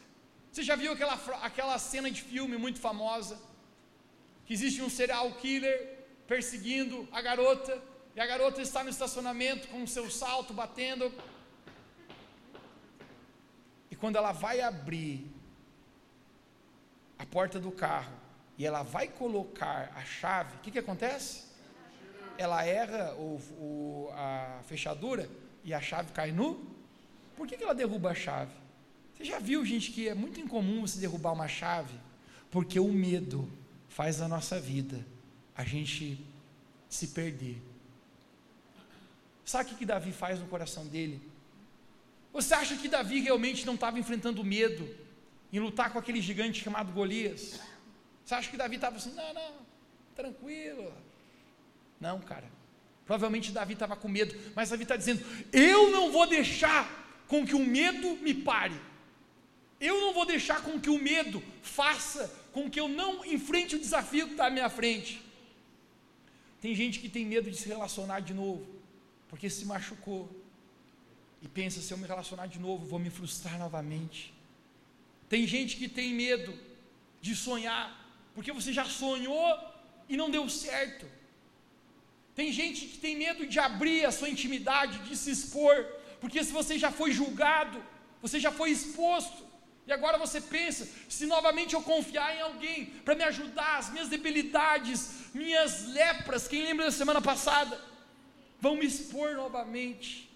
Você 0.50 0.64
já 0.64 0.78
viu 0.78 0.94
aquela, 0.94 1.16
aquela 1.50 1.78
cena 1.78 2.10
de 2.10 2.22
filme 2.22 2.56
muito 2.58 2.80
famosa? 2.80 3.38
Que 4.46 4.54
existe 4.54 4.82
um 4.82 4.90
serial 4.90 5.34
killer 5.34 6.00
perseguindo 6.28 7.06
a 7.12 7.22
garota, 7.22 7.74
e 8.16 8.22
a 8.22 8.26
garota 8.26 8.62
está 8.62 8.86
no 8.86 8.90
estacionamento 8.90 9.68
com 9.68 9.84
o 9.84 9.88
seu 9.88 10.10
salto 10.10 10.54
batendo. 10.54 11.14
E 13.92 13.98
quando 13.98 14.16
ela 14.16 14.32
vai 14.32 14.62
abrir 14.62 15.30
a 17.22 17.26
porta 17.26 17.60
do 17.60 17.72
carro 17.72 18.14
e 18.58 18.66
ela 18.66 18.82
vai 18.82 19.08
colocar 19.08 19.92
a 19.96 20.04
chave, 20.04 20.56
o 20.56 20.60
que, 20.60 20.72
que 20.72 20.80
acontece? 20.80 21.44
Ela 22.36 22.66
erra 22.66 23.14
o, 23.14 23.40
o, 23.60 24.10
a 24.14 24.60
fechadura 24.66 25.30
e 25.64 25.72
a 25.72 25.80
chave 25.80 26.12
cai 26.14 26.32
no. 26.32 26.66
Por 27.38 27.48
que, 27.48 27.58
que 27.58 27.64
ela 27.64 27.76
derruba 27.76 28.10
a 28.10 28.16
chave? 28.16 28.52
Você 29.14 29.24
já 29.24 29.38
viu, 29.38 29.64
gente, 29.64 29.92
que 29.92 30.10
é 30.10 30.16
muito 30.16 30.40
incomum 30.40 30.82
você 30.82 31.00
derrubar 31.00 31.34
uma 31.34 31.48
chave? 31.48 31.94
Porque 32.50 32.80
o 32.80 32.92
medo 32.92 33.48
faz 33.88 34.20
a 34.20 34.28
nossa 34.28 34.60
vida 34.60 35.06
a 35.56 35.64
gente 35.64 36.26
se 36.90 37.10
perder. 37.10 37.62
Sabe 39.46 39.66
o 39.66 39.68
que, 39.70 39.76
que 39.76 39.86
Davi 39.86 40.12
faz 40.12 40.40
no 40.40 40.48
coração 40.48 40.88
dele? 40.88 41.22
Você 42.34 42.56
acha 42.56 42.76
que 42.78 42.88
Davi 42.88 43.20
realmente 43.20 43.64
não 43.64 43.76
estava 43.76 44.00
enfrentando 44.00 44.44
medo 44.44 44.90
em 45.52 45.60
lutar 45.60 45.92
com 45.92 46.00
aquele 46.00 46.22
gigante 46.22 46.64
chamado 46.64 46.92
Golias? 46.92 47.60
Você 48.24 48.36
acha 48.36 48.50
que 48.50 48.58
Davi 48.58 48.76
estava 48.76 48.98
assim, 48.98 49.14
não, 49.14 49.34
não, 49.34 49.54
tranquilo. 50.16 50.94
Não, 52.00 52.20
cara. 52.20 52.50
Provavelmente 53.06 53.52
Davi 53.52 53.74
estava 53.74 53.96
com 53.96 54.08
medo, 54.08 54.36
mas 54.56 54.70
Davi 54.70 54.84
está 54.84 54.96
dizendo: 54.96 55.24
eu 55.52 55.92
não 55.92 56.12
vou 56.12 56.28
deixar 56.28 57.24
com 57.28 57.46
que 57.46 57.56
o 57.56 57.66
medo 57.66 58.16
me 58.18 58.34
pare. 58.34 58.80
Eu 59.80 60.00
não 60.00 60.14
vou 60.14 60.26
deixar 60.26 60.62
com 60.62 60.80
que 60.80 60.90
o 60.90 60.98
medo 60.98 61.44
faça 61.62 62.32
com 62.54 62.70
que 62.70 62.80
eu 62.80 62.88
não 62.88 63.26
enfrente 63.26 63.76
o 63.76 63.80
desafio 63.80 64.28
que 64.28 64.34
está 64.34 64.48
à 64.48 64.50
minha 64.50 64.70
frente. 64.70 65.22
Tem 66.60 66.76
gente 66.76 67.00
que 67.00 67.10
tem 67.10 67.26
medo 67.26 67.50
de 67.50 67.58
se 67.58 67.68
relacionar 67.68 68.20
de 68.20 68.34
novo, 68.34 68.66
porque 69.28 69.50
se 69.50 69.66
machucou. 69.66 70.30
E 71.42 71.48
pensa: 71.48 71.82
se 71.82 71.92
eu 71.94 71.98
me 71.98 72.08
relacionar 72.08 72.48
de 72.48 72.60
novo, 72.60 72.86
vou 72.86 73.00
me 73.00 73.10
frustrar 73.10 73.58
novamente. 73.58 74.34
Tem 75.32 75.44
gente 75.48 75.78
que 75.80 75.88
tem 75.88 76.14
medo 76.14 76.54
de 77.26 77.34
sonhar, 77.48 77.86
porque 78.36 78.52
você 78.58 78.72
já 78.80 78.84
sonhou 78.84 79.50
e 80.10 80.18
não 80.22 80.30
deu 80.30 80.50
certo. 80.50 81.06
Tem 82.40 82.52
gente 82.52 82.80
que 82.90 82.98
tem 82.98 83.16
medo 83.16 83.46
de 83.46 83.58
abrir 83.58 84.04
a 84.06 84.12
sua 84.12 84.30
intimidade, 84.34 85.00
de 85.08 85.16
se 85.16 85.32
expor, 85.32 85.78
porque 86.20 86.44
se 86.44 86.52
você 86.52 86.78
já 86.78 86.92
foi 86.92 87.14
julgado, 87.20 87.82
você 88.22 88.42
já 88.46 88.52
foi 88.52 88.72
exposto, 88.72 89.42
e 89.88 89.94
agora 89.94 90.18
você 90.18 90.42
pensa: 90.42 90.86
se 91.08 91.26
novamente 91.26 91.76
eu 91.76 91.82
confiar 91.82 92.36
em 92.36 92.42
alguém 92.42 92.88
para 93.06 93.16
me 93.16 93.24
ajudar, 93.24 93.78
as 93.78 93.90
minhas 93.90 94.10
debilidades, 94.10 95.00
minhas 95.34 95.86
lepras, 95.86 96.46
quem 96.46 96.64
lembra 96.64 96.88
da 96.88 96.92
semana 96.92 97.22
passada, 97.22 97.80
vão 98.60 98.76
me 98.76 98.86
expor 98.86 99.36
novamente. 99.36 100.30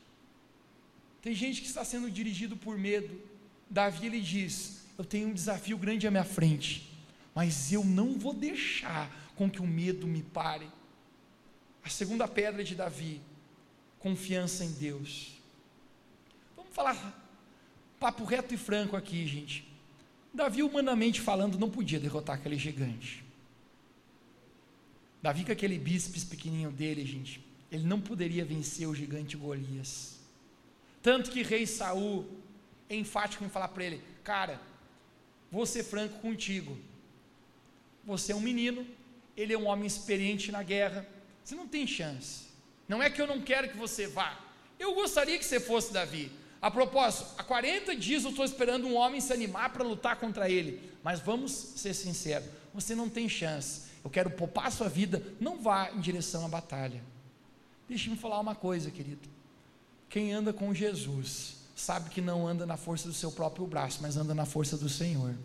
Tem 1.22 1.36
gente 1.36 1.59
que 1.59 1.67
está 1.67 1.84
sendo 1.84 2.09
dirigido 2.09 2.55
por 2.55 2.78
medo. 2.78 3.22
Davi 3.70 4.07
ele 4.07 4.22
diz: 4.22 4.84
Eu 4.98 5.06
tenho 5.06 5.30
um 5.30 5.34
desafio 5.34 5.78
grande 5.78 6.08
à 6.08 6.12
minha 6.12 6.24
frente, 6.24 6.91
mas 7.34 7.72
eu 7.72 7.84
não 7.84 8.18
vou 8.18 8.34
deixar 8.34 9.12
com 9.36 9.50
que 9.50 9.62
o 9.62 9.68
medo 9.68 10.08
me 10.08 10.24
pare. 10.24 10.68
A 11.84 11.89
segunda 11.89 12.28
pedra 12.28 12.64
de 12.64 12.76
Davi, 12.76 13.22
confiança 14.00 14.64
em 14.64 14.72
Deus. 14.72 15.34
Vamos 16.56 16.74
falar 16.74 17.26
Papo 18.00 18.24
reto 18.24 18.54
e 18.54 18.58
franco 18.58 18.96
aqui, 18.96 19.26
gente. 19.26 19.68
Davi, 20.34 20.62
humanamente 20.62 21.22
falando, 21.22 21.58
não 21.58 21.70
podia 21.70 22.00
derrotar 22.00 22.36
aquele 22.36 22.58
gigante. 22.58 23.24
Davi, 25.22 25.46
com 25.46 25.52
aquele 25.52 25.80
bíceps 25.80 26.24
pequenininho 26.24 26.72
dele, 26.72 27.06
gente, 27.06 27.43
ele 27.72 27.84
não 27.84 28.00
poderia 28.00 28.43
vencer 28.46 28.88
o 28.88 28.93
gigante 28.93 29.38
Golias. 29.38 30.20
Tanto 31.02 31.32
que 31.32 31.41
rei 31.41 31.66
Saul 31.66 32.30
é 32.89 32.96
enfático 32.96 33.43
em 33.43 33.50
falar 33.50 33.70
para 33.70 33.86
ele: 33.86 34.04
Cara, 34.24 34.62
vou 35.56 35.66
ser 35.66 35.84
franco 35.86 36.20
contigo. 36.20 36.78
Você 38.03 38.34
é 38.34 38.36
um 38.36 38.41
menino, 38.41 38.86
ele 39.38 39.53
é 39.53 39.58
um 39.58 39.68
homem 39.68 39.88
experiente 39.88 40.51
na 40.51 40.62
guerra. 40.62 41.08
Você 41.41 41.56
não 41.56 41.66
tem 41.66 41.88
chance. 41.88 42.47
Não 42.89 43.01
é 43.01 43.10
que 43.10 43.22
eu 43.22 43.26
não 43.26 43.39
quero 43.41 43.70
que 43.70 43.78
você 43.78 44.06
vá. 44.06 44.38
Eu 44.78 44.93
gostaria 44.93 45.39
que 45.39 45.45
você 45.45 45.58
fosse 45.58 45.93
Davi. 45.93 46.30
A 46.62 46.70
propósito, 46.70 47.36
há 47.38 47.43
40 47.43 47.95
dias 47.95 48.26
eu 48.26 48.32
estou 48.32 48.43
esperando 48.43 48.86
um 48.86 48.95
homem 48.95 49.22
se 49.22 49.32
animar 49.32 49.72
para 49.72 49.86
lutar 49.86 50.18
contra 50.18 50.49
ele. 50.49 50.91
Mas 51.01 51.22
vamos 51.22 51.53
ser 51.53 51.93
sinceros: 51.93 52.49
você 52.74 52.93
não 52.93 53.08
tem 53.08 53.30
chance. 53.30 53.84
Eu 54.03 54.10
quero 54.10 54.32
poupar 54.32 54.68
a 54.68 54.72
sua 54.72 54.89
vida. 54.89 55.24
Não 55.39 55.58
vá 55.58 55.89
em 55.89 56.01
direção 56.01 56.45
à 56.45 56.49
batalha. 56.49 57.01
Deixe-me 57.88 58.18
falar 58.18 58.41
uma 58.41 58.56
coisa, 58.56 58.91
querido. 58.91 59.30
Quem 60.10 60.34
anda 60.34 60.51
com 60.51 60.74
Jesus 60.74 61.55
sabe 61.76 62.09
que 62.09 62.21
não 62.21 62.47
anda 62.47 62.65
na 62.65 62.78
força 62.78 63.07
do 63.07 63.13
seu 63.13 63.32
próprio 63.32 63.67
braço, 63.67 63.99
mas 64.01 64.15
anda 64.15 64.34
na 64.34 64.45
força 64.45 64.78
do 64.78 64.88
Senhor. 64.88 65.36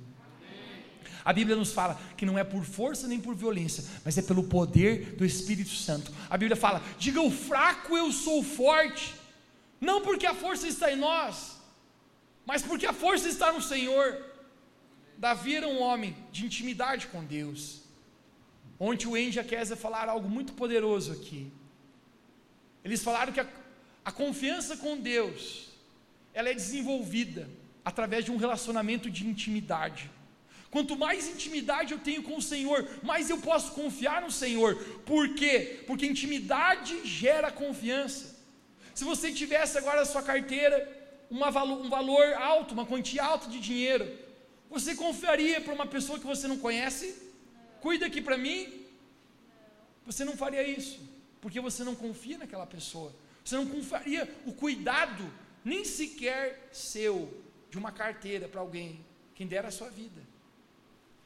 A 1.25 1.33
Bíblia 1.33 1.57
nos 1.57 1.73
fala 1.73 2.01
que 2.17 2.25
não 2.25 2.39
é 2.39 2.45
por 2.45 2.65
força 2.65 3.07
nem 3.07 3.21
por 3.21 3.35
violência, 3.35 3.85
mas 4.05 4.17
é 4.17 4.23
pelo 4.23 4.45
poder 4.45 5.17
do 5.17 5.25
Espírito 5.25 5.71
Santo. 5.71 6.11
A 6.31 6.39
Bíblia 6.39 6.57
fala: 6.57 6.83
diga 6.99 7.21
o 7.21 7.31
fraco, 7.31 7.97
eu 7.97 8.11
sou 8.13 8.43
forte. 8.43 9.15
Não 9.81 10.03
porque 10.03 10.27
a 10.27 10.35
força 10.35 10.69
está 10.69 10.93
em 10.93 10.97
nós, 10.97 11.57
mas 12.47 12.63
porque 12.63 12.87
a 12.87 12.93
força 12.93 13.29
está 13.29 13.53
no 13.53 13.61
Senhor. 13.61 14.25
Davi 15.17 15.57
era 15.57 15.69
um 15.69 15.81
homem 15.81 16.17
de 16.33 16.47
intimidade 16.47 17.07
com 17.09 17.25
Deus. 17.25 17.83
Ontem 18.79 19.07
o 19.07 19.15
Andy 19.15 19.37
e 19.37 19.41
a 19.41 19.45
Kézia 19.45 19.77
falaram 19.77 20.13
algo 20.13 20.29
muito 20.29 20.55
poderoso 20.55 21.13
aqui. 21.13 21.53
Eles 22.83 23.03
falaram 23.03 23.31
que 23.31 23.41
a, 23.41 23.47
a 24.03 24.11
confiança 24.11 24.79
com 24.79 24.99
Deus, 24.99 25.70
ela 26.41 26.51
é 26.51 26.55
desenvolvida 26.55 27.49
através 27.85 28.25
de 28.25 28.33
um 28.33 28.37
relacionamento 28.37 29.11
de 29.11 29.27
intimidade. 29.27 30.11
Quanto 30.71 30.97
mais 30.97 31.29
intimidade 31.29 31.93
eu 31.93 31.99
tenho 31.99 32.23
com 32.23 32.37
o 32.37 32.43
Senhor, 32.43 32.89
mais 33.03 33.29
eu 33.29 33.39
posso 33.39 33.73
confiar 33.73 34.23
no 34.23 34.31
Senhor. 34.31 34.77
Por 35.05 35.35
quê? 35.35 35.83
Porque 35.87 36.07
intimidade 36.07 36.95
gera 37.05 37.51
confiança. 37.51 38.25
Se 38.95 39.05
você 39.05 39.33
tivesse 39.33 39.77
agora 39.79 40.01
na 40.01 40.07
sua 40.07 40.23
carteira 40.23 40.77
uma, 41.31 41.49
um 41.65 41.89
valor 41.89 42.27
alto, 42.35 42.75
uma 42.75 42.87
quantia 42.87 43.23
alta 43.25 43.49
de 43.49 43.59
dinheiro, 43.59 44.07
você 44.69 44.95
confiaria 44.95 45.61
para 45.61 45.75
uma 45.75 45.87
pessoa 45.87 46.19
que 46.19 46.27
você 46.27 46.47
não 46.47 46.59
conhece? 46.59 47.07
Cuida 47.81 48.07
aqui 48.07 48.21
para 48.23 48.39
mim? 48.39 48.61
Você 50.07 50.25
não 50.25 50.37
faria 50.37 50.63
isso 50.63 51.01
porque 51.41 51.61
você 51.61 51.83
não 51.83 51.95
confia 51.95 52.39
naquela 52.39 52.67
pessoa. 52.67 53.15
Você 53.45 53.57
não 53.57 53.67
confiaria 53.67 54.29
o 54.47 54.53
cuidado, 54.53 55.25
nem 55.65 55.85
sequer 55.85 56.69
seu, 56.73 57.43
de 57.71 57.79
uma 57.79 57.93
carteira 57.93 58.49
para 58.49 58.61
alguém, 58.61 59.05
quem 59.35 59.47
dera 59.47 59.69
a 59.69 59.71
sua 59.71 59.91
vida. 59.91 60.21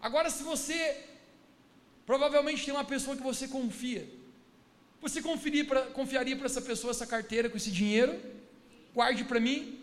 Agora, 0.00 0.30
se 0.30 0.42
você 0.42 1.04
provavelmente 2.04 2.64
tem 2.64 2.74
uma 2.74 2.84
pessoa 2.84 3.16
que 3.16 3.22
você 3.22 3.48
confia, 3.48 4.08
você 5.00 5.20
confiaria 5.22 6.36
para 6.36 6.46
essa 6.46 6.62
pessoa 6.62 6.90
essa 6.90 7.06
carteira 7.06 7.48
com 7.48 7.56
esse 7.56 7.70
dinheiro? 7.70 8.20
Guarde 8.94 9.24
para 9.24 9.40
mim. 9.40 9.80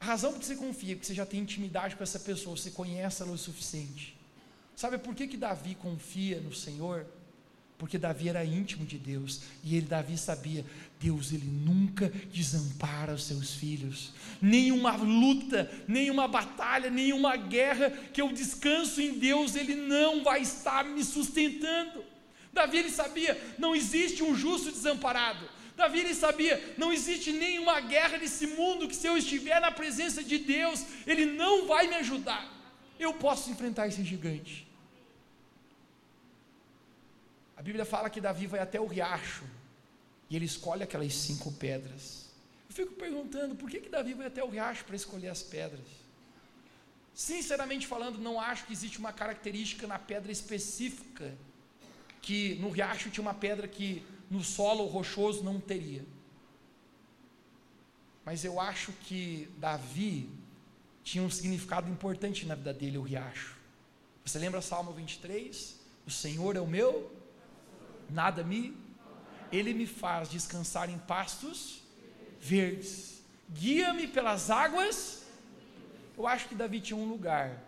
A 0.00 0.04
razão 0.06 0.32
por 0.32 0.40
que 0.40 0.46
você 0.46 0.56
confia 0.56 0.92
é 0.92 0.94
porque 0.94 1.06
você 1.06 1.14
já 1.14 1.26
tem 1.26 1.40
intimidade 1.40 1.94
com 1.94 2.02
essa 2.02 2.18
pessoa, 2.18 2.56
você 2.56 2.70
conhece 2.70 3.22
ela 3.22 3.32
o 3.32 3.38
suficiente. 3.38 4.16
Sabe 4.74 4.96
por 4.96 5.14
que, 5.14 5.28
que 5.28 5.36
Davi 5.36 5.74
confia 5.74 6.40
no 6.40 6.54
Senhor? 6.54 7.06
Porque 7.80 7.96
Davi 7.96 8.28
era 8.28 8.44
íntimo 8.44 8.84
de 8.84 8.98
Deus 8.98 9.40
e 9.64 9.74
ele 9.74 9.86
Davi 9.86 10.18
sabia, 10.18 10.66
Deus 11.00 11.32
ele 11.32 11.46
nunca 11.46 12.12
desampara 12.30 13.14
os 13.14 13.24
seus 13.24 13.54
filhos. 13.54 14.12
Nenhuma 14.38 14.96
luta, 14.96 15.68
nenhuma 15.88 16.28
batalha, 16.28 16.90
nenhuma 16.90 17.36
guerra 17.38 17.88
que 18.12 18.20
eu 18.20 18.30
descanso 18.34 19.00
em 19.00 19.18
Deus, 19.18 19.56
ele 19.56 19.74
não 19.74 20.22
vai 20.22 20.42
estar 20.42 20.84
me 20.84 21.02
sustentando. 21.02 22.04
Davi 22.52 22.76
ele 22.76 22.90
sabia, 22.90 23.40
não 23.58 23.74
existe 23.74 24.22
um 24.22 24.34
justo 24.36 24.70
desamparado. 24.70 25.48
Davi 25.74 26.00
ele 26.00 26.14
sabia, 26.14 26.74
não 26.76 26.92
existe 26.92 27.32
nenhuma 27.32 27.80
guerra 27.80 28.18
nesse 28.18 28.46
mundo 28.46 28.88
que 28.88 28.94
se 28.94 29.06
eu 29.06 29.16
estiver 29.16 29.58
na 29.58 29.70
presença 29.70 30.22
de 30.22 30.36
Deus, 30.36 30.84
ele 31.06 31.24
não 31.24 31.66
vai 31.66 31.86
me 31.86 31.94
ajudar. 31.94 32.46
Eu 32.98 33.14
posso 33.14 33.50
enfrentar 33.50 33.88
esse 33.88 34.04
gigante. 34.04 34.69
A 37.60 37.62
Bíblia 37.62 37.84
fala 37.84 38.08
que 38.08 38.22
Davi 38.22 38.46
vai 38.46 38.58
até 38.58 38.80
o 38.80 38.86
riacho 38.86 39.44
e 40.30 40.34
ele 40.34 40.46
escolhe 40.46 40.82
aquelas 40.82 41.12
cinco 41.12 41.52
pedras. 41.52 42.30
Eu 42.66 42.74
fico 42.74 42.94
perguntando 42.94 43.54
por 43.54 43.68
que, 43.68 43.80
que 43.80 43.90
Davi 43.90 44.14
vai 44.14 44.28
até 44.28 44.42
o 44.42 44.48
riacho 44.48 44.82
para 44.86 44.96
escolher 44.96 45.28
as 45.28 45.42
pedras? 45.42 45.84
Sinceramente 47.12 47.86
falando, 47.86 48.16
não 48.16 48.40
acho 48.40 48.64
que 48.64 48.72
existe 48.72 48.98
uma 48.98 49.12
característica 49.12 49.86
na 49.86 49.98
pedra 49.98 50.32
específica 50.32 51.36
que 52.22 52.54
no 52.54 52.70
riacho 52.70 53.10
tinha 53.10 53.20
uma 53.20 53.34
pedra 53.34 53.68
que 53.68 54.06
no 54.30 54.42
solo 54.42 54.86
rochoso 54.86 55.44
não 55.44 55.60
teria. 55.60 56.02
Mas 58.24 58.42
eu 58.42 58.58
acho 58.58 58.90
que 59.04 59.50
Davi 59.58 60.30
tinha 61.04 61.22
um 61.22 61.28
significado 61.28 61.90
importante 61.90 62.46
na 62.46 62.54
vida 62.54 62.72
dele, 62.72 62.96
o 62.96 63.02
riacho. 63.02 63.54
Você 64.24 64.38
lembra 64.38 64.62
Salmo 64.62 64.94
23? 64.94 65.78
O 66.06 66.10
Senhor 66.10 66.56
é 66.56 66.60
o 66.60 66.66
meu 66.66 67.19
nada 68.10 68.42
me. 68.42 68.76
Ele 69.50 69.74
me 69.74 69.86
faz 69.86 70.28
descansar 70.28 70.88
em 70.88 70.98
pastos 70.98 71.82
verdes. 72.40 73.22
Guia-me 73.48 74.06
pelas 74.06 74.50
águas. 74.50 75.24
Eu 76.16 76.26
acho 76.26 76.48
que 76.48 76.54
Davi 76.54 76.80
tinha 76.80 76.96
um 76.96 77.08
lugar 77.08 77.58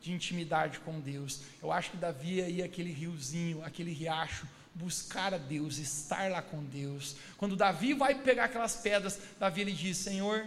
de 0.00 0.12
intimidade 0.12 0.80
com 0.80 0.98
Deus. 0.98 1.42
Eu 1.62 1.70
acho 1.70 1.90
que 1.92 1.96
Davi 1.96 2.40
ia 2.40 2.64
aquele 2.64 2.90
riozinho, 2.90 3.62
aquele 3.64 3.92
riacho, 3.92 4.46
buscar 4.74 5.34
a 5.34 5.38
Deus, 5.38 5.78
estar 5.78 6.30
lá 6.30 6.40
com 6.42 6.64
Deus. 6.64 7.16
Quando 7.36 7.56
Davi 7.56 7.94
vai 7.94 8.14
pegar 8.14 8.44
aquelas 8.44 8.76
pedras, 8.76 9.20
Davi 9.38 9.60
ele 9.60 9.72
diz: 9.72 9.98
Senhor, 9.98 10.46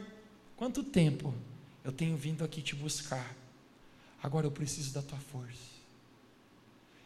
quanto 0.57 0.83
tempo 0.83 1.33
eu 1.83 1.91
tenho 1.91 2.17
vindo 2.17 2.43
aqui 2.43 2.61
te 2.61 2.75
buscar? 2.75 3.35
Agora 4.21 4.47
eu 4.47 4.51
preciso 4.51 4.93
da 4.93 5.01
tua 5.01 5.19
força. 5.19 5.73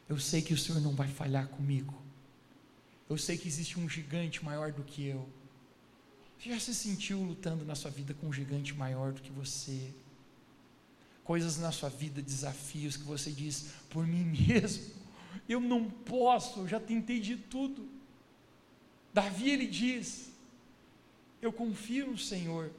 Eu 0.08 0.20
sei 0.20 0.42
que 0.42 0.54
o 0.54 0.58
Senhor 0.58 0.80
não 0.82 0.96
vai 0.96 1.08
falhar 1.08 1.48
comigo. 1.48 1.94
Eu 3.10 3.18
sei 3.18 3.38
que 3.38 3.48
existe 3.48 3.80
um 3.80 3.88
gigante 3.88 4.44
maior 4.44 4.72
do 4.72 4.84
que 4.84 5.06
eu. 5.06 5.28
Você 6.38 6.50
já 6.50 6.60
se 6.60 6.76
sentiu 6.76 7.22
lutando 7.24 7.66
na 7.66 7.74
sua 7.74 7.90
vida 7.90 8.14
com 8.14 8.28
um 8.28 8.34
gigante 8.34 8.74
maior 8.74 9.12
do 9.12 9.22
que 9.22 9.32
você? 9.32 9.92
Coisas 11.24 11.58
na 11.58 11.72
sua 11.72 11.90
vida, 11.90 12.22
desafios 12.22 12.96
que 12.96 13.04
você 13.04 13.32
diz, 13.32 13.72
por 13.90 14.06
mim 14.06 14.24
mesmo, 14.48 14.94
eu 15.48 15.60
não 15.60 15.90
posso, 15.90 16.62
eu 16.62 16.68
já 16.68 16.80
tentei 16.80 17.20
de 17.20 17.38
tudo. 17.38 17.88
Davi 19.14 19.50
ele 19.50 19.68
diz: 19.68 20.30
Eu 21.42 21.52
confio 21.52 22.12
no 22.12 22.18
Senhor, 22.18 22.72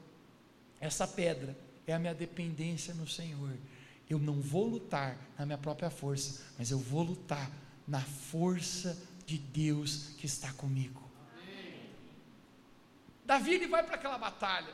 essa 0.81 1.07
pedra 1.07 1.57
é 1.87 1.95
a 1.95 1.99
minha 1.99 2.15
dependência 2.15 2.95
no 2.95 3.09
Senhor. 3.09 3.57
Eu 4.09 4.19
não 4.19 4.41
vou 4.41 4.67
lutar 4.67 5.19
na 5.39 5.45
minha 5.45 5.59
própria 5.59 5.91
força, 5.91 6.43
mas 6.57 6.71
eu 6.71 6.79
vou 6.79 7.03
lutar 7.03 7.51
na 7.87 8.01
força 8.01 8.97
de 9.29 9.37
Deus 9.37 10.15
que 10.17 10.25
está 10.25 10.51
comigo. 10.55 11.03
Davi 13.27 13.53
ele 13.53 13.67
vai 13.69 13.83
para 13.83 13.97
aquela 13.97 14.17
batalha. 14.17 14.73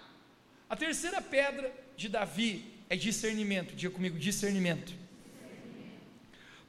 A 0.71 0.77
terceira 0.77 1.21
pedra 1.21 1.75
de 1.97 2.09
Davi 2.09 2.65
é 2.89 2.95
discernimento. 2.95 3.75
Diga 3.75 3.93
comigo, 3.93 4.17
discernimento. 4.17 4.95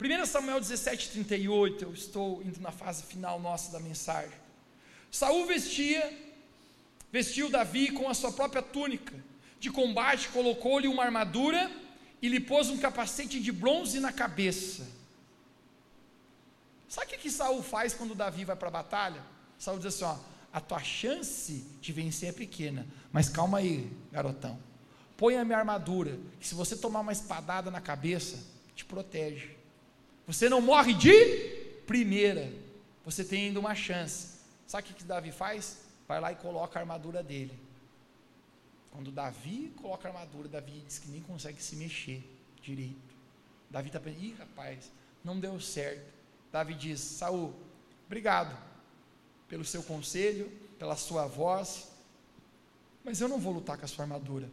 1 0.02 0.26
Samuel 0.26 0.60
17, 0.60 1.12
38, 1.12 1.86
eu 1.86 1.94
estou 1.94 2.42
indo 2.42 2.60
na 2.60 2.72
fase 2.72 3.04
final 3.04 3.40
nossa 3.40 3.72
da 3.72 3.80
mensagem. 3.80 4.38
Saul 5.12 5.46
vestia, 5.46 6.12
vestiu 7.12 7.52
Davi 7.52 7.92
com 7.92 8.10
a 8.10 8.16
sua 8.16 8.32
própria 8.32 8.64
túnica 8.64 9.14
de 9.60 9.70
combate, 9.70 10.30
colocou-lhe 10.30 10.88
uma 10.88 11.04
armadura 11.04 11.72
e 12.20 12.28
lhe 12.28 12.40
pôs 12.40 12.68
um 12.68 12.80
capacete 12.80 13.40
de 13.40 13.52
bronze 13.52 14.00
na 14.00 14.12
cabeça. 14.12 15.05
Sabe 16.88 17.08
o 17.08 17.10
que, 17.10 17.18
que 17.18 17.32
Saul 17.32 17.62
faz 17.64 17.94
quando 17.94 18.16
Davi 18.16 18.46
vai 18.46 18.56
para 18.56 18.68
a 18.68 18.72
batalha? 18.72 19.22
Saul 19.58 19.78
diz 19.78 19.88
assim: 19.88 20.06
ó, 20.06 20.18
a 20.54 20.62
tua 20.62 20.80
chance 20.80 21.66
de 21.82 21.92
vencer 21.92 22.30
é 22.30 22.32
pequena, 22.32 22.86
mas 23.12 23.28
calma 23.28 23.58
aí, 23.58 23.92
garotão. 24.12 24.60
Põe 25.18 25.38
a 25.38 25.46
minha 25.46 25.58
armadura, 25.58 26.20
que 26.40 26.48
se 26.48 26.56
você 26.56 26.76
tomar 26.76 27.00
uma 27.00 27.12
espadada 27.12 27.72
na 27.72 27.82
cabeça, 27.82 28.42
te 28.76 28.84
protege. 28.84 29.56
Você 30.28 30.50
não 30.50 30.62
morre 30.62 30.94
de 30.94 31.12
primeira, 31.86 32.52
você 33.04 33.24
tem 33.24 33.48
ainda 33.48 33.60
uma 33.60 33.76
chance. 33.76 34.36
Sabe 34.68 34.84
o 34.84 34.88
que, 34.88 34.94
que 34.94 35.04
Davi 35.04 35.32
faz? 35.32 35.80
Vai 36.08 36.20
lá 36.20 36.32
e 36.32 36.36
coloca 36.36 36.80
a 36.80 36.82
armadura 36.82 37.22
dele. 37.22 37.58
Quando 38.92 39.12
Davi 39.12 39.74
coloca 39.76 40.08
a 40.08 40.12
armadura, 40.12 40.48
Davi 40.48 40.84
diz 40.88 41.00
que 41.00 41.10
nem 41.10 41.22
consegue 41.22 41.62
se 41.62 41.76
mexer 41.76 42.24
direito. 42.62 43.16
Davi 43.70 43.88
está 43.88 44.00
pensando, 44.00 44.24
ih 44.24 44.36
rapaz, 44.40 44.92
não 45.24 45.40
deu 45.40 45.60
certo. 45.60 46.15
Davi 46.52 46.74
diz: 46.74 47.00
Saul, 47.00 47.54
obrigado. 48.06 48.58
pelo 49.48 49.64
seu 49.64 49.84
conselho, 49.84 50.52
pela 50.80 50.96
sua 50.96 51.28
voz, 51.28 51.88
mas 53.04 53.22
eu 53.22 53.28
não 53.28 53.40
vou 53.40 53.54
lutar 53.54 53.78
com 53.78 53.86
a 53.86 53.88
sua 53.88 54.04
armadura. 54.04 54.50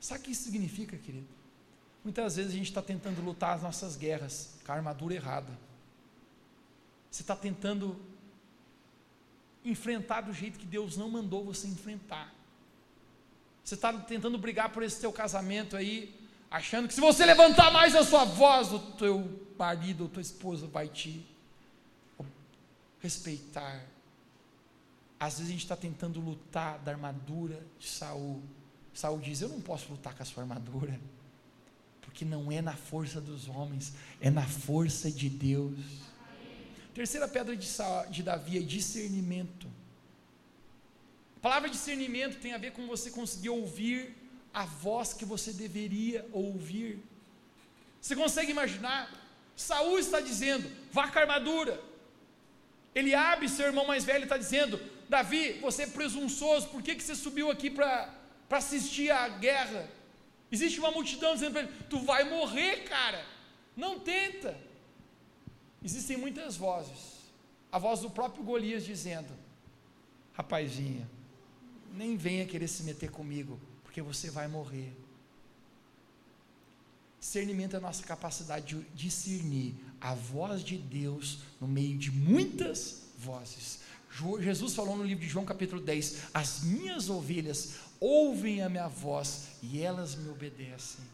Sabe 0.00 0.20
o 0.20 0.24
que 0.24 0.32
isso 0.32 0.44
significa, 0.44 0.96
querido? 0.96 1.28
Muitas 2.02 2.36
vezes 2.36 2.52
a 2.52 2.56
gente 2.56 2.68
está 2.68 2.82
tentando 2.82 3.20
lutar 3.20 3.54
as 3.54 3.62
nossas 3.62 3.96
guerras 3.96 4.54
com 4.64 4.72
a 4.72 4.74
armadura 4.74 5.14
errada. 5.14 5.52
Você 7.10 7.22
está 7.22 7.36
tentando 7.36 8.00
enfrentar 9.64 10.22
do 10.22 10.32
jeito 10.32 10.58
que 10.58 10.66
Deus 10.66 10.96
não 10.96 11.08
mandou 11.10 11.44
você 11.44 11.66
enfrentar. 11.66 12.34
Você 13.64 13.74
está 13.74 13.92
tentando 13.92 14.38
brigar 14.38 14.70
por 14.70 14.82
esse 14.82 15.00
teu 15.00 15.12
casamento 15.12 15.76
aí, 15.76 16.14
achando 16.50 16.88
que 16.88 16.94
se 16.94 17.00
você 17.00 17.24
levantar 17.24 17.70
mais 17.70 17.94
a 17.94 18.04
sua 18.04 18.24
voz, 18.24 18.72
o 18.72 18.78
teu 18.78 19.48
marido 19.58 20.04
ou 20.04 20.08
tua 20.08 20.22
esposa 20.22 20.66
vai 20.66 20.88
te 20.88 21.26
respeitar. 23.00 23.84
Às 25.18 25.34
vezes 25.34 25.48
a 25.48 25.52
gente 25.52 25.62
está 25.62 25.76
tentando 25.76 26.20
lutar 26.20 26.78
da 26.78 26.92
armadura 26.92 27.60
de 27.78 27.86
Saul. 27.88 28.42
Saul 28.94 29.18
diz: 29.18 29.40
Eu 29.40 29.48
não 29.48 29.60
posso 29.60 29.90
lutar 29.90 30.14
com 30.14 30.22
a 30.22 30.26
sua 30.26 30.42
armadura, 30.42 30.98
porque 32.02 32.24
não 32.24 32.50
é 32.50 32.62
na 32.62 32.74
força 32.74 33.20
dos 33.20 33.48
homens, 33.48 33.92
é 34.20 34.30
na 34.30 34.46
força 34.46 35.10
de 35.10 35.28
Deus. 35.28 35.78
Terceira 36.94 37.28
pedra 37.28 37.56
de, 37.56 37.68
de 38.10 38.22
Davi 38.22 38.58
é 38.58 38.60
discernimento. 38.60 39.68
A 41.36 41.40
palavra 41.40 41.68
discernimento 41.68 42.40
tem 42.40 42.52
a 42.52 42.58
ver 42.58 42.72
com 42.72 42.86
você 42.88 43.10
conseguir 43.10 43.50
ouvir 43.50 44.16
a 44.52 44.64
voz 44.64 45.12
que 45.12 45.24
você 45.24 45.52
deveria 45.52 46.26
ouvir. 46.32 46.98
Você 48.00 48.14
consegue 48.16 48.50
imaginar? 48.50 49.10
Saul 49.56 49.98
está 49.98 50.20
dizendo: 50.20 50.70
vá 50.92 51.08
com 51.08 51.18
a 51.18 51.22
armadura. 51.22 51.80
Seu 53.48 53.66
irmão 53.66 53.86
mais 53.86 54.04
velho, 54.04 54.24
está 54.24 54.36
dizendo: 54.36 54.80
Davi, 55.08 55.52
você 55.60 55.82
é 55.82 55.86
presunçoso, 55.86 56.68
por 56.68 56.82
que, 56.82 56.94
que 56.94 57.02
você 57.02 57.14
subiu 57.14 57.50
aqui 57.50 57.70
para 57.70 58.12
assistir 58.50 59.10
à 59.10 59.28
guerra? 59.28 59.88
Existe 60.50 60.80
uma 60.80 60.90
multidão 60.90 61.34
dizendo 61.34 61.52
para 61.52 61.62
ele: 61.62 61.72
Tu 61.88 61.98
vai 62.00 62.24
morrer, 62.24 62.84
cara, 62.84 63.24
não 63.76 63.98
tenta. 64.00 64.58
Existem 65.82 66.16
muitas 66.16 66.56
vozes. 66.56 67.18
A 67.70 67.78
voz 67.78 68.00
do 68.00 68.10
próprio 68.10 68.42
Golias 68.42 68.84
dizendo: 68.84 69.32
Rapazinha, 70.32 71.08
nem 71.94 72.16
venha 72.16 72.46
querer 72.46 72.68
se 72.68 72.82
meter 72.82 73.10
comigo, 73.10 73.60
porque 73.98 74.02
você 74.02 74.30
vai 74.30 74.46
morrer. 74.46 74.92
Discernimento 77.18 77.74
é 77.74 77.78
a 77.78 77.80
nossa 77.80 78.02
capacidade 78.04 78.76
de 78.76 78.82
discernir 78.94 79.74
a 80.00 80.14
voz 80.14 80.62
de 80.62 80.78
Deus 80.78 81.40
no 81.60 81.66
meio 81.66 81.98
de 81.98 82.12
muitas 82.12 83.08
vozes. 83.18 83.80
Jesus 84.40 84.74
falou 84.74 84.96
no 84.96 85.02
livro 85.02 85.24
de 85.24 85.28
João, 85.28 85.44
capítulo 85.44 85.80
10: 85.80 86.28
As 86.32 86.62
minhas 86.62 87.08
ovelhas 87.08 87.78
ouvem 87.98 88.62
a 88.62 88.68
minha 88.68 88.86
voz 88.86 89.48
e 89.62 89.82
elas 89.82 90.14
me 90.14 90.28
obedecem. 90.28 91.04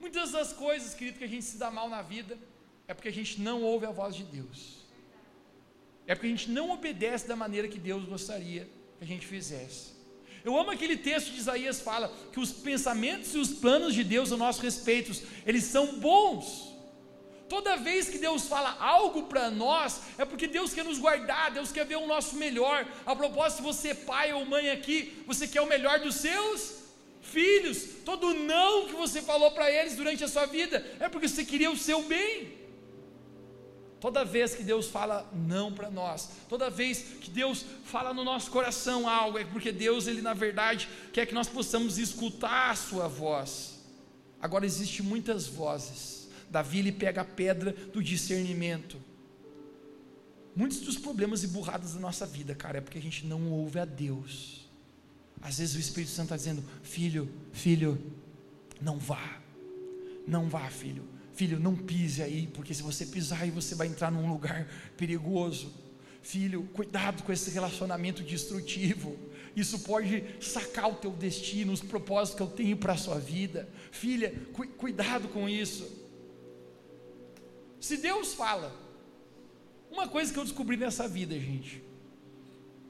Muitas 0.00 0.32
das 0.32 0.52
coisas, 0.52 0.94
querido, 0.94 1.18
que 1.18 1.24
a 1.24 1.28
gente 1.28 1.44
se 1.44 1.56
dá 1.56 1.70
mal 1.70 1.88
na 1.88 2.02
vida 2.02 2.36
é 2.88 2.94
porque 2.94 3.08
a 3.08 3.12
gente 3.12 3.40
não 3.40 3.62
ouve 3.62 3.86
a 3.86 3.92
voz 3.92 4.14
de 4.16 4.24
Deus. 4.24 4.78
É 6.06 6.14
porque 6.14 6.26
a 6.26 6.30
gente 6.30 6.50
não 6.50 6.70
obedece 6.70 7.28
da 7.28 7.36
maneira 7.36 7.68
que 7.68 7.78
Deus 7.78 8.04
gostaria 8.04 8.68
que 8.98 9.04
a 9.04 9.06
gente 9.06 9.26
fizesse. 9.26 9.97
Eu 10.44 10.56
amo 10.56 10.70
aquele 10.70 10.96
texto 10.96 11.32
de 11.32 11.38
Isaías 11.38 11.80
fala 11.80 12.12
que 12.32 12.40
os 12.40 12.52
pensamentos 12.52 13.34
e 13.34 13.38
os 13.38 13.50
planos 13.50 13.94
de 13.94 14.04
Deus 14.04 14.32
a 14.32 14.36
nosso 14.36 14.62
respeito, 14.62 15.12
eles 15.44 15.64
são 15.64 15.98
bons. 15.98 16.68
Toda 17.48 17.76
vez 17.76 18.08
que 18.08 18.18
Deus 18.18 18.46
fala 18.46 18.76
algo 18.78 19.22
para 19.22 19.50
nós, 19.50 20.02
é 20.18 20.24
porque 20.24 20.46
Deus 20.46 20.74
quer 20.74 20.84
nos 20.84 20.98
guardar, 20.98 21.50
Deus 21.50 21.72
quer 21.72 21.86
ver 21.86 21.96
o 21.96 22.06
nosso 22.06 22.36
melhor. 22.36 22.86
A 23.06 23.16
propósito, 23.16 23.62
você 23.62 23.94
pai 23.94 24.32
ou 24.34 24.44
mãe 24.44 24.70
aqui, 24.70 25.22
você 25.26 25.48
quer 25.48 25.62
o 25.62 25.66
melhor 25.66 25.98
dos 26.00 26.16
seus 26.16 26.74
filhos. 27.22 27.88
Todo 28.04 28.34
não 28.34 28.86
que 28.86 28.94
você 28.94 29.22
falou 29.22 29.50
para 29.52 29.70
eles 29.70 29.96
durante 29.96 30.22
a 30.22 30.28
sua 30.28 30.44
vida 30.44 30.84
é 31.00 31.08
porque 31.08 31.28
você 31.28 31.44
queria 31.44 31.70
o 31.70 31.76
seu 31.76 32.02
bem. 32.02 32.67
Toda 34.00 34.24
vez 34.24 34.54
que 34.54 34.62
Deus 34.62 34.86
fala 34.86 35.28
não 35.34 35.72
para 35.72 35.90
nós, 35.90 36.30
toda 36.48 36.70
vez 36.70 37.02
que 37.20 37.30
Deus 37.30 37.64
fala 37.84 38.14
no 38.14 38.22
nosso 38.22 38.50
coração 38.50 39.08
algo, 39.08 39.38
é 39.38 39.44
porque 39.44 39.72
Deus, 39.72 40.06
Ele 40.06 40.22
na 40.22 40.34
verdade, 40.34 40.88
quer 41.12 41.26
que 41.26 41.34
nós 41.34 41.48
possamos 41.48 41.98
escutar 41.98 42.70
a 42.70 42.76
Sua 42.76 43.08
voz. 43.08 43.80
Agora, 44.40 44.64
existem 44.64 45.04
muitas 45.04 45.48
vozes. 45.48 46.28
Davi, 46.48 46.78
ele 46.78 46.92
pega 46.92 47.22
a 47.22 47.24
pedra 47.24 47.72
do 47.72 48.00
discernimento. 48.00 48.96
Muitos 50.54 50.78
dos 50.80 50.96
problemas 50.96 51.42
e 51.42 51.48
burradas 51.48 51.94
da 51.94 52.00
nossa 52.00 52.24
vida, 52.24 52.54
cara, 52.54 52.78
é 52.78 52.80
porque 52.80 52.98
a 52.98 53.02
gente 53.02 53.26
não 53.26 53.50
ouve 53.50 53.80
a 53.80 53.84
Deus. 53.84 54.68
Às 55.42 55.58
vezes 55.58 55.74
o 55.74 55.80
Espírito 55.80 56.12
Santo 56.12 56.26
está 56.26 56.36
dizendo: 56.36 56.64
Filho, 56.82 57.28
filho, 57.52 58.00
não 58.80 58.96
vá, 58.96 59.40
não 60.26 60.48
vá, 60.48 60.68
filho 60.70 61.17
Filho, 61.38 61.60
não 61.60 61.76
pise 61.76 62.20
aí, 62.20 62.48
porque 62.48 62.74
se 62.74 62.82
você 62.82 63.06
pisar 63.06 63.42
aí, 63.42 63.50
você 63.52 63.72
vai 63.76 63.86
entrar 63.86 64.10
num 64.10 64.28
lugar 64.28 64.66
perigoso. 64.96 65.72
Filho, 66.20 66.64
cuidado 66.72 67.22
com 67.22 67.32
esse 67.32 67.48
relacionamento 67.52 68.24
destrutivo. 68.24 69.16
Isso 69.54 69.78
pode 69.78 70.24
sacar 70.40 70.90
o 70.90 70.96
teu 70.96 71.12
destino, 71.12 71.72
os 71.72 71.80
propósitos 71.80 72.34
que 72.34 72.42
eu 72.42 72.48
tenho 72.48 72.76
para 72.76 72.94
a 72.94 72.96
sua 72.96 73.20
vida. 73.20 73.68
Filha, 73.92 74.34
cu 74.52 74.66
cuidado 74.66 75.28
com 75.28 75.48
isso. 75.48 75.88
Se 77.80 77.98
Deus 77.98 78.34
fala, 78.34 78.74
uma 79.92 80.08
coisa 80.08 80.32
que 80.32 80.40
eu 80.40 80.44
descobri 80.44 80.76
nessa 80.76 81.06
vida, 81.06 81.38
gente, 81.38 81.80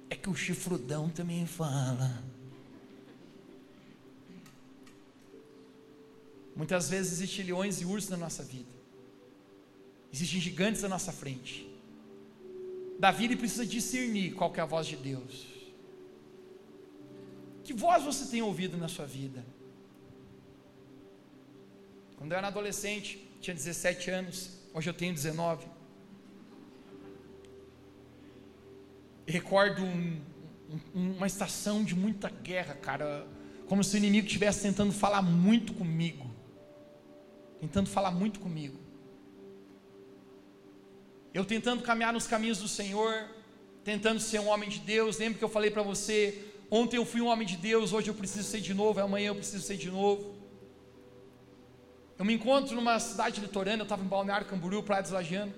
é 0.09 0.17
que 0.17 0.31
o 0.31 0.35
chifrudão 0.35 1.11
também 1.11 1.45
fala. 1.45 2.25
Muitas 6.59 6.91
vezes 6.91 7.13
existem 7.13 7.45
leões 7.45 7.81
e 7.81 7.85
ursos 7.85 8.11
na 8.11 8.17
nossa 8.17 8.43
vida. 8.43 8.69
Existem 10.13 10.41
gigantes 10.41 10.83
à 10.83 10.89
nossa 10.89 11.13
frente. 11.13 11.73
Davi 12.99 13.27
ele 13.27 13.37
precisa 13.37 13.65
discernir 13.65 14.33
qual 14.35 14.53
é 14.57 14.61
a 14.61 14.65
voz 14.65 14.89
de 14.89 14.97
Deus. 14.97 15.47
Que 17.63 17.73
voz 17.73 18.03
você 18.03 18.29
tem 18.29 18.43
ouvido 18.43 18.77
na 18.77 18.89
sua 18.89 19.07
vida? 19.07 19.47
Quando 22.17 22.33
eu 22.33 22.39
era 22.39 22.49
adolescente, 22.49 23.25
tinha 23.41 23.55
17 23.55 24.11
anos, 24.11 24.59
hoje 24.75 24.91
eu 24.91 24.95
tenho 24.95 25.15
19. 25.15 25.65
Eu 29.29 29.33
recordo 29.33 29.85
um, 29.85 30.21
um, 30.93 31.13
uma 31.13 31.29
estação 31.29 31.85
de 31.85 31.95
muita 31.95 32.29
guerra, 32.29 32.75
cara, 32.75 33.29
como 33.69 33.85
se 33.85 33.95
o 33.95 33.99
inimigo 33.99 34.27
estivesse 34.27 34.63
tentando 34.63 34.93
falar 34.93 35.23
muito 35.23 35.73
comigo 35.73 36.28
tentando 37.61 37.89
falar 37.89 38.11
muito 38.11 38.41
comigo. 38.41 38.79
Eu 41.33 41.45
tentando 41.45 41.83
caminhar 41.83 42.13
nos 42.13 42.27
caminhos 42.27 42.59
do 42.59 42.69
Senhor, 42.69 43.29
tentando 43.85 44.21
ser 44.21 44.41
um 44.41 44.49
homem 44.49 44.69
de 44.69 44.81
Deus. 44.81 45.19
Lembra 45.19 45.39
que 45.39 45.45
eu 45.45 45.49
falei 45.49 45.71
para 45.71 45.83
você, 45.83 46.45
ontem 46.71 46.97
eu 46.97 47.05
fui 47.05 47.21
um 47.21 47.27
homem 47.27 47.47
de 47.47 47.57
Deus, 47.57 47.93
hoje 47.93 48.09
eu 48.09 48.15
preciso 48.15 48.49
ser 48.49 48.61
de 48.61 48.75
novo, 48.75 49.01
amanhã 49.01 49.29
eu 49.29 49.35
preciso 49.35 49.65
ser 49.65 49.77
de 49.77 49.91
novo. 49.91 50.37
Eu 52.19 52.25
me 52.25 52.35
encontro 52.35 52.75
numa 52.75 52.99
cidade 52.99 53.41
litorânea, 53.41 53.83
eu 53.83 53.85
estava 53.85 54.03
em 54.03 54.09
Balneário 54.09 54.47
Camboriú, 54.47 54.83
Praia 54.83 55.03
dos 55.03 55.13
Lagiano. 55.13 55.55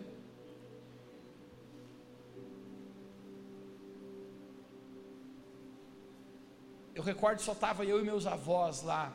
Eu 6.95 7.03
recordo 7.03 7.41
só 7.41 7.53
estava 7.53 7.83
eu 7.83 7.99
e 8.01 8.05
meus 8.05 8.27
avós 8.27 8.83
lá. 8.83 9.11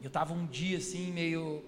Eu 0.00 0.08
estava 0.08 0.32
um 0.32 0.46
dia 0.46 0.78
assim, 0.78 1.12
meio 1.12 1.62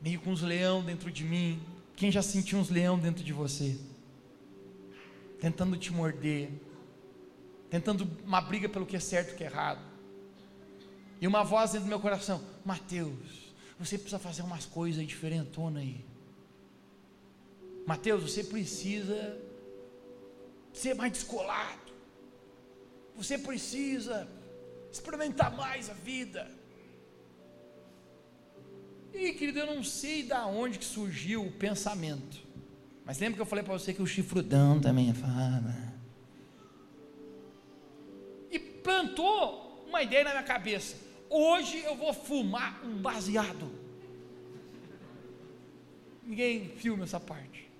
meio 0.00 0.20
com 0.20 0.30
uns 0.30 0.42
leão 0.42 0.82
dentro 0.82 1.10
de 1.10 1.24
mim. 1.24 1.60
Quem 1.94 2.10
já 2.10 2.22
sentiu 2.22 2.58
uns 2.58 2.70
leão 2.70 2.98
dentro 2.98 3.24
de 3.24 3.32
você? 3.32 3.78
Tentando 5.40 5.76
te 5.76 5.92
morder, 5.92 6.50
tentando 7.70 8.08
uma 8.24 8.40
briga 8.40 8.68
pelo 8.68 8.86
que 8.86 8.96
é 8.96 9.00
certo 9.00 9.30
e 9.30 9.34
o 9.34 9.36
que 9.36 9.44
é 9.44 9.46
errado. 9.46 9.80
E 11.20 11.26
uma 11.26 11.42
voz 11.42 11.72
dentro 11.72 11.86
do 11.86 11.90
meu 11.90 12.00
coração: 12.00 12.42
Mateus, 12.64 13.52
você 13.78 13.96
precisa 13.96 14.18
fazer 14.18 14.42
umas 14.42 14.64
coisas 14.66 15.06
diferentonas 15.06 15.82
aí. 15.82 16.04
Mateus, 17.86 18.22
você 18.22 18.42
precisa 18.42 19.38
ser 20.72 20.94
mais 20.94 21.12
descolado. 21.12 21.86
Você 23.16 23.38
precisa 23.38 24.28
experimentar 24.92 25.54
mais 25.56 25.88
a 25.88 25.94
vida. 25.94 26.50
E 29.12 29.32
querido, 29.32 29.60
eu 29.60 29.66
não 29.66 29.82
sei 29.82 30.22
da 30.22 30.46
onde 30.46 30.78
que 30.78 30.84
surgiu 30.84 31.44
o 31.44 31.52
pensamento. 31.52 32.46
Mas 33.04 33.18
lembra 33.18 33.36
que 33.36 33.42
eu 33.42 33.46
falei 33.46 33.64
para 33.64 33.72
você 33.72 33.94
que 33.94 34.02
o 34.02 34.06
chifrudão 34.06 34.80
também 34.80 35.14
fala. 35.14 35.74
E 38.50 38.58
plantou 38.58 39.84
uma 39.88 40.02
ideia 40.02 40.24
na 40.24 40.30
minha 40.30 40.42
cabeça. 40.42 40.96
Hoje 41.30 41.78
eu 41.78 41.96
vou 41.96 42.12
fumar 42.12 42.84
um 42.84 42.96
baseado. 42.98 43.70
Ninguém 46.24 46.68
filma 46.70 47.04
essa 47.04 47.20
parte. 47.20 47.70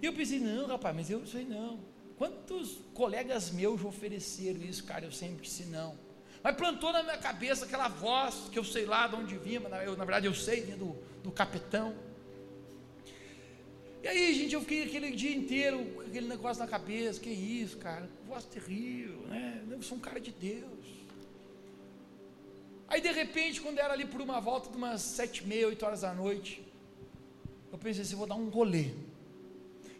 E 0.00 0.06
eu 0.06 0.12
pensei, 0.12 0.40
não, 0.40 0.66
rapaz, 0.66 0.94
mas 0.96 1.10
eu 1.10 1.26
sei 1.26 1.44
não. 1.44 1.78
Quantos 2.16 2.78
colegas 2.94 3.50
meus 3.50 3.84
ofereceram 3.84 4.62
isso, 4.62 4.84
cara? 4.84 5.04
Eu 5.04 5.12
sempre 5.12 5.42
disse 5.42 5.64
não. 5.66 5.98
Mas 6.46 6.54
plantou 6.54 6.92
na 6.92 7.02
minha 7.02 7.18
cabeça 7.18 7.64
aquela 7.64 7.88
voz 7.88 8.48
que 8.52 8.56
eu 8.56 8.62
sei 8.62 8.84
lá 8.86 9.08
de 9.08 9.16
onde 9.16 9.36
vinha, 9.36 9.58
mas 9.58 9.84
eu, 9.84 9.96
na 9.96 10.04
verdade 10.04 10.26
eu 10.26 10.32
sei, 10.32 10.60
vinha 10.60 10.76
do, 10.76 10.94
do 11.20 11.32
capitão. 11.32 11.92
E 14.00 14.06
aí, 14.06 14.32
gente, 14.32 14.54
eu 14.54 14.60
fiquei 14.60 14.84
aquele 14.84 15.10
dia 15.10 15.34
inteiro 15.34 15.84
com 15.86 16.02
aquele 16.02 16.28
negócio 16.28 16.62
na 16.62 16.68
cabeça, 16.68 17.18
que 17.18 17.30
isso, 17.30 17.78
cara, 17.78 18.08
voz 18.28 18.44
terrível, 18.44 19.22
né? 19.22 19.60
Eu 19.68 19.82
sou 19.82 19.98
um 19.98 20.00
cara 20.00 20.20
de 20.20 20.30
Deus. 20.30 20.86
Aí 22.86 23.00
de 23.00 23.10
repente, 23.10 23.60
quando 23.60 23.80
era 23.80 23.92
ali 23.92 24.06
por 24.06 24.20
uma 24.20 24.40
volta 24.40 24.70
de 24.70 24.76
umas 24.76 25.02
sete 25.02 25.42
e 25.42 25.48
meia, 25.48 25.66
oito 25.66 25.84
horas 25.84 26.02
da 26.02 26.14
noite, 26.14 26.64
eu 27.72 27.76
pensei 27.76 28.02
assim, 28.02 28.14
vou 28.14 28.24
dar 28.24 28.36
um 28.36 28.50
rolê. 28.50 28.92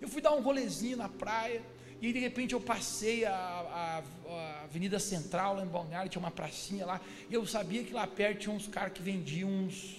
Eu 0.01 0.07
fui 0.07 0.23
dar 0.23 0.33
um 0.33 0.43
rolezinho 0.43 0.97
na 0.97 1.09
praia, 1.09 1.61
e 2.01 2.13
de 2.13 2.19
repente 2.19 2.53
eu 2.53 2.61
passei 2.61 3.25
a, 3.25 3.33
a, 3.33 4.03
a, 4.29 4.65
Avenida 4.65 4.99
Central 4.99 5.57
lá 5.57 5.63
em 5.65 5.69
Balneário, 5.69 6.11
tinha 6.11 6.21
uma 6.21 6.31
pracinha 6.31 6.85
lá, 6.85 7.01
e 7.31 7.35
eu 7.35 7.47
sabia 7.47 7.83
que 7.83 7.93
lá 7.93 8.07
perto 8.07 8.41
tinha 8.41 8.55
uns 8.55 8.67
caras 8.67 8.93
que 8.93 9.03
vendiam 9.03 9.49
uns, 9.49 9.97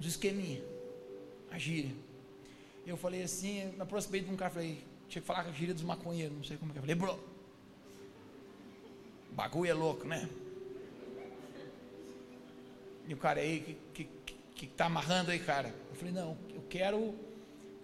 uns 0.00 0.06
esqueminha, 0.06 0.62
a 1.50 1.58
gíria. 1.58 1.94
Eu 2.86 2.96
falei 2.96 3.22
assim, 3.22 3.72
me 3.72 3.82
aproximei 3.82 4.22
de 4.22 4.30
um 4.30 4.36
cara, 4.36 4.50
falei, 4.50 4.82
tinha 5.08 5.20
que 5.20 5.26
falar 5.26 5.44
com 5.44 5.50
a 5.50 5.52
gíria 5.52 5.74
dos 5.74 5.82
maconheiros, 5.82 6.36
não 6.36 6.44
sei 6.44 6.56
como 6.56 6.70
é 6.70 6.72
que 6.72 6.78
eu 6.78 6.82
falei, 6.82 6.96
bro, 6.96 7.18
bagulho 9.32 9.70
é 9.70 9.74
louco, 9.74 10.06
né? 10.06 10.28
E 13.06 13.12
o 13.12 13.16
cara 13.16 13.40
aí, 13.40 13.78
que, 13.92 14.04
que, 14.24 14.36
que 14.54 14.66
tá 14.68 14.86
amarrando 14.86 15.30
aí, 15.30 15.38
cara? 15.38 15.74
Eu 15.90 15.96
falei, 15.96 16.14
não, 16.14 16.38
eu 16.54 16.62
quero 16.70 17.14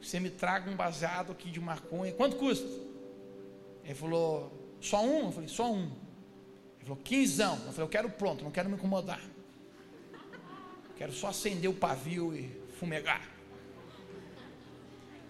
que 0.01 0.09
você 0.09 0.19
me 0.19 0.31
traga 0.31 0.71
um 0.71 0.77
baseado 0.77 1.33
aqui 1.33 1.51
de 1.51 1.61
maconha. 1.61 2.13
Quanto 2.13 2.37
custa? 2.37 2.67
Ele 3.91 3.99
falou, 3.99 4.77
só 4.81 5.05
um? 5.05 5.27
Eu 5.27 5.33
falei, 5.33 5.49
só 5.49 5.73
um. 5.73 5.85
Ele 6.79 6.85
falou, 6.85 6.97
quinzão. 6.97 7.55
Eu 7.67 7.73
falei, 7.73 7.83
eu 7.83 7.89
quero 7.89 8.11
pronto, 8.11 8.45
não 8.45 8.51
quero 8.51 8.69
me 8.69 8.77
incomodar. 8.77 9.21
Quero 10.97 11.13
só 11.13 11.29
acender 11.29 11.69
o 11.69 11.75
pavio 11.75 12.35
e 12.35 12.49
fumegar. 12.79 13.29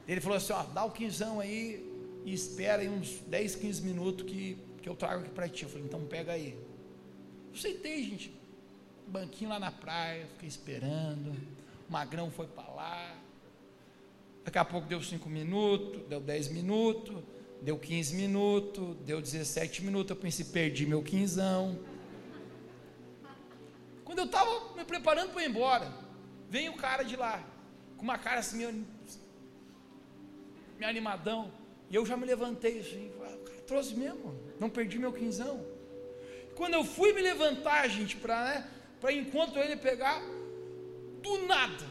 Ele 0.07 0.21
falou 0.21 0.37
assim, 0.37 0.53
ó, 0.53 0.63
dá 0.65 0.85
o 0.85 0.91
quinzão 0.91 1.41
aí 1.41 1.89
e 2.25 2.33
espera 2.33 2.83
aí 2.83 2.89
uns 2.89 3.21
10, 3.27 3.57
15 3.57 3.83
minutos 3.83 4.27
que, 4.27 4.59
que 4.83 4.89
eu 4.89 4.95
trago 4.95 5.23
aqui 5.23 5.31
para 5.31 5.49
ti. 5.49 5.63
Eu 5.65 5.69
falei, 5.69 5.85
então 5.85 6.05
pega 6.07 6.33
aí. 6.33 6.59
Eu 7.49 7.55
aceitei, 7.55 8.05
gente 8.05 8.41
banquinho 9.11 9.51
lá 9.51 9.59
na 9.59 9.73
praia, 9.73 10.27
fiquei 10.35 10.49
esperando. 10.49 11.33
O 11.89 11.93
magrão 11.93 12.31
foi 12.31 12.47
para 12.47 12.69
lá. 12.71 13.17
Daqui 14.45 14.59
a 14.59 14.65
pouco 14.65 14.87
deu 14.87 15.03
5 15.03 15.29
minutos, 15.29 16.03
deu 16.09 16.21
10 16.21 16.49
minutos, 16.49 17.23
deu 17.63 17.79
15 17.79 18.15
minutos, 18.15 18.97
deu 19.05 19.21
17 19.21 19.85
minutos. 19.85 20.11
Eu 20.11 20.17
pensei, 20.17 20.45
perdi 20.45 20.87
meu 20.87 21.03
quinzão. 21.03 21.79
Quando 24.05 24.19
eu 24.19 24.25
estava 24.25 24.75
me 24.77 24.85
preparando 24.85 25.33
para 25.33 25.43
ir 25.43 25.49
embora, 25.49 25.93
vem 26.49 26.69
o 26.69 26.77
cara 26.77 27.03
de 27.05 27.17
lá, 27.17 27.45
com 27.97 28.03
uma 28.03 28.19
cara 28.19 28.41
assim, 28.41 28.57
meio, 28.57 28.87
meio 30.79 30.91
animadão. 30.91 31.53
E 31.89 31.95
eu 31.95 32.05
já 32.05 32.17
me 32.17 32.27
levantei 32.27 32.81
assim, 32.81 33.11
o 33.17 33.21
cara 33.21 33.37
trouxe 33.67 33.95
mesmo, 33.95 34.35
não 34.59 34.69
perdi 34.69 34.99
meu 34.99 35.13
quinzão. 35.13 35.65
Quando 36.57 36.75
eu 36.75 36.85
fui 36.85 37.13
me 37.13 37.23
levantar, 37.23 37.89
gente, 37.89 38.17
para 38.17 38.45
né, 38.45 38.71
enquanto 39.13 39.59
ele 39.59 39.77
pegar, 39.77 40.21
do 41.23 41.47
nada, 41.47 41.87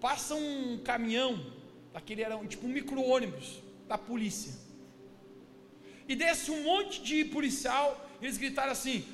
passa 0.00 0.34
um 0.34 0.78
caminhão, 0.82 1.46
aquele 1.94 2.22
era 2.22 2.36
um, 2.36 2.46
tipo 2.46 2.66
um 2.66 2.70
micro-ônibus 2.70 3.62
da 3.86 3.96
polícia, 3.96 4.52
e 6.10 6.16
desce 6.16 6.50
um 6.50 6.64
monte 6.64 7.00
de 7.08 7.24
policial, 7.24 7.88
eles 8.20 8.36
gritaram 8.36 8.72
assim: 8.72 9.06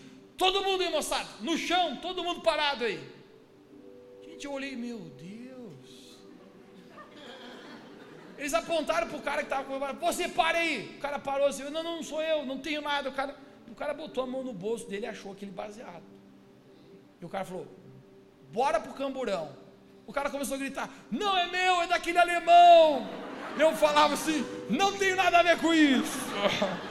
todo 0.42 0.64
mundo 0.64 0.82
aí, 0.82 0.90
moçada, 0.90 1.28
no 1.42 1.54
chão, 1.58 1.96
todo 1.96 2.24
mundo 2.24 2.40
parado 2.40 2.84
aí. 2.84 2.98
Gente, 4.24 4.46
eu 4.46 4.52
olhei, 4.52 4.74
meu 4.74 4.98
Deus. 4.98 6.16
Eles 8.38 8.54
apontaram 8.54 9.08
para 9.08 9.18
o 9.18 9.20
cara 9.20 9.42
que 9.42 9.52
estava 9.52 9.64
com 9.64 10.06
você 10.06 10.26
para 10.26 10.56
aí. 10.56 10.96
O 10.96 11.00
cara 11.00 11.18
parou 11.18 11.46
assim, 11.46 11.64
não, 11.64 11.82
não 11.82 12.02
sou 12.02 12.22
eu, 12.22 12.46
não 12.46 12.58
tenho 12.66 12.80
nada. 12.80 13.10
O 13.10 13.12
cara, 13.12 13.36
o 13.70 13.74
cara 13.74 13.92
botou 13.92 14.24
a 14.24 14.26
mão 14.26 14.42
no 14.42 14.54
bolso 14.54 14.88
dele 14.88 15.04
e 15.04 15.08
achou 15.08 15.32
aquele 15.32 15.50
baseado. 15.50 16.04
E 17.20 17.24
o 17.26 17.28
cara 17.28 17.44
falou: 17.44 17.66
bora 18.50 18.80
pro 18.80 18.94
camburão. 18.94 19.54
O 20.06 20.14
cara 20.14 20.30
começou 20.30 20.54
a 20.54 20.58
gritar: 20.58 20.88
não 21.10 21.36
é 21.36 21.46
meu, 21.46 21.82
é 21.82 21.86
daquele 21.88 22.16
alemão. 22.16 23.06
Eu 23.58 23.76
falava 23.76 24.14
assim: 24.14 24.46
não 24.70 24.96
tenho 24.96 25.14
nada 25.14 25.40
a 25.40 25.42
ver 25.42 25.58
com 25.58 25.74
isso. 25.74 26.18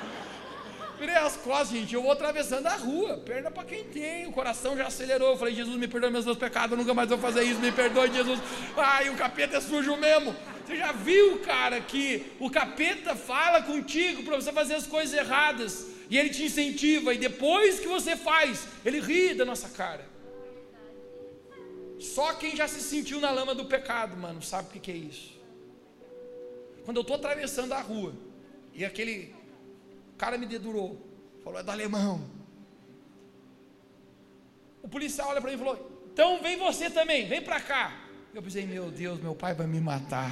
Virei 1.00 1.16
as 1.16 1.36
costas, 1.38 1.70
gente. 1.70 1.94
Eu 1.94 2.02
vou 2.02 2.12
atravessando 2.12 2.68
a 2.68 2.76
rua, 2.76 3.18
perna 3.18 3.52
para 3.52 3.64
quem 3.64 3.84
tem. 3.84 4.28
O 4.28 4.32
coração 4.32 4.78
já 4.78 4.88
acelerou. 4.88 5.32
Eu 5.32 5.38
falei: 5.38 5.54
Jesus, 5.54 5.76
me 5.76 5.88
perdoe 5.88 6.12
meus 6.12 6.38
pecados, 6.38 6.72
eu 6.72 6.78
nunca 6.78 6.94
mais 6.94 7.10
vou 7.10 7.18
fazer 7.18 7.44
isso. 7.44 7.60
Me 7.60 7.72
perdoe, 7.72 8.12
Jesus. 8.12 8.40
Ai, 8.78 9.10
o 9.10 9.16
capeta 9.16 9.58
é 9.58 9.62
sujo 9.62 9.96
mesmo. 9.98 10.36
Você 10.66 10.78
já 10.78 10.92
viu, 10.92 11.40
cara, 11.40 11.80
que 11.82 12.26
o 12.40 12.50
capeta 12.50 13.16
fala 13.16 13.62
contigo 13.62 14.24
para 14.24 14.36
você 14.36 14.52
fazer 14.52 14.76
as 14.76 14.88
coisas 14.88 15.14
erradas 15.16 15.96
e 16.10 16.18
ele 16.18 16.30
te 16.30 16.44
incentiva, 16.44 17.14
e 17.14 17.18
depois 17.18 17.80
que 17.80 17.88
você 17.88 18.16
faz, 18.16 18.68
ele 18.84 19.00
ri 19.00 19.34
da 19.34 19.46
nossa 19.46 19.70
cara. 19.70 20.06
Só 22.00 22.34
quem 22.34 22.56
já 22.56 22.68
se 22.68 22.82
sentiu 22.82 23.20
na 23.20 23.32
lama 23.32 23.56
do 23.56 23.66
pecado, 23.66 24.16
mano, 24.16 24.42
sabe 24.42 24.68
o 24.78 24.82
que, 24.82 24.92
é 24.92 24.96
isso. 24.96 25.34
Quando 26.84 26.98
eu 26.98 27.02
estou 27.02 27.16
atravessando 27.16 27.74
a 27.74 27.82
rua 27.82 28.14
e 28.74 28.86
aquele 28.86 29.34
cara 30.18 30.38
me 30.38 30.46
dedurou, 30.46 31.06
falou: 31.44 31.60
é 31.60 31.64
do 31.64 31.72
alemão. 31.72 32.22
O 34.82 34.88
policial 34.88 35.30
olha 35.30 35.42
para 35.42 35.50
mim 35.50 35.56
e 35.56 35.60
falou: 35.60 35.96
então 36.14 36.42
vem 36.42 36.58
você 36.58 36.90
também, 36.90 37.28
vem 37.28 37.42
para 37.42 37.60
cá. 37.60 37.94
Eu 38.34 38.42
pensei: 38.42 38.66
meu 38.66 38.90
Deus, 38.90 39.20
meu 39.20 39.36
pai 39.36 39.54
vai 39.54 39.68
me 39.68 39.82
matar. 39.82 40.32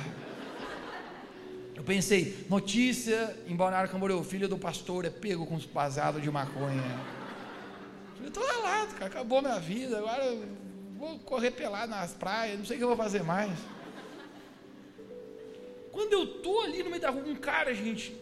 Eu 1.75 1.83
pensei: 1.83 2.45
notícia 2.49 3.35
em 3.47 3.55
Balneário 3.55 3.89
Camboriú: 3.89 4.19
o 4.19 4.23
filho 4.23 4.47
do 4.47 4.57
pastor 4.57 5.03
é 5.03 5.09
pego 5.09 5.45
com 5.45 5.57
baseado 5.73 6.21
de 6.21 6.31
maconha. 6.31 6.81
Eu 8.21 8.29
estou 8.29 8.45
ralado, 8.45 8.93
cara, 8.93 9.07
acabou 9.07 9.41
minha 9.41 9.59
vida. 9.59 9.97
Agora 9.97 10.37
vou 10.97 11.19
correr 11.19 11.51
pelado 11.51 11.89
nas 11.89 12.13
praias, 12.13 12.57
não 12.57 12.65
sei 12.65 12.77
o 12.77 12.79
que 12.79 12.83
eu 12.83 12.87
vou 12.87 12.97
fazer 12.97 13.23
mais. 13.23 13.51
Quando 15.91 16.13
eu 16.13 16.25
tô 16.41 16.61
ali 16.61 16.81
no 16.81 16.89
meio 16.89 17.01
da 17.01 17.09
rua, 17.09 17.23
um 17.25 17.35
cara, 17.35 17.73
gente, 17.73 18.15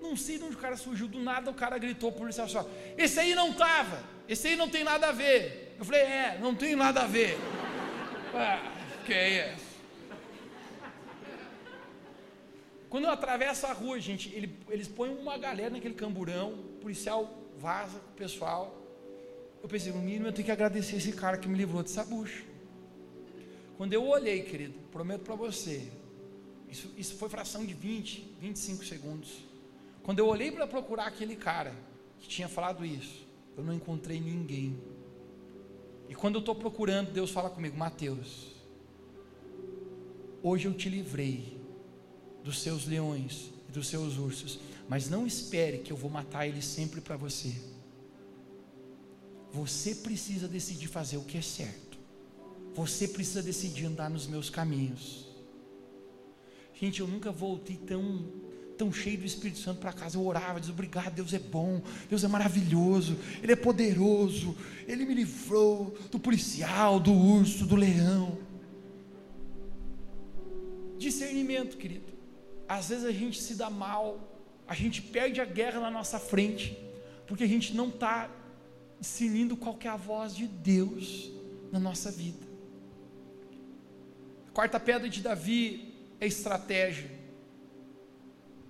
não 0.00 0.16
sei 0.16 0.38
de 0.38 0.44
onde 0.44 0.56
o 0.56 0.58
cara 0.58 0.76
surgiu, 0.76 1.08
do 1.08 1.20
nada 1.20 1.50
o 1.50 1.54
cara 1.54 1.78
gritou 1.78 2.12
por 2.12 2.20
policial 2.20 2.48
só, 2.48 2.68
esse 2.96 3.18
aí 3.18 3.34
não 3.34 3.52
tava, 3.52 4.02
esse 4.28 4.48
aí 4.48 4.56
não 4.56 4.68
tem 4.68 4.84
nada 4.84 5.08
a 5.08 5.12
ver. 5.12 5.74
Eu 5.78 5.84
falei, 5.84 6.02
é, 6.02 6.38
não 6.40 6.54
tem 6.54 6.74
nada 6.74 7.02
a 7.02 7.06
ver. 7.06 7.36
Ah, 8.34 8.72
que 9.04 9.12
é 9.12 9.54
isso? 9.54 9.66
Quando 12.88 13.04
eu 13.04 13.10
atravesso 13.10 13.66
a 13.66 13.72
rua, 13.72 14.00
gente, 14.00 14.34
ele, 14.34 14.58
eles 14.68 14.88
põem 14.88 15.10
uma 15.10 15.36
galera 15.36 15.70
naquele 15.70 15.94
camburão, 15.94 16.54
o 16.54 16.78
policial 16.80 17.46
vaza 17.58 17.98
o 17.98 18.16
pessoal, 18.16 18.82
eu 19.62 19.68
pensei, 19.68 19.92
no 19.92 19.98
mínimo 19.98 20.28
eu 20.28 20.32
tenho 20.32 20.46
que 20.46 20.52
agradecer 20.52 20.96
esse 20.96 21.12
cara 21.12 21.36
que 21.36 21.48
me 21.48 21.56
livrou 21.56 21.82
dessa 21.82 22.04
bucha. 22.04 22.44
Quando 23.76 23.92
eu 23.92 24.06
olhei, 24.06 24.42
querido, 24.42 24.78
prometo 24.92 25.22
para 25.22 25.34
você, 25.34 25.90
isso, 26.70 26.90
isso 26.96 27.16
foi 27.16 27.28
fração 27.28 27.64
de 27.64 27.74
20, 27.74 28.36
25 28.40 28.84
segundos. 28.84 29.45
Quando 30.06 30.20
eu 30.20 30.28
olhei 30.28 30.52
para 30.52 30.68
procurar 30.68 31.06
aquele 31.06 31.34
cara 31.34 31.74
que 32.20 32.28
tinha 32.28 32.48
falado 32.48 32.86
isso, 32.86 33.26
eu 33.56 33.64
não 33.64 33.74
encontrei 33.74 34.20
ninguém. 34.20 34.78
E 36.08 36.14
quando 36.14 36.36
eu 36.36 36.38
estou 36.38 36.54
procurando, 36.54 37.10
Deus 37.10 37.32
fala 37.32 37.50
comigo, 37.50 37.76
Mateus, 37.76 38.54
hoje 40.44 40.68
eu 40.68 40.74
te 40.74 40.88
livrei 40.88 41.60
dos 42.44 42.62
seus 42.62 42.86
leões 42.86 43.50
e 43.68 43.72
dos 43.72 43.88
seus 43.88 44.16
ursos, 44.16 44.60
mas 44.88 45.10
não 45.10 45.26
espere 45.26 45.78
que 45.78 45.92
eu 45.92 45.96
vou 45.96 46.08
matar 46.08 46.46
eles 46.46 46.64
sempre 46.64 47.00
para 47.00 47.16
você. 47.16 47.52
Você 49.50 49.92
precisa 49.92 50.46
decidir 50.46 50.86
fazer 50.86 51.16
o 51.16 51.24
que 51.24 51.36
é 51.36 51.42
certo. 51.42 51.98
Você 52.74 53.08
precisa 53.08 53.42
decidir 53.42 53.86
andar 53.86 54.08
nos 54.08 54.28
meus 54.28 54.50
caminhos. 54.50 55.26
Gente, 56.74 57.00
eu 57.00 57.08
nunca 57.08 57.32
voltei 57.32 57.76
tão 57.76 58.46
tão 58.76 58.92
cheio 58.92 59.18
do 59.18 59.24
Espírito 59.24 59.58
Santo 59.58 59.80
para 59.80 59.92
casa. 59.92 60.16
Eu 60.16 60.26
orava, 60.26 60.60
dizia: 60.60 60.72
Obrigado, 60.72 61.14
Deus 61.14 61.32
é 61.32 61.38
bom, 61.38 61.82
Deus 62.08 62.22
é 62.22 62.28
maravilhoso, 62.28 63.18
Ele 63.42 63.52
é 63.52 63.56
poderoso, 63.56 64.56
Ele 64.86 65.04
me 65.04 65.14
livrou 65.14 65.96
do 66.10 66.18
policial, 66.18 67.00
do 67.00 67.12
urso, 67.12 67.66
do 67.66 67.76
leão. 67.76 68.38
Discernimento, 70.98 71.76
querido. 71.76 72.12
Às 72.68 72.88
vezes 72.88 73.04
a 73.04 73.12
gente 73.12 73.40
se 73.40 73.54
dá 73.54 73.70
mal, 73.70 74.18
a 74.66 74.74
gente 74.74 75.00
perde 75.02 75.40
a 75.40 75.44
guerra 75.44 75.80
na 75.80 75.90
nossa 75.90 76.18
frente, 76.18 76.76
porque 77.26 77.44
a 77.44 77.48
gente 77.48 77.74
não 77.74 77.88
está 77.88 78.30
discernindo 78.98 79.56
qual 79.56 79.78
é 79.82 79.88
a 79.88 79.96
voz 79.96 80.34
de 80.34 80.46
Deus 80.46 81.30
na 81.70 81.78
nossa 81.78 82.10
vida. 82.10 82.46
A 84.48 84.52
quarta 84.52 84.80
pedra 84.80 85.08
de 85.08 85.20
Davi 85.20 85.94
é 86.20 86.26
estratégia. 86.26 87.10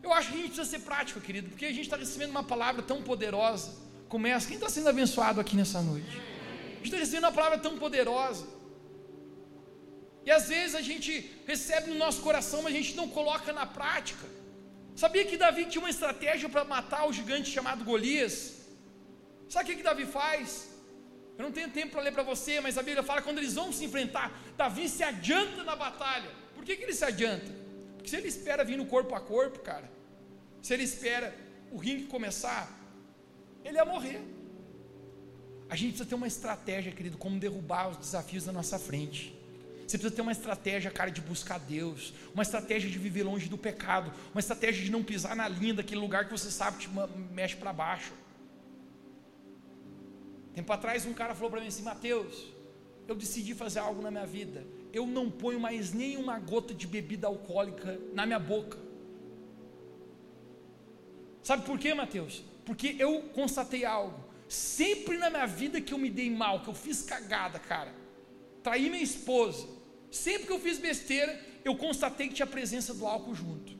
Eu 0.06 0.12
acho 0.16 0.28
que 0.28 0.34
a 0.34 0.40
gente 0.40 0.52
precisa 0.54 0.70
ser 0.74 0.82
prático, 0.88 1.20
querido, 1.26 1.48
porque 1.50 1.66
a 1.66 1.74
gente 1.76 1.86
está 1.88 1.96
recebendo 2.04 2.30
uma 2.36 2.44
palavra 2.52 2.82
tão 2.90 2.98
poderosa 3.10 3.68
como 4.12 4.26
essa. 4.34 4.46
Quem 4.50 4.58
está 4.60 4.68
sendo 4.74 4.88
abençoado 4.94 5.40
aqui 5.40 5.54
nessa 5.60 5.80
noite? 5.82 6.14
A 6.16 6.76
gente 6.76 6.84
está 6.90 6.98
recebendo 7.04 7.24
uma 7.24 7.32
palavra 7.38 7.58
tão 7.66 7.74
poderosa. 7.84 8.44
E 10.26 10.30
às 10.36 10.44
vezes 10.52 10.74
a 10.80 10.84
gente 10.88 11.10
recebe 11.52 11.90
no 11.90 11.98
nosso 12.04 12.20
coração, 12.28 12.60
mas 12.62 12.72
a 12.74 12.76
gente 12.80 12.94
não 13.00 13.08
coloca 13.16 13.52
na 13.52 13.66
prática. 13.78 14.26
Sabia 15.02 15.24
que 15.24 15.36
Davi 15.44 15.64
tinha 15.66 15.82
uma 15.82 15.90
estratégia 15.96 16.48
para 16.48 16.64
matar 16.76 17.02
o 17.08 17.12
gigante 17.12 17.50
chamado 17.56 17.84
Golias? 17.90 18.36
Sabe 19.48 19.64
o 19.64 19.68
que, 19.68 19.76
que 19.80 19.88
Davi 19.90 20.06
faz? 20.06 20.68
Eu 21.36 21.44
não 21.46 21.52
tenho 21.58 21.70
tempo 21.78 21.92
para 21.94 22.02
ler 22.06 22.12
para 22.12 22.22
você, 22.32 22.60
mas 22.60 22.78
a 22.78 22.82
Bíblia 22.88 23.02
fala 23.02 23.20
que 23.20 23.28
quando 23.28 23.38
eles 23.38 23.54
vão 23.54 23.72
se 23.72 23.84
enfrentar, 23.84 24.26
Davi 24.56 24.88
se 24.88 25.02
adianta 25.02 25.64
na 25.64 25.74
batalha. 25.74 26.30
Por 26.54 26.64
que, 26.64 26.76
que 26.76 26.84
ele 26.84 26.94
se 26.94 27.04
adianta? 27.04 27.50
Porque 27.96 28.08
se 28.08 28.16
ele 28.16 28.28
espera 28.28 28.64
vir 28.70 28.78
no 28.78 28.86
corpo 28.86 29.14
a 29.16 29.20
corpo, 29.20 29.58
cara, 29.70 29.95
se 30.66 30.74
ele 30.74 30.82
espera 30.82 31.32
o 31.70 31.76
ringue 31.76 32.06
começar, 32.06 32.68
ele 33.64 33.76
ia 33.76 33.84
morrer. 33.84 34.20
A 35.68 35.76
gente 35.76 35.90
precisa 35.90 36.08
ter 36.08 36.16
uma 36.16 36.26
estratégia, 36.26 36.90
querido, 36.90 37.16
como 37.16 37.38
derrubar 37.38 37.90
os 37.90 37.98
desafios 37.98 38.46
da 38.46 38.50
nossa 38.50 38.76
frente. 38.76 39.32
Você 39.86 39.96
precisa 39.96 40.16
ter 40.16 40.22
uma 40.22 40.32
estratégia, 40.32 40.90
cara, 40.90 41.08
de 41.08 41.20
buscar 41.20 41.60
Deus, 41.60 42.12
uma 42.34 42.42
estratégia 42.42 42.90
de 42.90 42.98
viver 42.98 43.22
longe 43.22 43.48
do 43.48 43.56
pecado, 43.56 44.12
uma 44.34 44.40
estratégia 44.40 44.84
de 44.84 44.90
não 44.90 45.04
pisar 45.04 45.36
na 45.36 45.46
linha 45.46 45.74
daquele 45.74 46.00
lugar 46.00 46.24
que 46.24 46.32
você 46.32 46.50
sabe 46.50 46.78
que 46.78 46.88
te 46.88 46.90
mexe 47.32 47.54
para 47.54 47.72
baixo. 47.72 48.12
Tempo 50.52 50.72
atrás 50.72 51.06
um 51.06 51.14
cara 51.14 51.32
falou 51.32 51.48
para 51.48 51.60
mim 51.60 51.68
assim, 51.68 51.84
Mateus, 51.84 52.52
eu 53.06 53.14
decidi 53.14 53.54
fazer 53.54 53.78
algo 53.78 54.02
na 54.02 54.10
minha 54.10 54.26
vida. 54.26 54.66
Eu 54.92 55.06
não 55.06 55.30
ponho 55.30 55.60
mais 55.60 55.92
nenhuma 55.92 56.40
gota 56.40 56.74
de 56.74 56.88
bebida 56.88 57.28
alcoólica 57.28 58.00
na 58.12 58.26
minha 58.26 58.40
boca. 58.40 58.85
Sabe 61.46 61.64
por 61.64 61.78
quê, 61.78 61.94
Mateus? 61.94 62.42
Porque 62.64 62.96
eu 62.98 63.22
constatei 63.32 63.84
algo. 63.84 64.18
Sempre 64.48 65.16
na 65.16 65.30
minha 65.30 65.46
vida 65.46 65.80
que 65.80 65.94
eu 65.94 65.98
me 66.04 66.10
dei 66.10 66.28
mal, 66.28 66.62
que 66.64 66.68
eu 66.68 66.74
fiz 66.74 67.02
cagada, 67.02 67.60
cara, 67.60 67.94
traí 68.64 68.90
minha 68.90 69.02
esposa, 69.10 69.64
sempre 70.10 70.48
que 70.48 70.52
eu 70.52 70.58
fiz 70.58 70.76
besteira, 70.80 71.40
eu 71.64 71.76
constatei 71.76 72.26
que 72.26 72.34
tinha 72.34 72.46
a 72.46 72.50
presença 72.50 72.92
do 72.92 73.06
álcool 73.06 73.32
junto. 73.32 73.72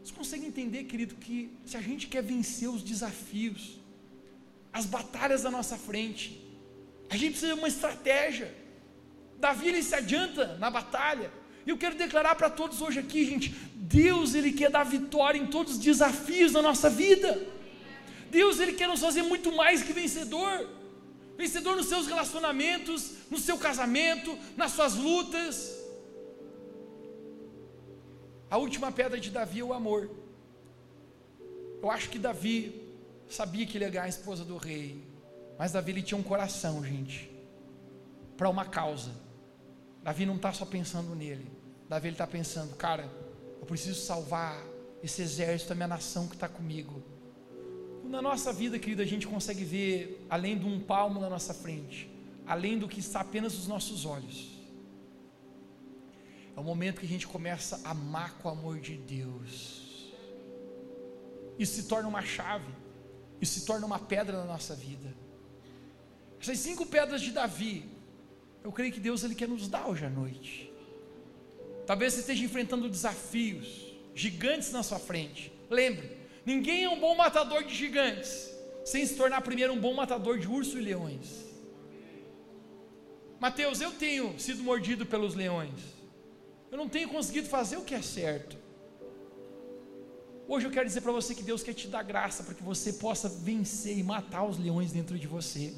Você 0.00 0.12
consegue 0.14 0.46
entender, 0.46 0.84
querido, 0.84 1.16
que 1.16 1.58
se 1.66 1.76
a 1.76 1.80
gente 1.80 2.06
quer 2.06 2.22
vencer 2.22 2.68
os 2.68 2.84
desafios, 2.84 3.80
as 4.72 4.86
batalhas 4.86 5.42
da 5.42 5.50
nossa 5.50 5.76
frente. 5.76 6.40
A 7.10 7.16
gente 7.16 7.32
precisa 7.32 7.52
de 7.52 7.58
uma 7.58 7.66
estratégia. 7.66 8.54
Davi 9.40 9.70
ele 9.70 9.82
se 9.82 9.96
adianta 9.96 10.56
na 10.58 10.70
batalha. 10.70 11.32
Eu 11.70 11.76
quero 11.76 11.96
declarar 11.96 12.34
para 12.34 12.48
todos 12.48 12.80
hoje 12.80 12.98
aqui, 12.98 13.26
gente, 13.26 13.50
Deus 13.74 14.34
ele 14.34 14.52
quer 14.52 14.70
dar 14.70 14.84
vitória 14.84 15.38
em 15.38 15.46
todos 15.46 15.74
os 15.74 15.78
desafios 15.78 16.52
da 16.52 16.62
nossa 16.62 16.88
vida. 16.88 17.30
Deus 18.30 18.58
ele 18.58 18.72
quer 18.72 18.88
nos 18.88 19.00
fazer 19.00 19.22
muito 19.22 19.54
mais 19.54 19.82
que 19.82 19.92
vencedor. 19.92 20.66
Vencedor 21.36 21.76
nos 21.76 21.86
seus 21.86 22.06
relacionamentos, 22.06 23.12
no 23.30 23.38
seu 23.38 23.58
casamento, 23.58 24.36
nas 24.56 24.72
suas 24.72 24.94
lutas. 24.94 25.76
A 28.50 28.56
última 28.56 28.90
pedra 28.90 29.20
de 29.20 29.30
Davi 29.30 29.60
é 29.60 29.64
o 29.64 29.74
amor. 29.74 30.10
Eu 31.82 31.90
acho 31.90 32.08
que 32.08 32.18
Davi 32.18 32.82
sabia 33.28 33.66
que 33.66 33.76
ele 33.76 33.84
ia 33.84 33.90
ganhar 33.90 34.04
a 34.04 34.08
esposa 34.08 34.42
do 34.42 34.56
rei, 34.56 35.04
mas 35.58 35.72
Davi 35.72 35.92
ele 35.92 36.02
tinha 36.02 36.18
um 36.18 36.22
coração, 36.22 36.82
gente, 36.82 37.30
para 38.38 38.48
uma 38.48 38.64
causa. 38.64 39.12
Davi 40.02 40.24
não 40.24 40.36
está 40.36 40.50
só 40.50 40.64
pensando 40.64 41.14
nele, 41.14 41.57
Davi 41.88 42.08
está 42.08 42.26
pensando, 42.26 42.76
cara, 42.76 43.10
eu 43.60 43.66
preciso 43.66 44.00
salvar 44.00 44.62
esse 45.02 45.22
exército, 45.22 45.72
a 45.72 45.76
minha 45.76 45.88
nação 45.88 46.28
que 46.28 46.34
está 46.34 46.48
comigo. 46.48 47.02
Na 48.04 48.20
nossa 48.20 48.52
vida, 48.52 48.78
querida, 48.78 49.02
a 49.02 49.06
gente 49.06 49.26
consegue 49.26 49.64
ver 49.64 50.26
além 50.28 50.58
de 50.58 50.66
um 50.66 50.80
palmo 50.80 51.20
na 51.20 51.30
nossa 51.30 51.54
frente, 51.54 52.10
além 52.46 52.78
do 52.78 52.88
que 52.88 53.00
está 53.00 53.20
apenas 53.20 53.54
nos 53.54 53.66
nossos 53.66 54.04
olhos. 54.04 54.58
É 56.56 56.60
o 56.60 56.64
momento 56.64 57.00
que 57.00 57.06
a 57.06 57.08
gente 57.08 57.26
começa 57.26 57.80
a 57.84 57.90
amar 57.90 58.34
com 58.38 58.48
o 58.48 58.52
amor 58.52 58.80
de 58.80 58.96
Deus. 58.96 60.12
Isso 61.58 61.74
se 61.74 61.88
torna 61.88 62.08
uma 62.08 62.22
chave. 62.22 62.72
Isso 63.40 63.60
se 63.60 63.66
torna 63.66 63.86
uma 63.86 63.98
pedra 63.98 64.36
na 64.38 64.44
nossa 64.44 64.74
vida. 64.74 65.14
Essas 66.40 66.58
cinco 66.58 66.84
pedras 66.84 67.20
de 67.20 67.30
Davi, 67.30 67.88
eu 68.62 68.72
creio 68.72 68.92
que 68.92 69.00
Deus 69.00 69.22
ele 69.22 69.34
quer 69.34 69.48
nos 69.48 69.68
dar 69.68 69.86
hoje 69.88 70.04
à 70.04 70.10
noite. 70.10 70.67
Talvez 71.88 72.12
você 72.12 72.20
esteja 72.20 72.44
enfrentando 72.44 72.86
desafios 72.86 73.94
gigantes 74.14 74.70
na 74.72 74.82
sua 74.82 74.98
frente. 74.98 75.50
Lembre, 75.70 76.18
ninguém 76.44 76.84
é 76.84 76.88
um 76.90 77.00
bom 77.00 77.16
matador 77.16 77.64
de 77.64 77.74
gigantes 77.74 78.50
sem 78.84 79.06
se 79.06 79.14
tornar 79.16 79.40
primeiro 79.40 79.72
um 79.72 79.80
bom 79.80 79.94
matador 79.94 80.38
de 80.38 80.46
ursos 80.46 80.74
e 80.74 80.82
leões. 80.82 81.46
Mateus, 83.40 83.80
eu 83.80 83.90
tenho 83.90 84.38
sido 84.38 84.62
mordido 84.62 85.06
pelos 85.06 85.34
leões. 85.34 85.80
Eu 86.70 86.76
não 86.76 86.90
tenho 86.90 87.08
conseguido 87.08 87.48
fazer 87.48 87.78
o 87.78 87.84
que 87.84 87.94
é 87.94 88.02
certo. 88.02 88.58
Hoje 90.46 90.66
eu 90.66 90.70
quero 90.70 90.84
dizer 90.84 91.00
para 91.00 91.12
você 91.12 91.34
que 91.34 91.42
Deus 91.42 91.62
quer 91.62 91.72
te 91.72 91.88
dar 91.88 92.02
graça 92.02 92.42
para 92.42 92.52
que 92.52 92.62
você 92.62 92.92
possa 92.92 93.30
vencer 93.30 93.96
e 93.96 94.02
matar 94.02 94.44
os 94.44 94.58
leões 94.58 94.92
dentro 94.92 95.18
de 95.18 95.26
você. 95.26 95.74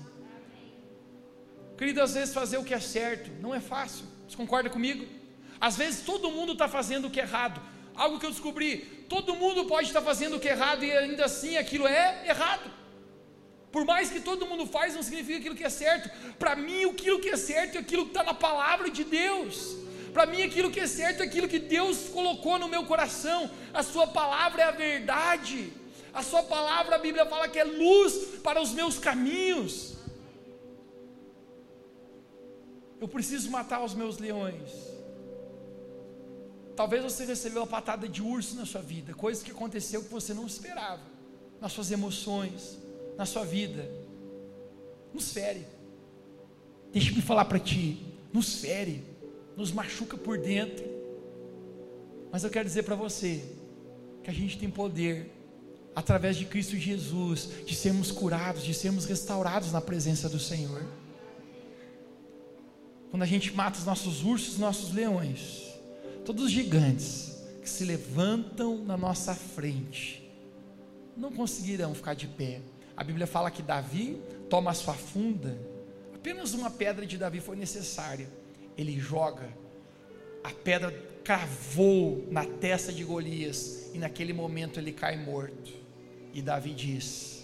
Querido, 1.79 2.03
às 2.03 2.15
vezes 2.15 2.35
fazer 2.35 2.59
o 2.59 2.65
que 2.65 2.75
é 2.75 2.81
certo 2.81 3.31
não 3.41 3.55
é 3.55 3.61
fácil. 3.61 4.05
Você 4.29 4.37
concorda 4.37 4.69
comigo? 4.69 5.20
Às 5.61 5.77
vezes 5.77 6.03
todo 6.03 6.31
mundo 6.31 6.53
está 6.53 6.67
fazendo 6.67 7.07
o 7.07 7.11
que 7.11 7.21
é 7.21 7.25
errado. 7.25 7.61
Algo 7.95 8.19
que 8.19 8.27
eu 8.27 8.31
descobri: 8.31 8.79
todo 9.09 9.35
mundo 9.35 9.67
pode 9.67 9.89
estar 9.89 10.01
fazendo 10.01 10.37
o 10.37 10.41
que 10.41 10.49
é 10.49 10.53
errado 10.53 10.85
e 10.85 10.91
ainda 10.91 11.27
assim 11.27 11.57
aquilo 11.57 11.87
é 11.87 12.27
errado. 12.27 12.71
Por 13.71 13.85
mais 13.85 14.11
que 14.11 14.21
todo 14.21 14.47
mundo 14.47 14.67
faz, 14.67 14.95
não 14.95 15.03
significa 15.03 15.39
aquilo 15.39 15.55
que 15.55 15.65
é 15.65 15.71
certo. 15.71 16.11
Para 16.39 16.57
mim, 16.57 16.85
aquilo 16.85 17.21
que 17.21 17.29
é 17.29 17.37
certo 17.37 17.77
é 17.77 17.81
aquilo 17.81 18.05
que 18.05 18.11
está 18.11 18.25
na 18.25 18.35
palavra 18.35 18.91
de 18.91 19.05
Deus. 19.05 19.77
Para 20.13 20.27
mim, 20.27 20.43
aquilo 20.43 20.73
que 20.73 20.81
é 20.81 20.89
certo 20.89 21.23
é 21.23 21.27
aquilo 21.27 21.47
que 21.47 21.61
Deus 21.61 22.09
colocou 22.09 22.59
no 22.59 22.69
meu 22.69 22.85
coração. 22.85 23.49
A 23.73 23.83
Sua 23.83 24.09
palavra 24.09 24.63
é 24.63 24.65
a 24.65 24.73
verdade. 24.73 25.73
A 26.13 26.23
Sua 26.23 26.43
palavra, 26.43 26.97
a 26.97 26.99
Bíblia 26.99 27.27
fala 27.27 27.49
que 27.49 27.61
é 27.61 27.65
luz 27.65 28.15
para 28.43 28.61
os 28.61 28.73
meus 28.73 28.99
caminhos. 28.99 29.95
Eu 33.01 33.07
preciso 33.07 33.51
matar 33.51 33.85
os 33.85 33.95
meus 33.95 34.19
leões. 34.19 35.00
Talvez 36.77 37.03
você 37.03 37.25
recebeu 37.25 37.63
uma 37.63 37.69
patada 37.69 38.09
de 38.09 38.23
urso 38.23 38.57
na 38.57 38.65
sua 38.65 38.81
vida, 38.81 39.13
coisa 39.15 39.45
que 39.45 39.51
aconteceu 39.51 40.03
que 40.03 40.11
você 40.11 40.33
não 40.33 40.47
esperava, 40.47 41.03
nas 41.61 41.73
suas 41.73 41.91
emoções, 41.91 42.79
na 43.17 43.27
sua 43.27 43.45
vida. 43.45 43.91
Nos 45.13 45.33
fere. 45.33 45.67
Deixa-me 46.93 47.21
falar 47.21 47.45
para 47.45 47.59
ti, 47.59 48.01
nos 48.33 48.55
fere 48.57 49.11
nos 49.61 49.71
machuca 49.73 50.17
por 50.17 50.39
dentro. 50.39 50.85
Mas 52.33 52.45
eu 52.45 52.51
quero 52.51 52.65
dizer 52.65 52.83
para 52.85 52.95
você 52.95 53.45
que 54.23 54.31
a 54.31 54.33
gente 54.33 54.59
tem 54.59 54.71
poder, 54.71 55.31
através 55.95 56.37
de 56.37 56.47
Cristo 56.47 56.77
Jesus, 56.77 57.51
de 57.67 57.75
sermos 57.75 58.11
curados, 58.11 58.65
de 58.65 58.73
sermos 58.73 59.05
restaurados 59.05 59.73
na 59.73 59.81
presença 59.81 60.29
do 60.29 60.39
Senhor. 60.39 60.83
Quando 63.11 63.23
a 63.23 63.27
gente 63.27 63.53
mata 63.53 63.79
os 63.79 63.85
nossos 63.85 64.23
ursos, 64.23 64.57
nossos 64.57 64.95
leões, 64.95 65.70
todos 66.31 66.45
os 66.45 66.53
gigantes 66.53 67.43
que 67.61 67.69
se 67.69 67.85
levantam 67.85 68.85
na 68.85 68.97
nossa 68.97 69.35
frente, 69.35 70.31
não 71.17 71.33
conseguirão 71.33 71.93
ficar 71.93 72.15
de 72.15 72.29
pé. 72.29 72.61
A 72.97 73.03
Bíblia 73.03 73.27
fala 73.27 73.51
que 73.51 73.61
Davi 73.61 74.17
toma 74.49 74.71
a 74.71 74.75
sua 74.75 74.95
funda, 74.95 75.59
apenas 76.15 76.55
uma 76.55 76.71
pedra 76.71 77.05
de 77.05 77.19
Davi 77.19 77.41
foi 77.41 77.57
necessária 77.57 78.29
ele 78.79 78.97
joga, 79.01 79.49
a 80.45 80.51
pedra 80.51 80.93
cravou 81.25 82.25
na 82.31 82.45
testa 82.45 82.93
de 82.93 83.03
Golias, 83.03 83.91
e 83.93 83.99
naquele 83.99 84.33
momento 84.33 84.79
ele 84.79 84.93
cai 84.93 85.17
morto. 85.17 85.73
E 86.33 86.41
Davi 86.41 86.73
diz: 86.73 87.40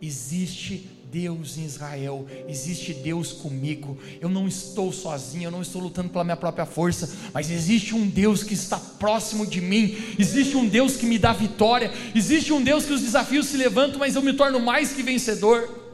Existe 0.00 0.88
Deus 1.10 1.56
em 1.56 1.64
Israel, 1.64 2.26
existe 2.48 2.92
Deus 2.92 3.32
comigo. 3.32 3.96
Eu 4.20 4.28
não 4.28 4.46
estou 4.46 4.92
sozinho, 4.92 5.44
eu 5.44 5.50
não 5.50 5.62
estou 5.62 5.80
lutando 5.80 6.10
pela 6.10 6.24
minha 6.24 6.36
própria 6.36 6.66
força, 6.66 7.10
mas 7.32 7.50
existe 7.50 7.94
um 7.94 8.06
Deus 8.06 8.42
que 8.42 8.54
está 8.54 8.78
próximo 8.78 9.46
de 9.46 9.60
mim, 9.60 9.96
existe 10.18 10.56
um 10.56 10.68
Deus 10.68 10.96
que 10.96 11.06
me 11.06 11.18
dá 11.18 11.32
vitória, 11.32 11.92
existe 12.14 12.52
um 12.52 12.62
Deus 12.62 12.84
que 12.84 12.92
os 12.92 13.00
desafios 13.00 13.46
se 13.46 13.56
levantam, 13.56 13.98
mas 13.98 14.14
eu 14.14 14.22
me 14.22 14.32
torno 14.32 14.60
mais 14.60 14.92
que 14.92 15.02
vencedor. 15.02 15.86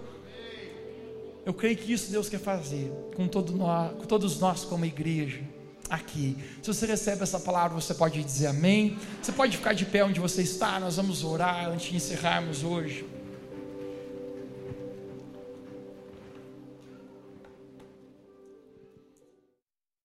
Eu 1.45 1.53
creio 1.53 1.77
que 1.77 1.93
isso 1.93 2.11
Deus 2.11 2.29
quer 2.29 2.41
fazer 2.41 2.91
com, 3.15 3.29
todo 3.29 3.53
nós, 3.53 3.93
com 3.93 4.05
todos 4.05 4.41
nós 4.41 4.65
como 4.65 4.85
igreja 4.85 5.41
aqui. 5.91 6.37
Se 6.63 6.73
você 6.73 6.87
recebe 6.87 7.23
essa 7.23 7.39
palavra, 7.39 7.79
você 7.81 7.93
pode 7.93 8.23
dizer 8.23 8.47
amém. 8.47 8.97
Você 9.21 9.31
pode 9.31 9.57
ficar 9.57 9.73
de 9.73 9.85
pé 9.85 10.05
onde 10.05 10.19
você 10.21 10.43
está, 10.43 10.81
nós 10.81 10.97
vamos 10.97 11.23
orar 11.23 11.69
antes 11.69 11.91
de 11.91 11.97
encerrarmos 11.97 12.63
hoje. 12.65 13.05